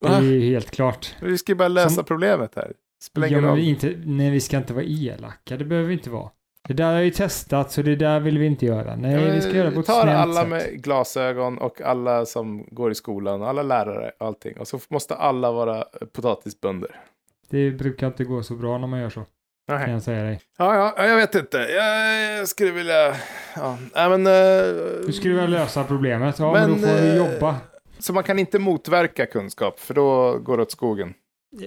Det 0.00 0.08
är 0.08 0.22
ju 0.22 0.40
helt 0.40 0.70
klart. 0.70 1.14
Vi 1.22 1.38
ska 1.38 1.52
ju 1.52 1.56
bara 1.56 1.68
lösa 1.68 1.90
Som- 1.90 2.04
problemet 2.04 2.52
här. 2.56 2.72
Spelar 3.02 3.28
Ja, 3.28 3.40
men 3.40 3.54
vi 3.56 3.68
inte, 3.68 3.94
nej, 4.04 4.30
vi 4.30 4.40
ska 4.40 4.56
inte 4.56 4.74
vara 4.74 4.84
elaka. 4.84 5.56
Det 5.56 5.64
behöver 5.64 5.88
vi 5.88 5.94
inte 5.94 6.10
vara. 6.10 6.30
Det 6.68 6.74
där 6.74 6.92
har 6.94 7.00
ju 7.00 7.10
testat, 7.10 7.72
så 7.72 7.82
det 7.82 7.96
där 7.96 8.20
vill 8.20 8.38
vi 8.38 8.46
inte 8.46 8.66
göra. 8.66 8.96
Nej, 8.96 9.12
Ja, 9.24 9.34
vi 9.34 9.40
ska 9.40 9.50
göra 9.52 9.64
det 9.64 9.70
på 9.70 9.76
vi 9.76 9.80
ett 9.80 9.86
tar 9.86 10.06
alla 10.06 10.40
sätt. 10.40 10.48
med 10.48 10.82
glasögon 10.82 11.58
och 11.58 11.80
alla 11.80 12.26
som 12.26 12.66
går 12.70 12.90
i 12.90 12.94
skolan, 12.94 13.42
alla 13.42 13.62
lärare 13.62 14.12
och 14.18 14.26
allting. 14.26 14.56
Och 14.58 14.68
så 14.68 14.78
måste 14.88 15.14
alla 15.14 15.52
vara 15.52 15.84
potatisbönder. 16.12 17.00
Det 17.48 17.70
brukar 17.70 18.06
inte 18.06 18.24
gå 18.24 18.42
så 18.42 18.54
bra 18.54 18.78
när 18.78 18.86
man 18.86 19.00
gör 19.00 19.10
så, 19.10 19.24
kan 19.66 19.80
Nej. 19.80 19.90
jag 19.90 20.02
säga 20.02 20.22
dig. 20.24 20.40
Ja, 20.58 20.74
ja, 20.76 20.94
ja, 20.96 21.06
jag 21.06 21.16
vet 21.16 21.34
inte. 21.34 21.56
Jag, 21.58 22.38
jag 22.38 22.48
skulle 22.48 22.70
vilja... 22.70 23.16
Ja, 23.56 23.78
nej, 23.94 24.08
men... 24.18 24.26
eh, 24.26 25.06
Du 25.06 25.12
skulle 25.12 25.34
väl 25.34 25.50
lösa 25.50 25.84
problemet? 25.84 26.38
Ja, 26.38 26.52
men, 26.52 26.70
Men, 26.70 26.80
då 26.80 26.86
får 26.86 26.94
vi 26.94 27.08
eh, 27.08 27.16
jobba. 27.16 27.56
Så 27.98 28.12
man 28.12 28.22
kan 28.24 28.38
inte 28.38 28.58
motverka 28.58 29.26
kunskap, 29.26 29.78
för 29.80 29.94
då 29.94 30.38
går 30.38 30.56
det 30.56 30.62
åt 30.62 30.70
skogen. 30.72 31.14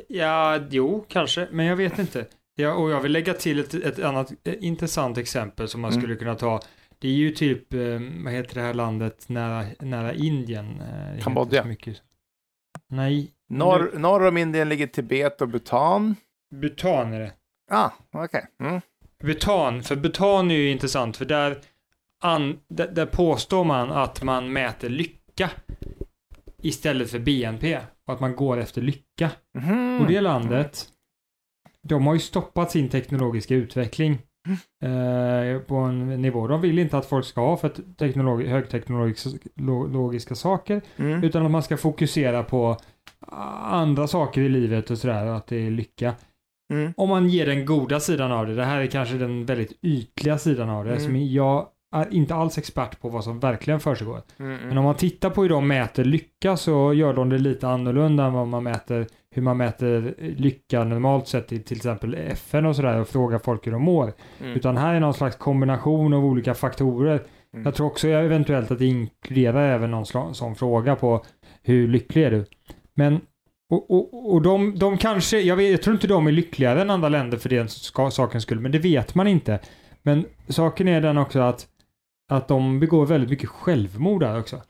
Ja, 0.08 0.60
jo, 0.70 1.06
kanske, 1.08 1.48
men 1.52 1.66
jag 1.66 1.76
vet 1.76 2.00
inte. 2.00 2.26
Ja, 2.56 2.74
och 2.74 2.92
jag 2.92 3.02
vill 3.02 3.12
lägga 3.12 3.34
till 3.34 3.60
ett, 3.60 3.74
ett 3.74 4.00
annat 4.00 4.32
eh, 4.44 4.54
intressant 4.60 5.18
exempel 5.18 5.68
som 5.68 5.82
man 5.82 5.92
Mm. 5.92 6.02
skulle 6.02 6.16
kunna 6.16 6.36
ta. 6.36 6.60
Det 7.00 7.08
är 7.08 7.12
ju 7.14 7.32
typ, 7.32 7.74
vad 8.24 8.34
heter 8.34 8.56
det 8.56 8.62
här 8.62 8.74
landet 8.74 9.30
nära, 9.30 9.66
nära 9.80 10.14
Indien? 10.14 10.82
Kambodja. 11.24 11.66
Nej. 12.90 13.32
Norr, 13.50 13.92
norr 13.98 14.28
om 14.28 14.38
Indien 14.38 14.70
ligger 14.70 14.88
Tibet 14.88 15.42
och 15.42 15.48
Bhutan. 15.50 16.16
Bhutan 16.56 17.14
är 17.14 17.20
det. 17.20 17.32
Ah, 17.70 17.90
okej. 18.12 18.46
Mm. 18.60 18.82
Butan, 19.24 19.84
för 19.84 19.96
butan 19.96 20.52
är 20.52 20.56
ju 20.56 20.72
intressant 20.72 21.18
för 21.18 21.26
där, 21.26 21.58
an, 22.22 22.60
där, 22.68 22.88
där 22.88 23.06
påstår 23.06 23.64
man 23.64 23.92
att 23.92 24.24
man 24.24 24.54
mäter 24.54 24.90
lycka 24.90 25.50
istället 26.62 27.12
för 27.12 27.20
BNP 27.20 27.80
och 28.08 28.14
att 28.14 28.20
man 28.20 28.36
går 28.36 28.58
efter 28.58 28.82
lycka. 28.82 29.32
Mhm. 29.58 30.02
Och 30.02 30.08
det 30.08 30.22
landet, 30.22 30.86
de 31.82 32.08
har 32.08 32.14
ju 32.14 32.20
stoppat 32.20 32.72
sin 32.72 32.90
teknologiska 32.90 33.56
utveckling 33.56 34.18
eh, 34.84 35.60
på 35.62 35.76
en 35.76 36.22
nivå. 36.22 36.48
De 36.48 36.62
vill 36.62 36.80
inte 36.80 36.98
att 36.98 37.06
folk 37.06 37.26
ska 37.26 37.42
ha 37.42 37.58
för 37.58 37.70
teknologi, 37.98 38.48
högteknologiska 38.48 40.36
saker 40.36 40.82
Mm. 40.98 41.24
utan 41.24 41.46
att 41.46 41.52
man 41.52 41.64
ska 41.64 41.78
fokusera 41.78 42.44
på 42.44 42.78
andra 43.62 44.08
saker 44.08 44.42
i 44.42 44.50
livet 44.50 44.92
och 44.92 44.98
sådär, 44.98 45.26
att 45.26 45.48
det 45.48 45.68
är 45.68 45.72
lycka. 45.72 46.14
Mm. 46.70 46.94
Om 46.98 47.10
man 47.10 47.30
ger 47.30 47.46
den 47.46 47.66
goda 47.66 48.00
sidan 48.00 48.32
av 48.32 48.48
det, 48.48 48.56
det 48.56 48.66
här 48.66 48.80
är 48.82 48.86
kanske 48.88 49.16
den 49.16 49.46
väldigt 49.46 49.80
ytliga 49.82 50.38
sidan 50.38 50.70
av 50.70 50.86
det, 50.86 50.92
Mm. 50.92 51.04
som 51.04 51.16
jag 51.16 51.68
är 51.96 52.14
inte 52.14 52.36
alls 52.36 52.58
expert 52.58 53.02
på 53.02 53.10
vad 53.10 53.24
som 53.24 53.40
verkligen 53.40 53.80
försiggår. 53.80 54.22
Mm. 54.40 54.58
Men 54.68 54.78
om 54.78 54.84
man 54.84 54.96
tittar 54.96 55.30
på 55.30 55.42
hur 55.42 55.50
de 55.50 55.68
mäter 55.68 56.04
lycka 56.04 56.58
så 56.58 56.94
gör 56.94 57.14
de 57.14 57.30
det 57.30 57.38
lite 57.38 57.68
annorlunda 57.68 58.26
än 58.26 58.34
vad 58.34 58.48
man 58.48 58.64
mäter, 58.64 59.08
hur 59.32 59.42
man 59.42 59.58
mäter 59.58 60.16
lycka 60.38 60.84
normalt 60.84 61.28
sett 61.28 61.52
i 61.52 61.60
till 61.60 61.78
exempel 61.78 62.16
FN 62.16 62.66
och 62.66 62.76
sådär 62.76 63.00
och 63.02 63.08
frågar 63.08 63.40
folk 63.40 63.68
hur 63.68 63.72
de 63.72 63.82
mår. 63.82 64.14
Mm. 64.42 64.54
Utan 64.54 64.78
här 64.78 64.94
är 64.96 65.00
någon 65.00 65.14
slags 65.14 65.36
kombination 65.36 66.14
av 66.14 66.26
olika 66.26 66.54
faktorer. 66.54 67.24
Mm. 67.54 67.66
Jag 67.66 67.76
tror 67.76 67.88
också 67.88 68.08
eventuellt 68.08 68.72
att 68.72 68.80
det 68.80 68.86
inkluderar 68.86 69.70
även 69.76 69.92
någon 69.92 70.36
sån 70.36 70.56
fråga 70.56 70.96
på 70.96 71.24
hur 71.64 71.88
lycklig 71.88 72.24
är 72.24 72.32
du? 72.32 72.46
Men 72.94 73.22
och, 73.70 73.92
och, 73.92 74.34
och 74.34 74.42
de, 74.42 74.80
de 74.80 74.98
kanske, 74.98 75.40
jag, 75.40 75.56
vet, 75.56 75.72
jag 75.72 75.82
tror 75.82 75.96
inte 75.96 76.08
de 76.08 76.28
är 76.28 76.32
lyckligare 76.32 76.82
än 76.82 76.90
andra 76.90 77.10
länder 77.10 77.38
för 77.38 77.50
den 77.50 77.70
ska, 77.70 78.12
sakens 78.12 78.44
skull, 78.44 78.60
men 78.60 78.72
det 78.72 78.80
vet 78.80 79.16
man 79.16 79.28
inte. 79.28 79.60
Men 80.02 80.26
saken 80.48 80.88
är 80.88 81.02
den 81.02 81.18
också 81.18 81.40
att, 81.40 81.68
att 82.32 82.48
de 82.48 82.80
begår 82.80 83.06
väldigt 83.06 83.30
mycket 83.30 83.50
självmord 83.50 84.22
där 84.22 84.40
också. 84.40 84.62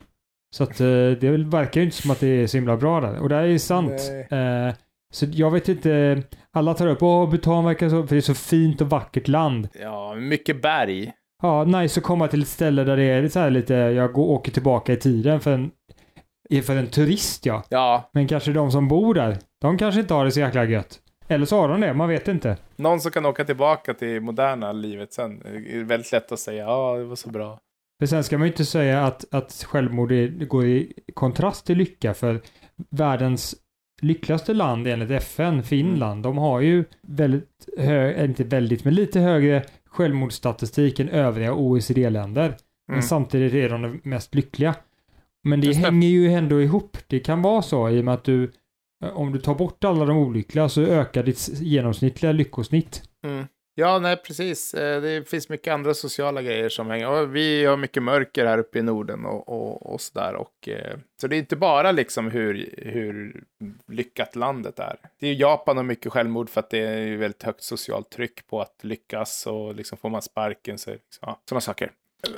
Så 0.56 0.64
att 0.64 0.80
eh, 0.80 1.10
det 1.20 1.36
verkar 1.36 1.80
ju 1.80 1.84
inte 1.84 1.96
som 1.96 2.10
att 2.10 2.20
det 2.20 2.26
är 2.26 2.46
så 2.46 2.56
himla 2.56 2.76
bra 2.76 3.00
där. 3.00 3.18
Och 3.18 3.28
det 3.28 3.36
är 3.36 3.58
sant. 3.58 4.00
Eh, 4.30 4.74
så 5.12 5.26
jag 5.32 5.50
vet 5.50 5.68
inte, 5.68 6.22
alla 6.52 6.74
tar 6.74 6.86
upp, 6.86 7.02
åh, 7.02 7.30
Bhutan 7.30 7.64
verkar 7.64 7.88
så, 7.88 8.06
för 8.06 8.14
det 8.14 8.18
är 8.18 8.20
så 8.20 8.34
fint 8.34 8.80
och 8.80 8.90
vackert 8.90 9.28
land. 9.28 9.68
Ja, 9.80 10.14
mycket 10.14 10.62
berg. 10.62 11.12
Ja, 11.42 11.64
nice 11.64 12.00
att 12.00 12.04
komma 12.04 12.28
till 12.28 12.42
ett 12.42 12.48
ställe 12.48 12.84
där 12.84 12.96
det 12.96 13.04
är 13.04 13.28
så 13.28 13.38
här 13.38 13.50
lite, 13.50 13.74
jag 13.74 14.12
går, 14.12 14.28
åker 14.28 14.52
tillbaka 14.52 14.92
i 14.92 14.96
tiden 14.96 15.40
för 15.40 15.52
en, 15.52 15.70
för 16.62 16.76
en 16.76 16.86
turist 16.86 17.46
ja. 17.46 17.64
Ja, 17.68 18.10
Men 18.12 18.28
kanske 18.28 18.52
de 18.52 18.70
som 18.70 18.88
bor 18.88 19.14
där, 19.14 19.38
de 19.60 19.78
kanske 19.78 20.00
inte 20.00 20.14
har 20.14 20.24
det 20.24 20.30
så 20.30 20.40
jäkla 20.40 20.64
gött. 20.64 20.98
Eller 21.28 21.46
så 21.46 21.60
har 21.60 21.68
de 21.68 21.80
det, 21.80 21.94
man 21.94 22.08
vet 22.08 22.28
inte. 22.28 22.56
någon 22.76 23.00
som 23.00 23.10
kan 23.12 23.26
åka 23.26 23.44
tillbaka 23.44 23.94
till 23.94 24.20
moderna 24.20 24.72
livet 24.72 25.12
sen. 25.12 25.38
Det 25.38 25.48
är 25.80 25.84
väldigt 25.84 26.12
lätt 26.12 26.32
att 26.32 26.38
säga, 26.40 26.64
ja, 26.64 26.96
det 26.96 27.04
var 27.04 27.16
så 27.16 27.30
bra. 27.30 27.58
För 28.00 28.06
sen 28.06 28.24
ska 28.24 28.38
man 28.38 28.46
ju 28.46 28.52
inte 28.52 28.64
säga 28.64 29.02
att, 29.06 29.34
att 29.34 29.64
självmord 29.68 30.12
är, 30.12 30.28
går 30.28 30.66
i 30.66 30.92
kontrast 31.14 31.66
till 31.66 31.78
lycka, 31.78 32.14
för 32.14 32.40
världens 32.90 33.54
lyckligaste 34.02 34.54
land 34.54 34.86
enligt 34.86 35.10
FN, 35.10 35.62
Finland, 35.62 36.22
de 36.22 36.38
har 36.38 36.60
ju 36.60 36.84
väldigt 37.02 37.68
hög, 37.78 38.24
inte 38.30 38.44
väldigt, 38.44 38.84
men 38.84 38.94
lite 38.94 39.20
högre 39.20 39.64
självmordsstatistik 39.86 41.00
än 41.00 41.08
övriga 41.08 41.54
OECD-länder. 41.54 42.56
Men 42.88 42.94
Mm. 42.94 43.02
samtidigt 43.02 43.54
är 43.54 43.68
de 43.68 43.82
de 43.82 44.00
mest 44.02 44.34
lyckliga. 44.34 44.74
Men 45.42 45.60
det 45.60 45.66
det. 45.68 45.74
hänger 45.74 46.08
ju 46.08 46.32
ändå 46.32 46.62
ihop. 46.62 46.96
Det 47.06 47.20
kan 47.20 47.42
vara 47.42 47.62
så 47.62 47.88
i 47.90 48.00
och 48.00 48.04
med 48.04 48.14
att 48.14 48.24
du, 48.24 48.52
om 49.12 49.32
du 49.32 49.38
tar 49.40 49.54
bort 49.54 49.84
alla 49.84 50.04
de 50.04 50.16
olyckliga 50.18 50.68
så 50.68 50.82
ökar 50.82 51.22
ditt 51.22 51.48
genomsnittliga 51.48 52.32
lyckosnitt. 52.32 53.02
Mm. 53.24 53.46
Ja, 53.74 53.98
nej, 53.98 54.16
precis. 54.16 54.74
Eh, 54.74 55.02
Det 55.02 55.28
finns 55.28 55.48
mycket 55.48 55.74
andra 55.74 55.94
sociala 55.94 56.42
grejer 56.42 56.68
som 56.68 56.90
hänger. 56.90 57.26
Vi 57.26 57.64
har 57.64 57.76
mycket 57.76 58.02
mörker 58.02 58.46
här 58.46 58.58
uppe 58.58 58.78
i 58.78 58.82
Norden 58.82 59.26
och, 59.26 59.48
och, 59.48 59.92
och 59.92 60.00
sådär. 60.00 60.34
Och, 60.34 60.68
eh, 60.68 60.96
så 61.20 61.26
det 61.26 61.36
är 61.36 61.38
inte 61.38 61.56
bara 61.56 61.92
liksom 61.92 62.30
hur, 62.30 62.74
hur 62.78 63.44
lyckat 63.88 64.36
landet 64.36 64.78
är. 64.78 64.96
Det 65.20 65.26
är 65.26 65.32
ju 65.32 65.40
Japan 65.40 65.78
och 65.78 65.84
mycket 65.84 66.12
självmord 66.12 66.50
för 66.50 66.60
att 66.60 66.70
det 66.70 66.78
är 66.78 67.16
väldigt 67.16 67.42
högt 67.42 67.62
socialt 67.62 68.10
tryck 68.10 68.46
på 68.46 68.60
att 68.60 68.78
lyckas 68.82 69.46
och 69.46 69.74
liksom 69.74 69.98
får 69.98 70.10
man 70.10 70.22
sparken 70.22 70.78
så 70.78 70.90
liksom, 70.90 71.18
ja, 71.20 71.40
sådana 71.48 71.60
saker. 71.60 71.90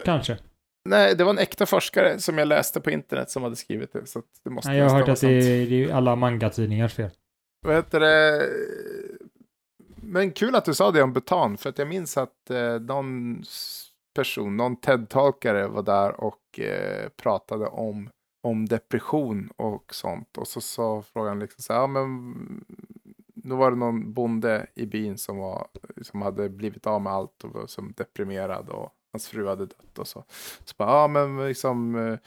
Kanske. 0.05 0.37
Nej, 0.85 1.17
det 1.17 1.25
var 1.25 1.31
en 1.31 1.39
äkta 1.39 1.67
forskare 1.67 2.19
som 2.19 2.39
jag 2.39 2.49
läste 2.49 2.81
på 2.81 2.91
internet 2.91 3.31
som 3.31 3.43
hade 3.43 3.57
skrivit 3.57 3.93
det. 3.93 4.07
Så 4.07 4.23
det 4.45 4.51
måste 4.51 4.71
Nej, 4.71 4.79
jag 4.79 4.89
har 4.89 4.99
hört 4.99 5.09
att 5.09 5.21
det 5.21 5.29
är, 5.29 5.67
det 5.67 5.85
är 5.85 5.95
alla 5.95 6.17
manga-tidningars 6.17 6.95
fel. 6.95 7.11
Vad 7.67 7.77
heter 7.77 8.01
det? 8.01 8.49
Men 10.03 10.33
kul 10.33 10.55
att 10.55 10.65
du 10.65 10.75
sa 10.75 10.91
det 10.91 11.03
om 11.03 11.13
Bhutan, 11.13 11.57
för 11.57 11.69
att 11.69 11.79
jag 11.79 11.89
minns 11.89 12.17
att 12.17 12.51
eh, 12.51 12.81
någon 12.81 13.43
person, 14.15 14.57
någon 14.57 14.77
TED-talkare 14.77 15.69
var 15.69 15.83
där 15.83 16.21
och 16.21 16.61
eh, 16.61 17.09
pratade 17.09 17.67
om, 17.67 18.11
om 18.43 18.67
depression 18.67 19.51
och 19.57 19.95
sånt. 19.95 20.39
Och 20.39 20.49
så 20.49 20.61
sa 20.61 21.03
frågan 21.03 21.39
liksom 21.39 21.63
så 21.63 21.73
här, 21.73 21.81
ja 21.81 21.87
men 21.87 22.35
då 23.35 23.57
var 23.57 23.71
det 23.71 23.77
någon 23.77 24.13
bonde 24.13 24.67
i 24.75 24.87
byn 24.87 25.19
som, 25.19 25.39
var, 25.39 25.69
som 26.03 26.23
hade 26.23 26.49
blivit 26.49 26.87
av 26.87 27.03
med 27.03 27.13
allt 27.13 27.45
och 27.45 27.51
var 27.51 27.67
som 27.67 27.93
deprimerad 27.97 28.69
och 28.69 28.93
hans 29.13 29.29
fru 29.29 29.47
hade 29.47 29.67
dött 29.67 29.99
och 29.99 30.09
så. 30.09 30.25
Så 30.65 30.75
bara, 30.77 30.91
ja 30.91 31.09
men 31.09 31.49
liksom, 31.49 31.95
uh, 31.95 32.19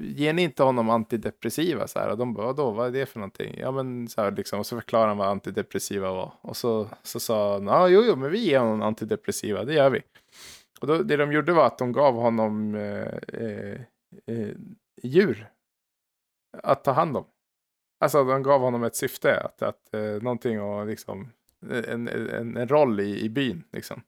ger 0.00 0.32
ni 0.32 0.42
inte 0.42 0.62
honom 0.62 0.90
antidepressiva? 0.90 1.86
Så 1.86 1.98
här, 1.98 2.10
och 2.10 2.18
de 2.18 2.34
bara, 2.34 2.46
vadå, 2.46 2.70
vad 2.70 2.86
är 2.86 2.92
det 2.92 3.06
för 3.06 3.18
någonting? 3.18 3.58
Ja 3.58 3.70
men 3.70 4.08
så 4.08 4.20
här 4.20 4.30
liksom, 4.30 4.58
och 4.58 4.66
så 4.66 4.76
förklarar 4.76 5.08
han 5.08 5.16
vad 5.16 5.28
antidepressiva 5.28 6.12
var. 6.12 6.32
Och 6.40 6.56
så, 6.56 6.88
så 7.02 7.20
sa 7.20 7.52
han, 7.52 7.66
ja 7.66 7.88
jo, 7.88 8.02
jo, 8.06 8.16
men 8.16 8.30
vi 8.30 8.38
ger 8.38 8.58
honom 8.58 8.82
antidepressiva, 8.82 9.64
det 9.64 9.74
gör 9.74 9.90
vi. 9.90 10.02
Och 10.80 10.86
då, 10.86 11.02
det 11.02 11.16
de 11.16 11.32
gjorde 11.32 11.52
var 11.52 11.66
att 11.66 11.78
de 11.78 11.92
gav 11.92 12.14
honom 12.14 12.74
eh, 12.74 13.18
eh, 13.32 13.80
eh, 14.26 14.54
djur 15.02 15.48
att 16.62 16.84
ta 16.84 16.92
hand 16.92 17.16
om. 17.16 17.24
Alltså 18.00 18.24
de 18.24 18.42
gav 18.42 18.60
honom 18.60 18.84
ett 18.84 18.96
syfte, 18.96 19.40
att, 19.40 19.62
att 19.62 19.94
eh, 19.94 20.22
någonting 20.22 20.60
och 20.60 20.86
liksom 20.86 21.28
en, 21.70 22.08
en, 22.08 22.56
en 22.56 22.68
roll 22.68 23.00
i, 23.00 23.20
i 23.20 23.28
byn 23.28 23.64
liksom. 23.72 24.02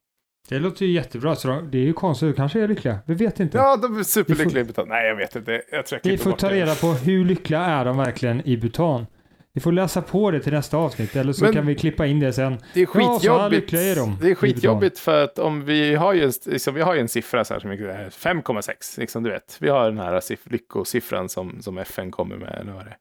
Det 0.49 0.59
låter 0.59 0.87
ju 0.87 0.93
jättebra, 0.93 1.37
så 1.37 1.49
de- 1.49 1.71
det 1.71 1.79
är 1.79 1.83
ju 1.83 1.93
konstigt, 1.93 2.29
du 2.29 2.33
kanske 2.33 2.61
är 2.61 2.69
lyckliga. 2.69 2.99
Vi 3.07 3.15
vet 3.15 3.41
inte. 3.41 3.59
Ja, 3.59 3.77
de 3.77 3.99
är 3.99 4.03
superlyckliga 4.03 4.61
i 4.61 4.65
Bhutan. 4.65 4.89
Nej, 4.89 5.07
jag 5.09 5.17
vet 5.17 5.37
inte. 5.37 5.63
Jag 5.73 5.87
tror 5.87 6.01
jag 6.03 6.11
Vi 6.11 6.19
får 6.19 6.33
ta 6.33 6.51
reda 6.51 6.75
på 6.75 6.87
hur 6.87 7.25
lyckliga 7.25 7.61
är 7.61 7.85
de 7.85 7.97
verkligen 7.97 8.49
i 8.49 8.57
Bhutan. 8.57 9.07
Vi 9.53 9.61
får 9.61 9.73
läsa 9.73 10.03
på 10.03 10.31
det 10.31 10.41
till 10.41 10.53
nästa 10.53 10.77
avsnitt, 10.77 11.17
eller 11.17 11.33
så 11.33 11.45
Men- 11.45 11.53
kan 11.55 11.67
vi 11.67 11.75
klippa 11.75 12.07
in 12.07 12.21
det 12.21 12.33
sen. 12.33 12.57
Det 12.75 12.81
är 12.81 12.89
Ja, 12.95 13.17
skitjobbigt. 13.19 13.51
lyckliga 13.63 13.83
är 13.83 13.97
de 13.97 14.19
det 14.23 14.31
är 14.31 14.35
skitjobbigt 14.35 14.99
för 14.99 15.25
att 15.25 15.39
om 15.39 15.65
vi 15.65 15.95
har 15.95 16.13
ju 16.13 16.25
en, 16.25 16.33
liksom, 16.47 16.75
vi 16.75 16.83
har 16.83 16.95
ju 16.95 17.01
en 17.01 17.09
siffra 17.09 17.45
så 17.45 17.55
här 17.55 17.61
som 17.61 17.71
är 17.71 18.11
5,6. 18.11 18.99
Liksom, 18.99 19.23
du 19.23 19.31
vet. 19.31 19.57
Vi 19.61 19.69
har 19.69 19.85
den 19.91 19.99
här 19.99 20.21
siff- 20.21 20.39
lyckosiffran 20.53 21.29
som, 21.29 21.63
som 21.63 21.79
FN 21.79 22.11
kommer 22.11 22.37
med. 22.37 22.59
Eller 22.61 22.73
vad 22.73 22.85
det 22.85 22.97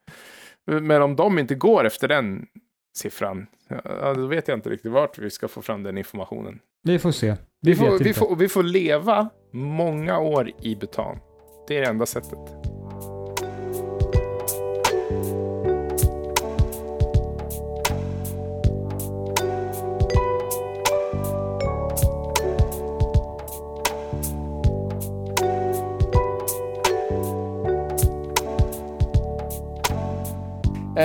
är. 0.76 0.80
Men 0.80 1.02
om 1.02 1.16
de 1.16 1.40
inte 1.40 1.56
går 1.56 1.86
efter 1.86 2.08
den 2.08 2.46
siffran, 2.98 3.48
ja, 3.84 4.14
då 4.14 4.28
vet 4.28 4.48
jag 4.48 4.58
inte 4.58 4.70
riktigt 4.70 4.92
vart 4.92 5.18
vi 5.18 5.30
ska 5.30 5.48
få 5.48 5.62
fram 5.62 5.84
den 5.84 5.98
informationen. 5.98 6.60
Vi 6.84 7.00
får 7.00 7.12
se. 7.12 7.36
Vi, 7.62 7.72
Vi 7.72 7.76
får, 7.76 8.00
vi, 8.00 8.14
får, 8.14 8.36
vi 8.36 8.48
får 8.48 8.64
leva 8.64 9.30
många 9.52 10.20
år 10.20 10.52
i 10.62 10.76
Bhutan. 10.76 11.20
Det 11.68 11.78
är 11.78 11.82
det 11.82 11.88
enda 11.88 12.06
sättet. 12.06 12.40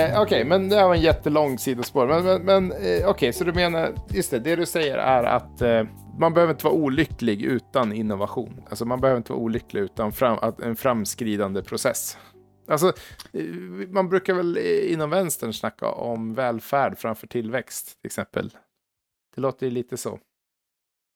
Eh, 0.09 0.21
okej, 0.21 0.45
men 0.45 0.69
det 0.69 0.75
här 0.75 0.87
var 0.87 0.95
en 0.95 1.01
jättelång 1.01 1.57
sidospår. 1.57 2.07
Men, 2.07 2.23
men, 2.23 2.41
men 2.45 2.71
eh, 2.71 3.09
okej, 3.09 3.33
så 3.33 3.43
du 3.43 3.53
menar, 3.53 3.93
just 4.09 4.31
det, 4.31 4.39
det 4.39 4.55
du 4.55 4.65
säger 4.65 4.97
är 4.97 5.23
att 5.23 5.61
eh, 5.61 5.83
man 6.19 6.33
behöver 6.33 6.53
inte 6.53 6.65
vara 6.65 6.75
olycklig 6.75 7.41
utan 7.41 7.93
innovation. 7.93 8.61
Alltså 8.69 8.85
man 8.85 9.01
behöver 9.01 9.17
inte 9.17 9.31
vara 9.31 9.41
olycklig 9.41 9.81
utan 9.81 10.11
fram, 10.11 10.37
att, 10.41 10.59
en 10.59 10.75
framskridande 10.75 11.61
process. 11.61 12.17
Alltså, 12.67 12.87
eh, 13.33 13.43
man 13.89 14.09
brukar 14.09 14.33
väl 14.33 14.57
eh, 14.57 14.93
inom 14.93 15.09
vänstern 15.09 15.53
snacka 15.53 15.91
om 15.91 16.33
välfärd 16.33 16.97
framför 16.97 17.27
tillväxt, 17.27 18.01
till 18.01 18.07
exempel. 18.07 18.49
Det 19.35 19.41
låter 19.41 19.65
ju 19.65 19.71
lite 19.71 19.97
så. 19.97 20.19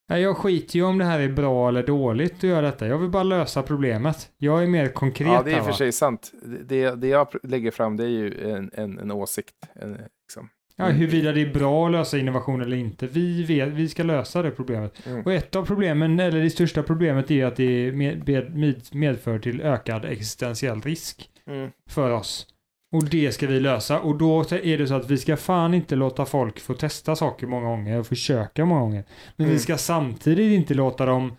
Nej, 0.09 0.21
jag 0.21 0.37
skiter 0.37 0.75
ju 0.75 0.83
om 0.85 0.97
det 0.97 1.05
här 1.05 1.19
är 1.19 1.29
bra 1.29 1.69
eller 1.69 1.83
dåligt 1.83 2.33
att 2.33 2.43
göra 2.43 2.61
detta. 2.61 2.87
Jag 2.87 2.97
vill 2.97 3.09
bara 3.09 3.23
lösa 3.23 3.63
problemet. 3.63 4.29
Jag 4.37 4.63
är 4.63 4.67
mer 4.67 4.87
konkret 4.87 5.27
Ja, 5.27 5.41
det 5.43 5.51
är 5.51 5.57
i 5.57 5.61
och 5.61 5.65
för 5.65 5.71
sig 5.71 5.91
sant. 5.91 6.31
Det, 6.65 6.95
det 6.95 7.07
jag 7.07 7.27
lägger 7.43 7.71
fram, 7.71 7.97
det 7.97 8.03
är 8.03 8.07
ju 8.09 8.51
en, 8.51 8.71
en, 8.73 8.99
en 8.99 9.11
åsikt. 9.11 9.55
En, 9.75 9.91
liksom. 9.91 10.49
Ja, 10.75 10.85
huruvida 10.85 11.31
det 11.31 11.41
är 11.41 11.53
bra 11.53 11.85
att 11.85 11.91
lösa 11.91 12.17
innovation 12.17 12.61
eller 12.61 12.77
inte. 12.77 13.07
Vi, 13.07 13.43
vet, 13.43 13.69
vi 13.69 13.89
ska 13.89 14.03
lösa 14.03 14.41
det 14.41 14.51
problemet. 14.51 15.07
Mm. 15.07 15.21
Och 15.25 15.33
ett 15.33 15.55
av 15.55 15.65
problemen, 15.65 16.19
eller 16.19 16.43
det 16.43 16.49
största 16.49 16.83
problemet, 16.83 17.31
är 17.31 17.45
att 17.45 17.55
det 17.55 17.91
med, 17.91 18.27
med, 18.55 18.85
medför 18.91 19.39
till 19.39 19.61
ökad 19.61 20.05
existentiell 20.05 20.81
risk 20.81 21.29
Mm. 21.47 21.69
för 21.89 22.11
oss. 22.11 22.47
Och 22.95 23.03
det 23.09 23.31
ska 23.31 23.47
vi 23.47 23.59
lösa. 23.59 23.99
Och 23.99 24.17
då 24.17 24.39
är 24.41 24.77
det 24.77 24.87
så 24.87 24.93
att 24.93 25.11
vi 25.11 25.17
ska 25.17 25.37
fan 25.37 25.73
inte 25.73 25.95
låta 25.95 26.25
folk 26.25 26.59
få 26.59 26.73
testa 26.73 27.15
saker 27.15 27.47
många 27.47 27.67
gånger 27.67 27.99
och 27.99 28.07
försöka 28.07 28.65
många 28.65 28.81
gånger. 28.81 29.03
Men 29.35 29.45
vi 29.47 29.51
Mm. 29.53 29.59
ska 29.59 29.77
samtidigt 29.77 30.51
inte 30.51 30.73
låta 30.73 31.05
dem 31.05 31.35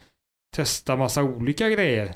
testa 0.56 0.96
massa 0.96 1.22
olika 1.22 1.68
grejer. 1.70 2.14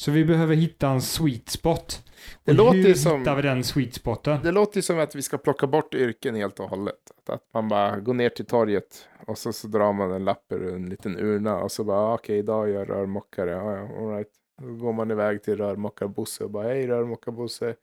Så 0.00 0.10
vi 0.10 0.24
behöver 0.24 0.54
hitta 0.56 0.88
en 0.88 1.02
sweet 1.02 1.48
spot. 1.48 2.02
Det 2.44 2.50
Och 2.50 2.56
låter 2.56 2.78
hur 2.78 2.94
som- 2.94 3.18
hittar 3.20 3.36
vi 3.36 3.42
den 3.42 3.64
sweet 3.64 3.94
spoten? 3.94 4.38
Det 4.42 4.50
låter 4.52 4.76
ju 4.78 4.82
som 4.82 4.98
att 4.98 5.14
vi 5.14 5.22
ska 5.22 5.38
plocka 5.38 5.66
bort 5.66 5.94
yrken 5.94 6.34
helt 6.34 6.60
och 6.60 6.70
hållet. 6.70 6.94
Att, 7.28 7.42
man 7.54 7.68
bara 7.68 8.00
går 8.00 8.14
ner 8.14 8.28
till 8.28 8.46
torget 8.46 9.08
och 9.26 9.38
så, 9.38 9.52
så 9.52 9.68
drar 9.68 9.92
man 9.92 10.12
en 10.12 10.24
lapp 10.24 10.52
ur 10.52 10.74
en 10.74 10.88
liten 10.88 11.18
urna 11.18 11.56
och 11.58 11.72
så 11.72 11.84
bara 11.84 11.98
ah, 11.98 12.14
okej 12.14 12.38
idag 12.38 12.70
är 12.70 12.74
jag 12.74 12.88
rörmokare. 12.90 13.50
Ja, 13.50 13.76
ja, 13.76 13.98
all 13.98 14.08
right. 14.16 14.28
Då 14.62 14.68
går 14.74 14.92
man 14.92 15.10
iväg 15.10 15.42
till 15.42 15.56
rörmokarbosse 15.56 16.44
och 16.44 16.50
bara 16.50 16.68
hej 16.68 16.86
rörmokarbosse. 16.86 17.74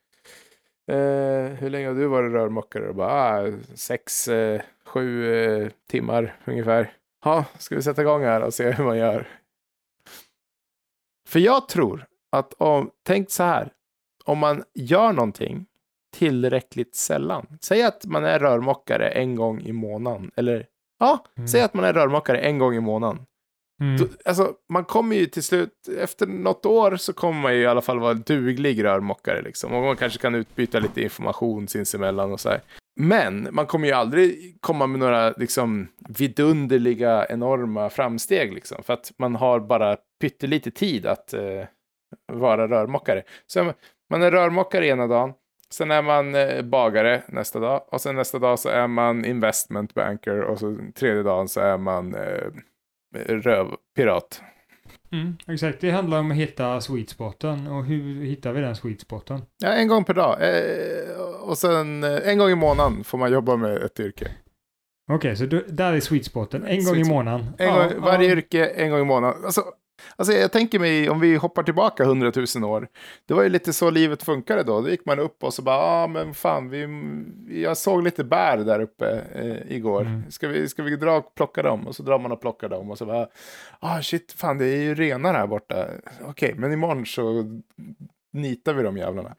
Eh, 0.90 1.46
hur 1.54 1.70
länge 1.70 1.88
har 1.88 1.96
du 1.96 2.08
varit 2.08 2.32
rörmokare? 2.32 2.90
Och 2.90 2.96
bara 2.96 3.12
ah, 3.12 3.52
sex, 3.76 4.28
eh, 4.28 4.62
sju 4.86 5.34
eh, 5.34 5.70
timmar 5.90 6.36
ungefär. 6.46 6.94
Ja, 7.26 7.46
ska 7.58 7.76
vi 7.76 7.82
sätta 7.82 8.02
igång 8.02 8.24
här 8.24 8.42
och 8.42 8.54
se 8.54 8.72
hur 8.72 8.84
man 8.84 8.98
gör. 8.98 9.28
För 11.28 11.40
jag 11.40 11.68
tror 11.70 12.06
att 12.32 12.54
om, 12.54 12.92
tänk 13.04 13.32
så 13.32 13.44
här. 13.44 13.74
Om 14.26 14.38
man 14.38 14.64
gör 14.74 15.14
någonting 15.14 15.66
tillräckligt 16.18 16.96
sällan. 16.96 17.48
Säg 17.62 17.84
att 17.84 18.06
man 18.06 18.26
är 18.26 18.40
rörmokare 18.40 19.10
en 19.10 19.36
gång 19.36 19.62
i 19.62 19.72
månaden. 19.72 20.32
Eller 20.36 20.68
ja, 21.00 21.26
Mm. 21.38 21.48
säg 21.48 21.62
att 21.62 21.74
man 21.74 21.86
är 21.86 21.94
rörmokare 21.94 22.38
en 22.40 22.60
gång 22.60 22.76
i 22.76 22.80
månaden. 22.80 23.26
Mm. 23.80 23.98
Då, 23.98 24.06
alltså, 24.26 24.54
man 24.70 24.86
kommer 24.86 25.16
ju 25.16 25.26
till 25.26 25.44
slut, 25.44 25.90
efter 25.98 26.28
något 26.28 26.66
år 26.66 26.96
så 26.96 27.14
kommer 27.14 27.42
man 27.42 27.56
ju 27.56 27.62
i 27.62 27.66
alla 27.66 27.82
fall 27.82 28.00
vara 28.00 28.12
en 28.12 28.22
duglig 28.22 28.84
rörmokare 28.84 29.42
liksom. 29.42 29.74
Och 29.74 29.84
man 29.84 29.96
kanske 29.96 30.20
kan 30.20 30.36
utbyta 30.36 30.80
lite 30.80 31.02
information 31.02 31.68
sinsemellan 31.68 32.32
och 32.32 32.40
så 32.40 32.50
här. 32.50 32.62
Men 33.00 33.48
man 33.52 33.66
kommer 33.66 33.88
ju 33.88 33.94
aldrig 33.94 34.58
komma 34.62 34.88
med 34.88 35.00
några 35.00 35.32
liksom, 35.32 35.88
vidunderliga, 36.10 37.26
enorma 37.30 37.90
framsteg. 37.90 38.54
Liksom, 38.54 38.84
för 38.84 38.94
att 38.94 39.12
man 39.18 39.36
har 39.36 39.60
bara 39.60 39.98
pyttelite 40.22 40.72
tid 40.72 41.06
att 41.06 41.34
eh, 41.34 41.64
vara 42.34 42.68
rörmokare. 42.68 43.24
Så 43.48 43.74
man 44.10 44.22
är 44.22 44.32
rörmokare 44.32 44.88
ena 44.88 45.08
dagen, 45.08 45.34
sen 45.70 45.92
är 45.92 46.02
man 46.02 46.36
eh, 46.36 46.62
bagare 46.62 47.24
nästa 47.28 47.60
dag 47.60 47.86
och 47.88 48.02
sen 48.02 48.16
nästa 48.16 48.40
dag 48.40 48.60
så 48.60 48.70
är 48.70 48.88
man 48.88 49.26
investment 49.26 49.94
banker 49.94 50.42
och 50.42 50.60
så 50.60 50.78
tredje 50.96 51.24
dagen 51.24 51.48
så 51.48 51.60
är 51.60 51.78
man 51.78 52.16
eh, 52.16 52.48
rövpirat. 53.14 54.42
Mm, 55.12 55.38
exakt, 55.48 55.82
det 55.82 55.92
handlar 55.92 56.20
om 56.20 56.32
att 56.32 56.38
hitta 56.38 56.82
sweet 56.82 57.10
spoten 57.10 57.68
och 57.68 57.86
hur 57.86 58.24
hittar 58.26 58.52
vi 58.54 58.62
den 58.62 58.76
sweet 58.76 59.02
spoten? 59.02 59.42
Ja, 59.64 59.70
en 59.70 59.88
gång 59.88 60.04
per 60.04 60.14
dag. 60.14 60.38
Eh, 60.42 61.22
och 61.42 61.58
sen 61.58 62.04
eh, 62.04 62.28
en 62.30 62.38
gång 62.38 62.50
i 62.50 62.56
månaden 62.56 63.04
får 63.04 63.18
man 63.18 63.32
jobba 63.32 63.56
med 63.56 63.78
ett 63.78 64.00
yrke. 64.00 64.32
Okej, 65.12 65.36
så 65.36 65.46
du, 65.46 65.66
där 65.70 65.94
är 65.94 66.00
sweet 66.00 66.26
spoten. 66.26 66.64
En 66.66 66.76
gång 66.76 66.86
Sweet 66.86 66.98
i 67.02 67.04
spot. 67.04 67.16
månaden. 67.16 67.46
En 67.58 67.68
Ja, 67.68 67.90
gång, 67.90 68.02
varje 68.02 68.28
ja. 68.30 68.36
yrke, 68.36 68.66
en 68.66 68.92
gång 68.92 69.00
i 69.02 69.04
månaden. 69.06 69.46
Alltså, 69.46 69.64
alltså 70.16 70.34
jag 70.34 70.52
tänker 70.52 70.80
mig, 70.80 71.10
om 71.10 71.20
vi 71.20 71.36
hoppar 71.36 71.64
tillbaka 71.64 72.06
hundratusen 72.06 72.64
år. 72.64 72.88
Det 73.26 73.34
var 73.34 73.44
ju 73.44 73.50
lite 73.50 73.74
så 73.74 73.90
livet 73.90 74.24
funkade 74.24 74.64
då. 74.64 74.82
Då 74.82 74.90
gick 74.90 75.06
man 75.06 75.20
upp 75.20 75.44
och 75.44 75.54
så 75.54 75.62
bara, 75.62 75.76
ja 75.76 76.04
ah, 76.04 76.08
men 76.08 76.34
fan, 76.34 76.70
vi, 76.70 76.88
jag 77.64 77.78
såg 77.78 78.04
lite 78.04 78.24
bär 78.24 78.58
där 78.58 78.80
uppe 78.80 79.22
eh, 79.36 79.76
igår. 79.76 80.02
Mm. 80.02 80.32
Ska, 80.32 80.48
vi, 80.48 80.68
ska 80.68 80.84
vi 80.84 80.96
dra 80.96 81.18
och 81.18 81.36
plocka 81.36 81.64
dem? 81.64 81.88
Och 81.88 81.96
så 81.96 82.04
drar 82.04 82.20
man 82.20 82.32
och 82.32 82.42
plockar 82.42 82.70
dem. 82.70 82.92
Och 82.92 82.98
så 82.98 83.06
bara, 83.06 83.28
ah 83.80 84.02
shit, 84.02 84.32
fan 84.32 84.58
det 84.58 84.66
är 84.66 84.82
ju 84.82 84.96
renar 84.96 85.34
här 85.34 85.48
borta. 85.48 85.88
Okej, 86.22 86.54
men 86.58 86.74
imorgon 86.74 87.06
så 87.06 87.46
nitar 88.34 88.74
vi 88.74 88.84
de 88.84 88.98
jävlarna. 88.98 89.36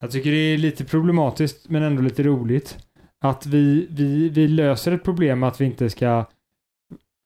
Jag 0.00 0.10
tycker 0.10 0.30
det 0.30 0.36
är 0.36 0.58
lite 0.58 0.84
problematiskt 0.84 1.68
men 1.68 1.82
ändå 1.82 2.02
lite 2.02 2.22
roligt. 2.22 2.78
Att 3.20 3.46
vi, 3.46 3.86
vi, 3.90 4.28
vi 4.28 4.48
löser 4.48 4.92
ett 4.92 5.04
problem 5.04 5.42
att 5.42 5.60
vi 5.60 5.64
inte 5.64 5.90
ska 5.90 6.24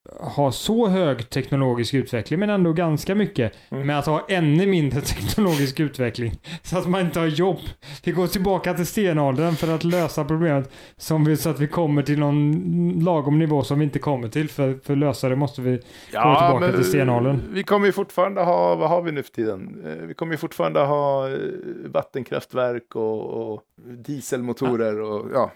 ha 0.09 0.53
så 0.53 0.86
hög 0.88 1.30
teknologisk 1.30 1.94
utveckling 1.94 2.40
men 2.40 2.51
ändå 2.51 2.72
ganska 2.72 3.14
mycket. 3.14 3.53
Mm. 3.70 3.86
Med 3.86 3.98
att 3.98 4.07
ha 4.07 4.26
ännu 4.28 4.66
mindre 4.66 5.01
teknologisk 5.01 5.80
utveckling. 5.80 6.32
Så 6.62 6.78
att 6.78 6.88
man 6.88 7.01
inte 7.01 7.20
har 7.20 7.26
jobb. 7.26 7.59
Vi 8.05 8.12
går 8.12 8.26
tillbaka 8.26 8.74
till 8.74 8.86
stenåldern 8.86 9.55
för 9.55 9.74
att 9.74 9.84
lösa 9.84 10.24
problemet. 10.24 10.70
Som 10.96 11.24
vi, 11.24 11.36
så 11.36 11.51
att 11.51 11.61
vi 11.61 11.68
kommer 11.68 12.03
till 12.03 12.18
någon 12.18 13.05
lagom 13.05 13.38
nivå 13.38 13.62
som 13.62 13.78
vi 13.78 13.84
inte 13.84 13.98
kommer 13.98 14.28
till. 14.28 14.48
För, 14.48 14.78
för 14.84 14.92
att 14.92 14.98
lösa 14.98 15.28
det 15.28 15.36
måste 15.36 15.62
vi 15.62 15.78
tillbaka 16.11 16.72
till 16.72 16.84
stenåldern. 16.84 17.42
Vi 17.53 17.62
kommer 17.62 17.86
ju 17.86 17.92
fortfarande 17.92 18.40
ha, 18.42 18.74
vad 18.74 18.88
har 18.88 19.03
vi 19.03 19.12
nu 19.12 19.22
för 19.22 19.32
tiden? 19.32 19.82
Eh, 19.86 20.07
Vi 20.07 20.14
kommer 20.14 20.32
ju 20.32 20.38
fortfarande 20.38 20.80
ha 20.80 21.28
eh, 21.28 21.38
vattenkraftverk 21.84 22.96
och, 22.96 23.53
och 23.53 23.62
dieselmotorer 24.07 25.01
och 25.01 25.26
ja. 25.34 25.51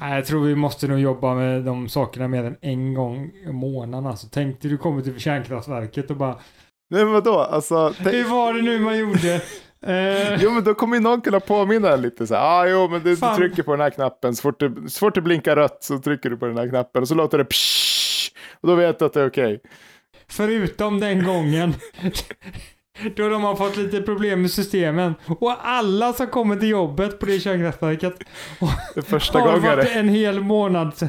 Nej, 0.00 0.14
jag 0.14 0.26
tror 0.26 0.44
vi 0.46 0.54
måste 0.54 0.88
nog 0.88 0.98
jobba 0.98 1.34
med 1.34 1.62
de 1.64 1.88
sakerna 1.88 2.28
mer 2.28 2.44
än 2.44 2.56
en 2.60 2.94
gång 2.94 3.30
i 3.46 3.52
månaden. 3.52 4.06
Alltså, 4.06 4.26
tänk 4.32 4.60
dig 4.60 4.70
du 4.70 4.78
kommer 4.78 5.02
till 5.02 5.18
kärnkraftverket 5.20 6.10
och 6.10 6.16
bara 6.16 6.38
Nej 6.90 7.04
men 7.04 7.12
vadå, 7.12 7.38
alltså. 7.38 7.94
tänk- 7.96 8.12
Hur 8.14 8.24
var 8.24 8.54
det 8.54 8.62
nu 8.62 8.78
man 8.78 8.98
gjorde? 8.98 9.34
Eh, 9.86 10.34
Jo 10.42 10.50
men 10.50 10.64
då 10.64 10.74
kommer 10.74 10.96
ju 10.96 11.02
någon 11.02 11.20
kunna 11.20 11.40
påminna 11.40 11.96
lite 11.96 12.26
så 12.26 12.34
här. 12.34 12.42
Ah, 12.60 12.66
jo 12.68 12.88
men 12.88 13.02
du, 13.02 13.14
du 13.14 13.36
trycker 13.36 13.62
på 13.62 13.70
den 13.70 13.80
här 13.80 13.90
knappen. 13.90 14.34
Så 14.36 14.42
fort, 14.42 14.60
det, 14.60 14.90
så 14.90 14.98
fort 14.98 15.14
det 15.14 15.20
blinkar 15.20 15.56
rött 15.56 15.78
så 15.84 15.98
trycker 15.98 16.30
du 16.30 16.36
på 16.36 16.46
den 16.46 16.58
här 16.58 16.68
knappen. 16.68 17.02
Och 17.02 17.08
så 17.08 17.14
låter 17.14 17.38
det 17.38 17.44
psh, 17.44 18.30
Och 18.60 18.68
då 18.68 18.74
vet 18.74 18.98
du 18.98 19.04
att 19.04 19.12
det 19.12 19.20
är 19.20 19.28
okej. 19.28 19.60
förutom 20.28 21.00
den 21.00 21.24
gången 21.24 21.74
då 23.16 23.28
de 23.28 23.42
har 23.42 23.56
fått 23.56 23.76
lite 23.76 24.00
problem 24.02 24.40
med 24.42 24.50
systemen 24.50 25.14
och 25.40 25.56
alla 25.68 26.12
som 26.12 26.26
kommer 26.26 26.56
till 26.56 26.68
jobbet 26.68 27.18
på 27.18 27.26
det 27.26 27.40
kärnkraftverket 27.40 28.14
Det 28.94 29.02
första 29.02 29.38
har 29.38 29.46
gången. 29.46 29.62
varit 29.76 29.96
en 29.96 30.08
hel 30.08 30.40
månad. 30.40 31.08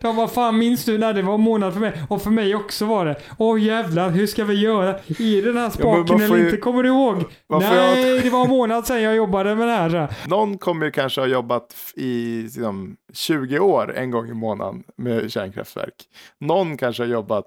De 0.00 0.16
var 0.16 0.28
fan 0.28 0.58
minns 0.58 0.84
du 0.84 0.98
när 0.98 1.12
det 1.14 1.22
var 1.22 1.34
en 1.34 1.40
månad 1.40 1.72
för 1.72 1.80
mig? 1.80 2.02
Och 2.08 2.22
för 2.22 2.30
mig 2.30 2.54
också 2.54 2.84
var 2.86 3.04
det. 3.06 3.16
Åh 3.38 3.62
jävlar, 3.62 4.10
hur 4.10 4.26
ska 4.26 4.44
vi 4.44 4.54
göra? 4.54 4.98
I 5.18 5.40
den 5.40 5.56
här 5.56 5.70
spaken 5.70 6.06
får 6.18 6.24
eller 6.24 6.36
ju- 6.36 6.44
inte? 6.44 6.56
Kommer 6.56 6.82
du 6.82 6.88
ihåg? 6.88 7.24
Nej, 7.48 8.20
det 8.20 8.30
var 8.30 8.42
en 8.44 8.48
månad 8.50 8.86
sedan 8.86 9.02
jag 9.02 9.16
jobbade 9.16 9.54
med 9.54 9.68
det 9.68 9.72
här. 9.74 10.08
Någon 10.26 10.58
kommer 10.58 10.86
ju 10.86 10.92
kanske 10.92 11.20
ha 11.20 11.28
jobbat 11.28 11.76
i 11.96 12.42
liksom, 12.42 12.96
20 13.14 13.58
år 13.58 13.94
en 13.96 14.10
gång 14.10 14.28
i 14.30 14.34
månaden 14.34 14.82
med 14.96 15.32
kärnkraftverk. 15.32 15.94
Någon 16.40 16.76
kanske 16.76 17.02
har 17.02 17.08
jobbat 17.08 17.46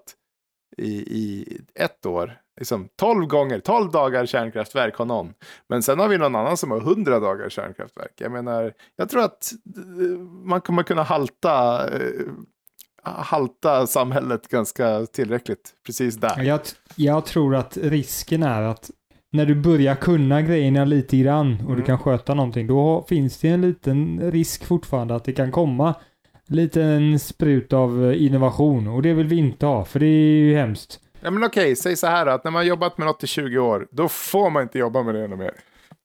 i, 0.77 0.91
i 0.91 1.57
ett 1.75 2.05
år. 2.05 2.33
Liksom 2.59 2.87
12 2.99 3.25
gånger, 3.25 3.59
12 3.59 3.91
dagar 3.91 4.25
kärnkraftverk 4.25 4.95
har 4.95 5.05
någon. 5.05 5.33
Men 5.69 5.83
sen 5.83 5.99
har 5.99 6.07
vi 6.07 6.17
någon 6.17 6.35
annan 6.35 6.57
som 6.57 6.71
har 6.71 6.77
100 6.81 7.19
dagar 7.19 7.49
kärnkraftverk. 7.49 8.11
Jag 8.15 8.31
menar, 8.31 8.73
jag 8.95 9.09
tror 9.09 9.21
att 9.21 9.51
eh, 9.77 10.19
man 10.43 10.61
kommer 10.61 10.83
kunna 10.83 11.03
halta, 11.03 11.87
eh, 11.87 12.25
halta 13.03 13.87
samhället 13.87 14.47
ganska 14.47 15.05
tillräckligt 15.05 15.73
precis 15.85 16.15
där. 16.15 16.43
Jag, 16.43 16.59
jag 16.95 17.25
tror 17.25 17.55
att 17.55 17.77
risken 17.77 18.43
är 18.43 18.61
att 18.61 18.89
när 19.31 19.45
du 19.45 19.55
börjar 19.55 19.95
kunna 19.95 20.41
grejerna 20.41 20.85
lite 20.85 21.17
grann 21.17 21.53
och 21.53 21.67
du 21.67 21.73
Mm. 21.73 21.85
kan 21.85 21.99
sköta 21.99 22.33
någonting, 22.33 22.67
då 22.67 23.05
finns 23.09 23.37
det 23.37 23.49
en 23.49 23.61
liten 23.61 24.31
risk 24.31 24.65
fortfarande 24.65 25.15
att 25.15 25.23
det 25.23 25.33
kan 25.33 25.51
komma 25.51 25.95
lite 26.47 26.83
en 26.83 27.19
sprut 27.19 27.73
av 27.73 28.05
eh, 28.11 28.25
innovation 28.25 28.87
och 28.87 29.01
det 29.01 29.13
vill 29.13 29.27
vi 29.27 29.35
inte 29.35 29.65
ha 29.65 29.85
för 29.85 29.99
det 29.99 30.05
är 30.05 30.31
ju 30.31 30.55
hemskt. 30.55 30.99
Ja, 31.21 31.31
men 31.31 31.43
okej, 31.43 31.75
säg 31.75 31.95
så 31.95 32.07
här 32.07 32.25
att 32.25 32.43
när 32.43 32.51
man 32.51 32.59
har 32.59 32.63
jobbat 32.65 32.97
med 32.97 33.07
något 33.07 33.23
i 33.23 33.27
20 33.27 33.57
år, 33.59 33.87
då 33.91 34.07
får 34.09 34.49
man 34.49 34.63
inte 34.63 34.79
jobba 34.79 35.03
med 35.03 35.15
det 35.15 35.23
ännu 35.23 35.35
mer. 35.35 35.51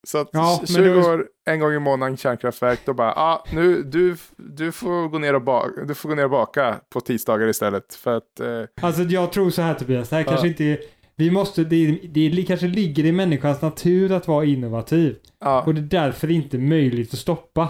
Så 0.07 0.19
att 0.19 0.29
Ja, 0.33 0.59
men 0.61 0.67
20 0.67 0.95
då- 0.95 1.01
år, 1.11 1.27
en 1.47 1.61
gång 1.61 1.73
i 1.73 1.79
månaden 1.79 2.17
kärnkraftverk, 2.17 2.81
då 2.85 2.95
bara, 2.95 3.13
ah, 3.13 3.45
nu, 3.53 3.83
du, 3.83 4.17
du, 4.37 4.73
får 4.73 5.09
gå 5.09 5.19
ner 5.19 5.35
och 5.35 5.43
baka, 5.43 5.85
du 5.85 5.95
får 5.95 6.09
gå 6.09 6.15
ner 6.15 6.25
och 6.25 6.31
baka 6.31 6.77
på 6.93 7.01
tisdagar 7.01 7.49
istället. 7.49 7.95
För 7.95 8.17
att, 8.17 8.41
eh, 8.41 8.85
Alltså 8.87 9.03
jag 9.03 9.33
tror 9.33 9.51
så 9.51 9.63
här 9.63 9.75
Tobias, 9.75 10.09
det 10.09 10.17
här 10.17 10.23
Ja. 10.23 10.29
kanske 10.29 10.49
inte 10.49 10.65
är, 10.65 10.79
vi 11.17 11.31
måste, 11.31 11.65
det, 11.65 12.01
det 12.15 12.43
kanske 12.47 12.67
ligger 12.67 13.05
i 13.05 13.13
människans 13.13 13.63
natur 13.63 14.13
att 14.13 14.29
vara 14.29 14.45
innovativ 14.45 15.17
ja, 15.41 15.63
och 15.67 15.75
det 15.75 15.81
är 15.81 16.03
därför 16.03 16.31
inte 16.31 16.59
möjligt 16.59 17.13
att 17.15 17.19
stoppa 17.21 17.69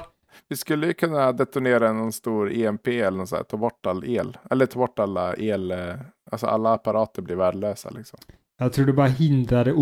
vi 0.49 0.57
skulle 0.57 0.87
ju 0.87 0.93
kunna 0.93 1.33
detonera 1.33 1.93
någon 1.93 2.13
stor 2.13 2.53
EMP 2.53 2.89
eller 2.89 3.19
något 3.19 3.29
sånt, 3.29 3.49
ta 3.49 3.57
bort 3.57 3.87
all 3.87 4.05
el. 4.05 4.37
Eller 4.51 4.67
ta 4.67 4.79
bort 4.79 4.99
alla 4.99 5.37
el, 5.37 5.71
eh, 5.71 5.95
alltså 6.31 6.47
alla 6.47 6.73
apparater 6.73 7.23
blir 7.23 7.37
värdelösa 7.37 7.91
liksom. 7.91 8.19
Jag 8.59 8.73
tror 8.73 8.87
du 8.87 8.93
bara 8.93 9.07
hindrar 9.07 9.65
det 9.65 9.73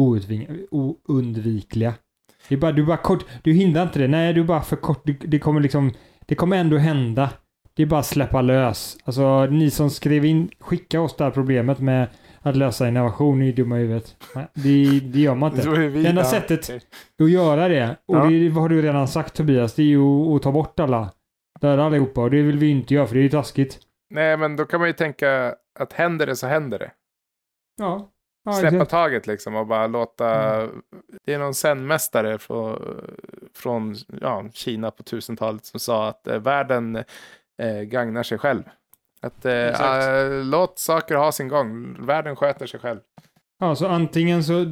oundvikliga. 1.08 1.94
Det 2.48 2.54
är 2.54 2.58
bara, 2.58 2.72
du 2.72 2.84
bara 2.84 2.96
kort, 2.96 3.24
du 3.42 3.52
hindrar 3.52 3.82
inte 3.82 3.98
det. 3.98 4.08
Nej, 4.08 4.32
du 4.32 4.44
bara 4.44 4.62
för 4.62 4.76
kort. 4.76 5.02
Det, 5.04 5.12
det 5.12 5.38
kommer 5.38 5.60
liksom, 5.60 5.92
det 6.26 6.34
kommer 6.34 6.56
ändå 6.56 6.76
hända. 6.76 7.30
Det 7.74 7.82
är 7.82 7.86
bara 7.86 8.00
att 8.00 8.06
släppa 8.06 8.40
lös. 8.40 8.98
Alltså 9.04 9.46
ni 9.46 9.70
som 9.70 9.90
skrev 9.90 10.24
in, 10.24 10.50
skicka 10.60 11.00
oss 11.00 11.16
det 11.16 11.24
här 11.24 11.30
problemet 11.30 11.80
med 11.80 12.08
att 12.42 12.56
lösa 12.56 12.88
innovation, 12.88 13.42
är 13.42 13.52
dumma 13.52 13.78
i 13.78 13.80
huvudet. 13.80 14.16
Det, 14.54 15.00
det 15.00 15.18
gör 15.20 15.34
man 15.34 15.52
inte. 15.52 15.68
ju 15.80 16.02
Det 16.02 16.08
enda 16.08 16.24
sättet 16.24 16.70
att 17.22 17.30
göra 17.30 17.68
det, 17.68 17.96
och 18.06 18.16
Ja. 18.16 18.24
det 18.24 18.48
har 18.48 18.68
du 18.68 18.82
redan 18.82 19.08
sagt 19.08 19.34
Tobias, 19.34 19.74
det 19.74 19.82
är 19.82 19.86
ju 19.86 20.36
att 20.36 20.42
ta 20.42 20.52
bort 20.52 20.80
alla. 20.80 21.10
Döda 21.60 21.84
allihopa 21.84 22.20
och 22.20 22.30
det 22.30 22.42
vill 22.42 22.58
vi 22.58 22.70
inte 22.70 22.94
göra 22.94 23.06
för 23.06 23.14
det 23.14 23.20
är 23.20 23.22
ju 23.22 23.28
taskigt. 23.28 23.78
Nej, 24.10 24.36
men 24.36 24.56
då 24.56 24.64
kan 24.64 24.80
man 24.80 24.88
ju 24.88 24.92
tänka 24.92 25.54
att 25.78 25.92
händer 25.92 26.26
det 26.26 26.36
så 26.36 26.46
händer 26.46 26.78
det. 26.78 26.90
Ja. 27.76 28.08
ja 28.44 28.52
släppa 28.52 28.76
exakt. 28.76 28.90
taget 28.90 29.26
liksom 29.26 29.56
och 29.56 29.66
bara 29.66 29.86
låta... 29.86 30.58
Det 31.24 31.34
är 31.34 31.38
någon 31.38 31.54
zen-mästare 31.54 32.38
från, 32.38 32.78
från 33.54 33.94
ja, 34.20 34.44
Kina 34.52 34.90
på 34.90 35.02
1000-talet 35.02 35.64
som 35.64 35.80
sa 35.80 36.08
att 36.08 36.26
eh, 36.26 36.38
världen 36.38 36.96
eh, 37.62 37.82
gagnar 37.82 38.22
sig 38.22 38.38
själv. 38.38 38.62
Att 39.22 39.44
eh, 39.44 39.52
eh, 39.52 40.44
låt 40.44 40.78
saker 40.78 41.14
ha 41.14 41.32
sin 41.32 41.48
gång. 41.48 41.96
Världen 42.06 42.36
sköter 42.36 42.66
sig 42.66 42.80
själv. 42.80 43.00
Ja, 43.58 43.74
så 43.74 43.86
antingen 43.86 44.44
så 44.44 44.64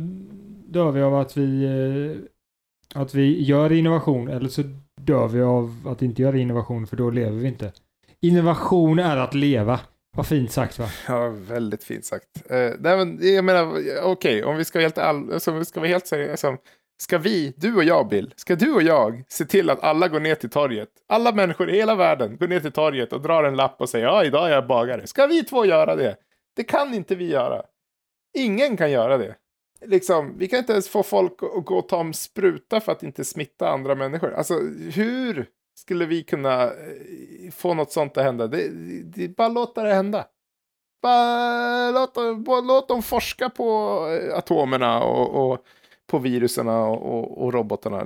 dör 0.67 0.91
vi 0.91 1.03
av 1.03 1.15
att 1.15 1.37
vi, 1.37 1.65
eh, 1.65 3.01
att 3.01 3.15
vi 3.15 3.43
gör 3.43 3.73
innovation 3.73 4.29
eller 4.29 4.49
så 4.49 4.63
dör 5.01 5.29
vi 5.29 5.43
av 5.43 5.75
att 5.87 6.03
inte 6.03 6.23
göra 6.23 6.37
innovation 6.37 6.87
för 6.87 6.97
då 6.97 7.11
lever 7.11 7.39
vi 7.39 7.49
inte. 7.49 7.73
Innovation 8.21 8.99
är 8.99 9.17
att 9.17 9.35
leva. 9.35 9.81
Vad 10.17 10.27
fint 10.27 10.53
sagt 10.53 10.79
va? 10.79 10.87
Ja, 11.09 11.29
väldigt 11.29 11.85
fint 11.85 12.05
sagt. 12.05 12.51
Eh, 12.51 12.71
nej, 12.79 12.97
men 12.97 13.35
jag 13.35 13.45
menar, 13.45 13.79
okej, 14.03 14.45
om 14.45 14.57
vi 14.57 14.65
ska 14.65 14.79
vara 14.79 14.85
helt, 14.85 14.99
all, 14.99 15.33
alltså, 15.33 15.51
om 15.51 15.59
vi 15.59 15.65
ska 15.65 15.81
vara 15.81 15.91
helt 15.91 16.07
seriösa. 16.07 16.57
Ska 17.01 17.19
vi, 17.19 17.55
du 17.57 17.77
och 17.77 17.85
jag 17.85 18.09
Bill, 18.09 18.33
ska 18.37 18.57
du 18.57 18.75
och 18.75 18.83
jag 18.83 19.25
se 19.29 19.45
till 19.45 19.71
att 19.71 19.83
alla 19.83 20.09
går 20.09 20.21
ner 20.21 20.35
till 20.35 20.51
torget? 20.51 20.89
Alla 21.09 21.33
människor 21.33 21.71
i 21.71 21.77
hela 21.77 21.95
världen 21.95 22.37
går 22.37 22.49
ner 22.49 22.61
till 22.61 22.73
torget 22.73 23.13
och 23.13 23.21
drar 23.21 23.45
en 23.45 23.57
lapp 23.57 23.81
och 23.81 23.89
säger 23.89 24.07
ja, 24.07 24.25
idag 24.25 24.49
är 24.49 24.53
jag 24.53 24.67
bagare. 24.67 25.07
Ska 25.07 25.27
vi 25.27 25.45
två 25.45 25.65
göra 25.65 25.97
det? 25.97 26.17
Det 26.57 26.65
kan 26.65 26.95
inte 26.95 27.15
vi 27.15 27.31
göra. 27.31 27.63
Ingen 28.39 28.77
kan 28.77 28.91
göra 28.91 29.19
det. 29.19 29.37
Liksom, 29.87 30.39
vi 30.39 30.49
kan 30.49 30.59
inte 30.59 30.73
ens 30.73 30.89
få 30.89 31.03
folk 31.03 31.43
att 31.43 31.65
gå 31.65 31.79
och 31.79 31.89
ta 31.89 32.01
en 32.01 32.15
spruta 32.15 32.81
för 32.81 32.93
att 32.93 33.03
inte 33.03 33.25
smitta 33.25 33.69
andra 33.69 33.95
människor. 33.95 34.35
Alltså, 34.35 34.55
hur 34.95 35.47
skulle 35.75 36.07
vi 36.07 36.23
kunna 36.23 36.63
eh, 36.63 37.51
få 37.53 37.75
något 37.75 37.93
sånt 37.93 38.17
att 38.17 38.25
hända? 38.25 38.47
Det, 38.47 38.69
det, 39.05 39.37
bara 39.37 39.49
låta 39.49 39.83
det 39.83 39.95
hända. 39.95 40.27
Bara 41.03 41.91
låt, 41.91 42.15
bara 42.45 42.61
låt 42.61 42.89
dem 42.89 43.03
forska 43.03 43.51
på 43.51 43.99
eh, 44.09 44.39
atomerna 44.39 45.03
och, 45.03 45.53
och 45.53 45.65
på 46.11 46.19
viruserna 46.19 46.79
och, 46.83 47.45
och, 47.45 47.53
robotarna. 47.55 48.05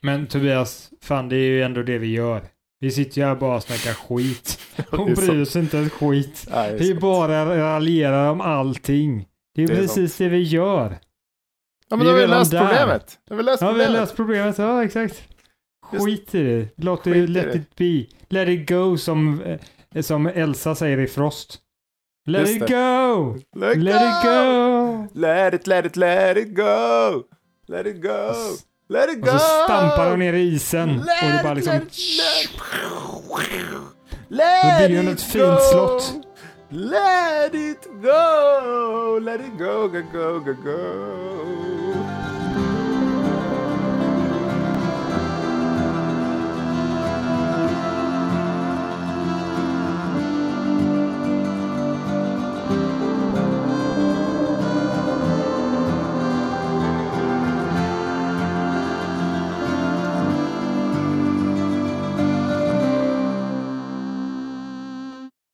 Men 0.00 0.26
Tobias, 0.26 0.90
fan 1.02 1.28
det 1.28 1.36
är 1.36 1.50
ju 1.50 1.62
ändå 1.62 1.82
det 1.82 1.98
vi 1.98 2.12
gör. 2.12 2.42
Vi 2.80 2.90
sitter 2.90 3.20
ju 3.20 3.26
här 3.26 3.34
bara 3.34 3.56
och 3.56 3.62
snackar 3.62 3.92
skit. 3.92 4.58
Hon 4.90 5.14
bryr 5.14 5.44
sig 5.44 5.62
inte 5.62 5.78
ett 5.78 5.92
skit. 5.92 6.46
Nej, 6.50 6.76
Vi 6.78 6.94
bara 6.94 7.58
raljerar 7.58 8.30
om 8.30 8.40
allting. 8.40 9.28
Det 9.54 9.62
är, 9.62 9.66
Det 9.66 9.72
är 9.72 9.76
precis 9.76 10.16
det 10.16 10.28
vi 10.28 10.42
gör. 10.42 10.98
ja, 11.88 11.96
men 11.96 11.98
vi 11.98 12.04
då 12.04 12.10
har 12.10 12.18
vi 12.20 12.26
löst 12.26 12.50
där. 12.50 12.66
problemet. 12.66 13.18
Då 13.28 13.34
har 13.34 13.36
vi 13.36 13.42
löst 13.42 13.62
Ja, 13.62 13.66
vi 13.72 13.72
har 13.72 13.78
problemet. 13.86 14.00
löst 14.00 14.16
problemet. 14.16 14.58
Ja, 14.58 14.84
exakt. 14.84 15.22
Skit 15.92 16.34
i 16.34 16.42
det. 16.42 16.68
Låt 16.76 17.04
det, 17.04 17.26
let 17.26 17.54
it 17.54 17.76
be. 17.76 18.04
Let 18.28 18.48
it 18.48 18.68
go 18.68 18.96
som, 18.96 19.42
eh, 19.94 20.02
som 20.02 20.26
Elsa 20.26 20.74
säger 20.74 20.98
i 20.98 21.06
Frost. 21.06 21.58
Let 22.26 22.40
Just 22.40 22.52
it 22.62 22.66
det. 22.66 22.74
go! 22.74 23.36
Let, 23.56 23.76
Let 23.76 23.94
it 24.02 24.24
go! 24.24 24.81
Let 25.12 25.54
it, 25.54 25.66
let 25.66 25.86
it, 25.86 25.96
let 25.96 26.36
it 26.36 26.48
go! 26.54 27.22
Let 27.68 27.86
it 27.86 28.02
go! 28.02 28.34
Let 28.88 29.10
it 29.10 29.16
Och 29.16 29.24
go! 29.24 29.32
så 29.32 29.38
stampar 29.64 30.10
hon 30.10 30.18
ner 30.18 30.32
i 30.32 30.40
isen. 30.54 30.90
och 30.90 30.96
det 31.06 31.32
Let 31.32 31.42
bara 31.42 31.54
liksom... 31.54 31.72
let 31.74 31.82
it, 31.82 31.98
let 34.28 34.62
Då 34.62 34.78
bygger 34.88 34.96
hon 35.02 35.08
ett 35.12 35.22
fint 35.22 35.62
slott. 35.70 36.12
Let 36.68 37.54
it 37.54 37.84
go! 38.02 39.18
Let 39.22 39.40
it 39.40 39.58
go, 39.58 39.88
go, 39.88 40.02
go, 40.12 40.40
go, 40.40 40.52
go! 40.64 42.21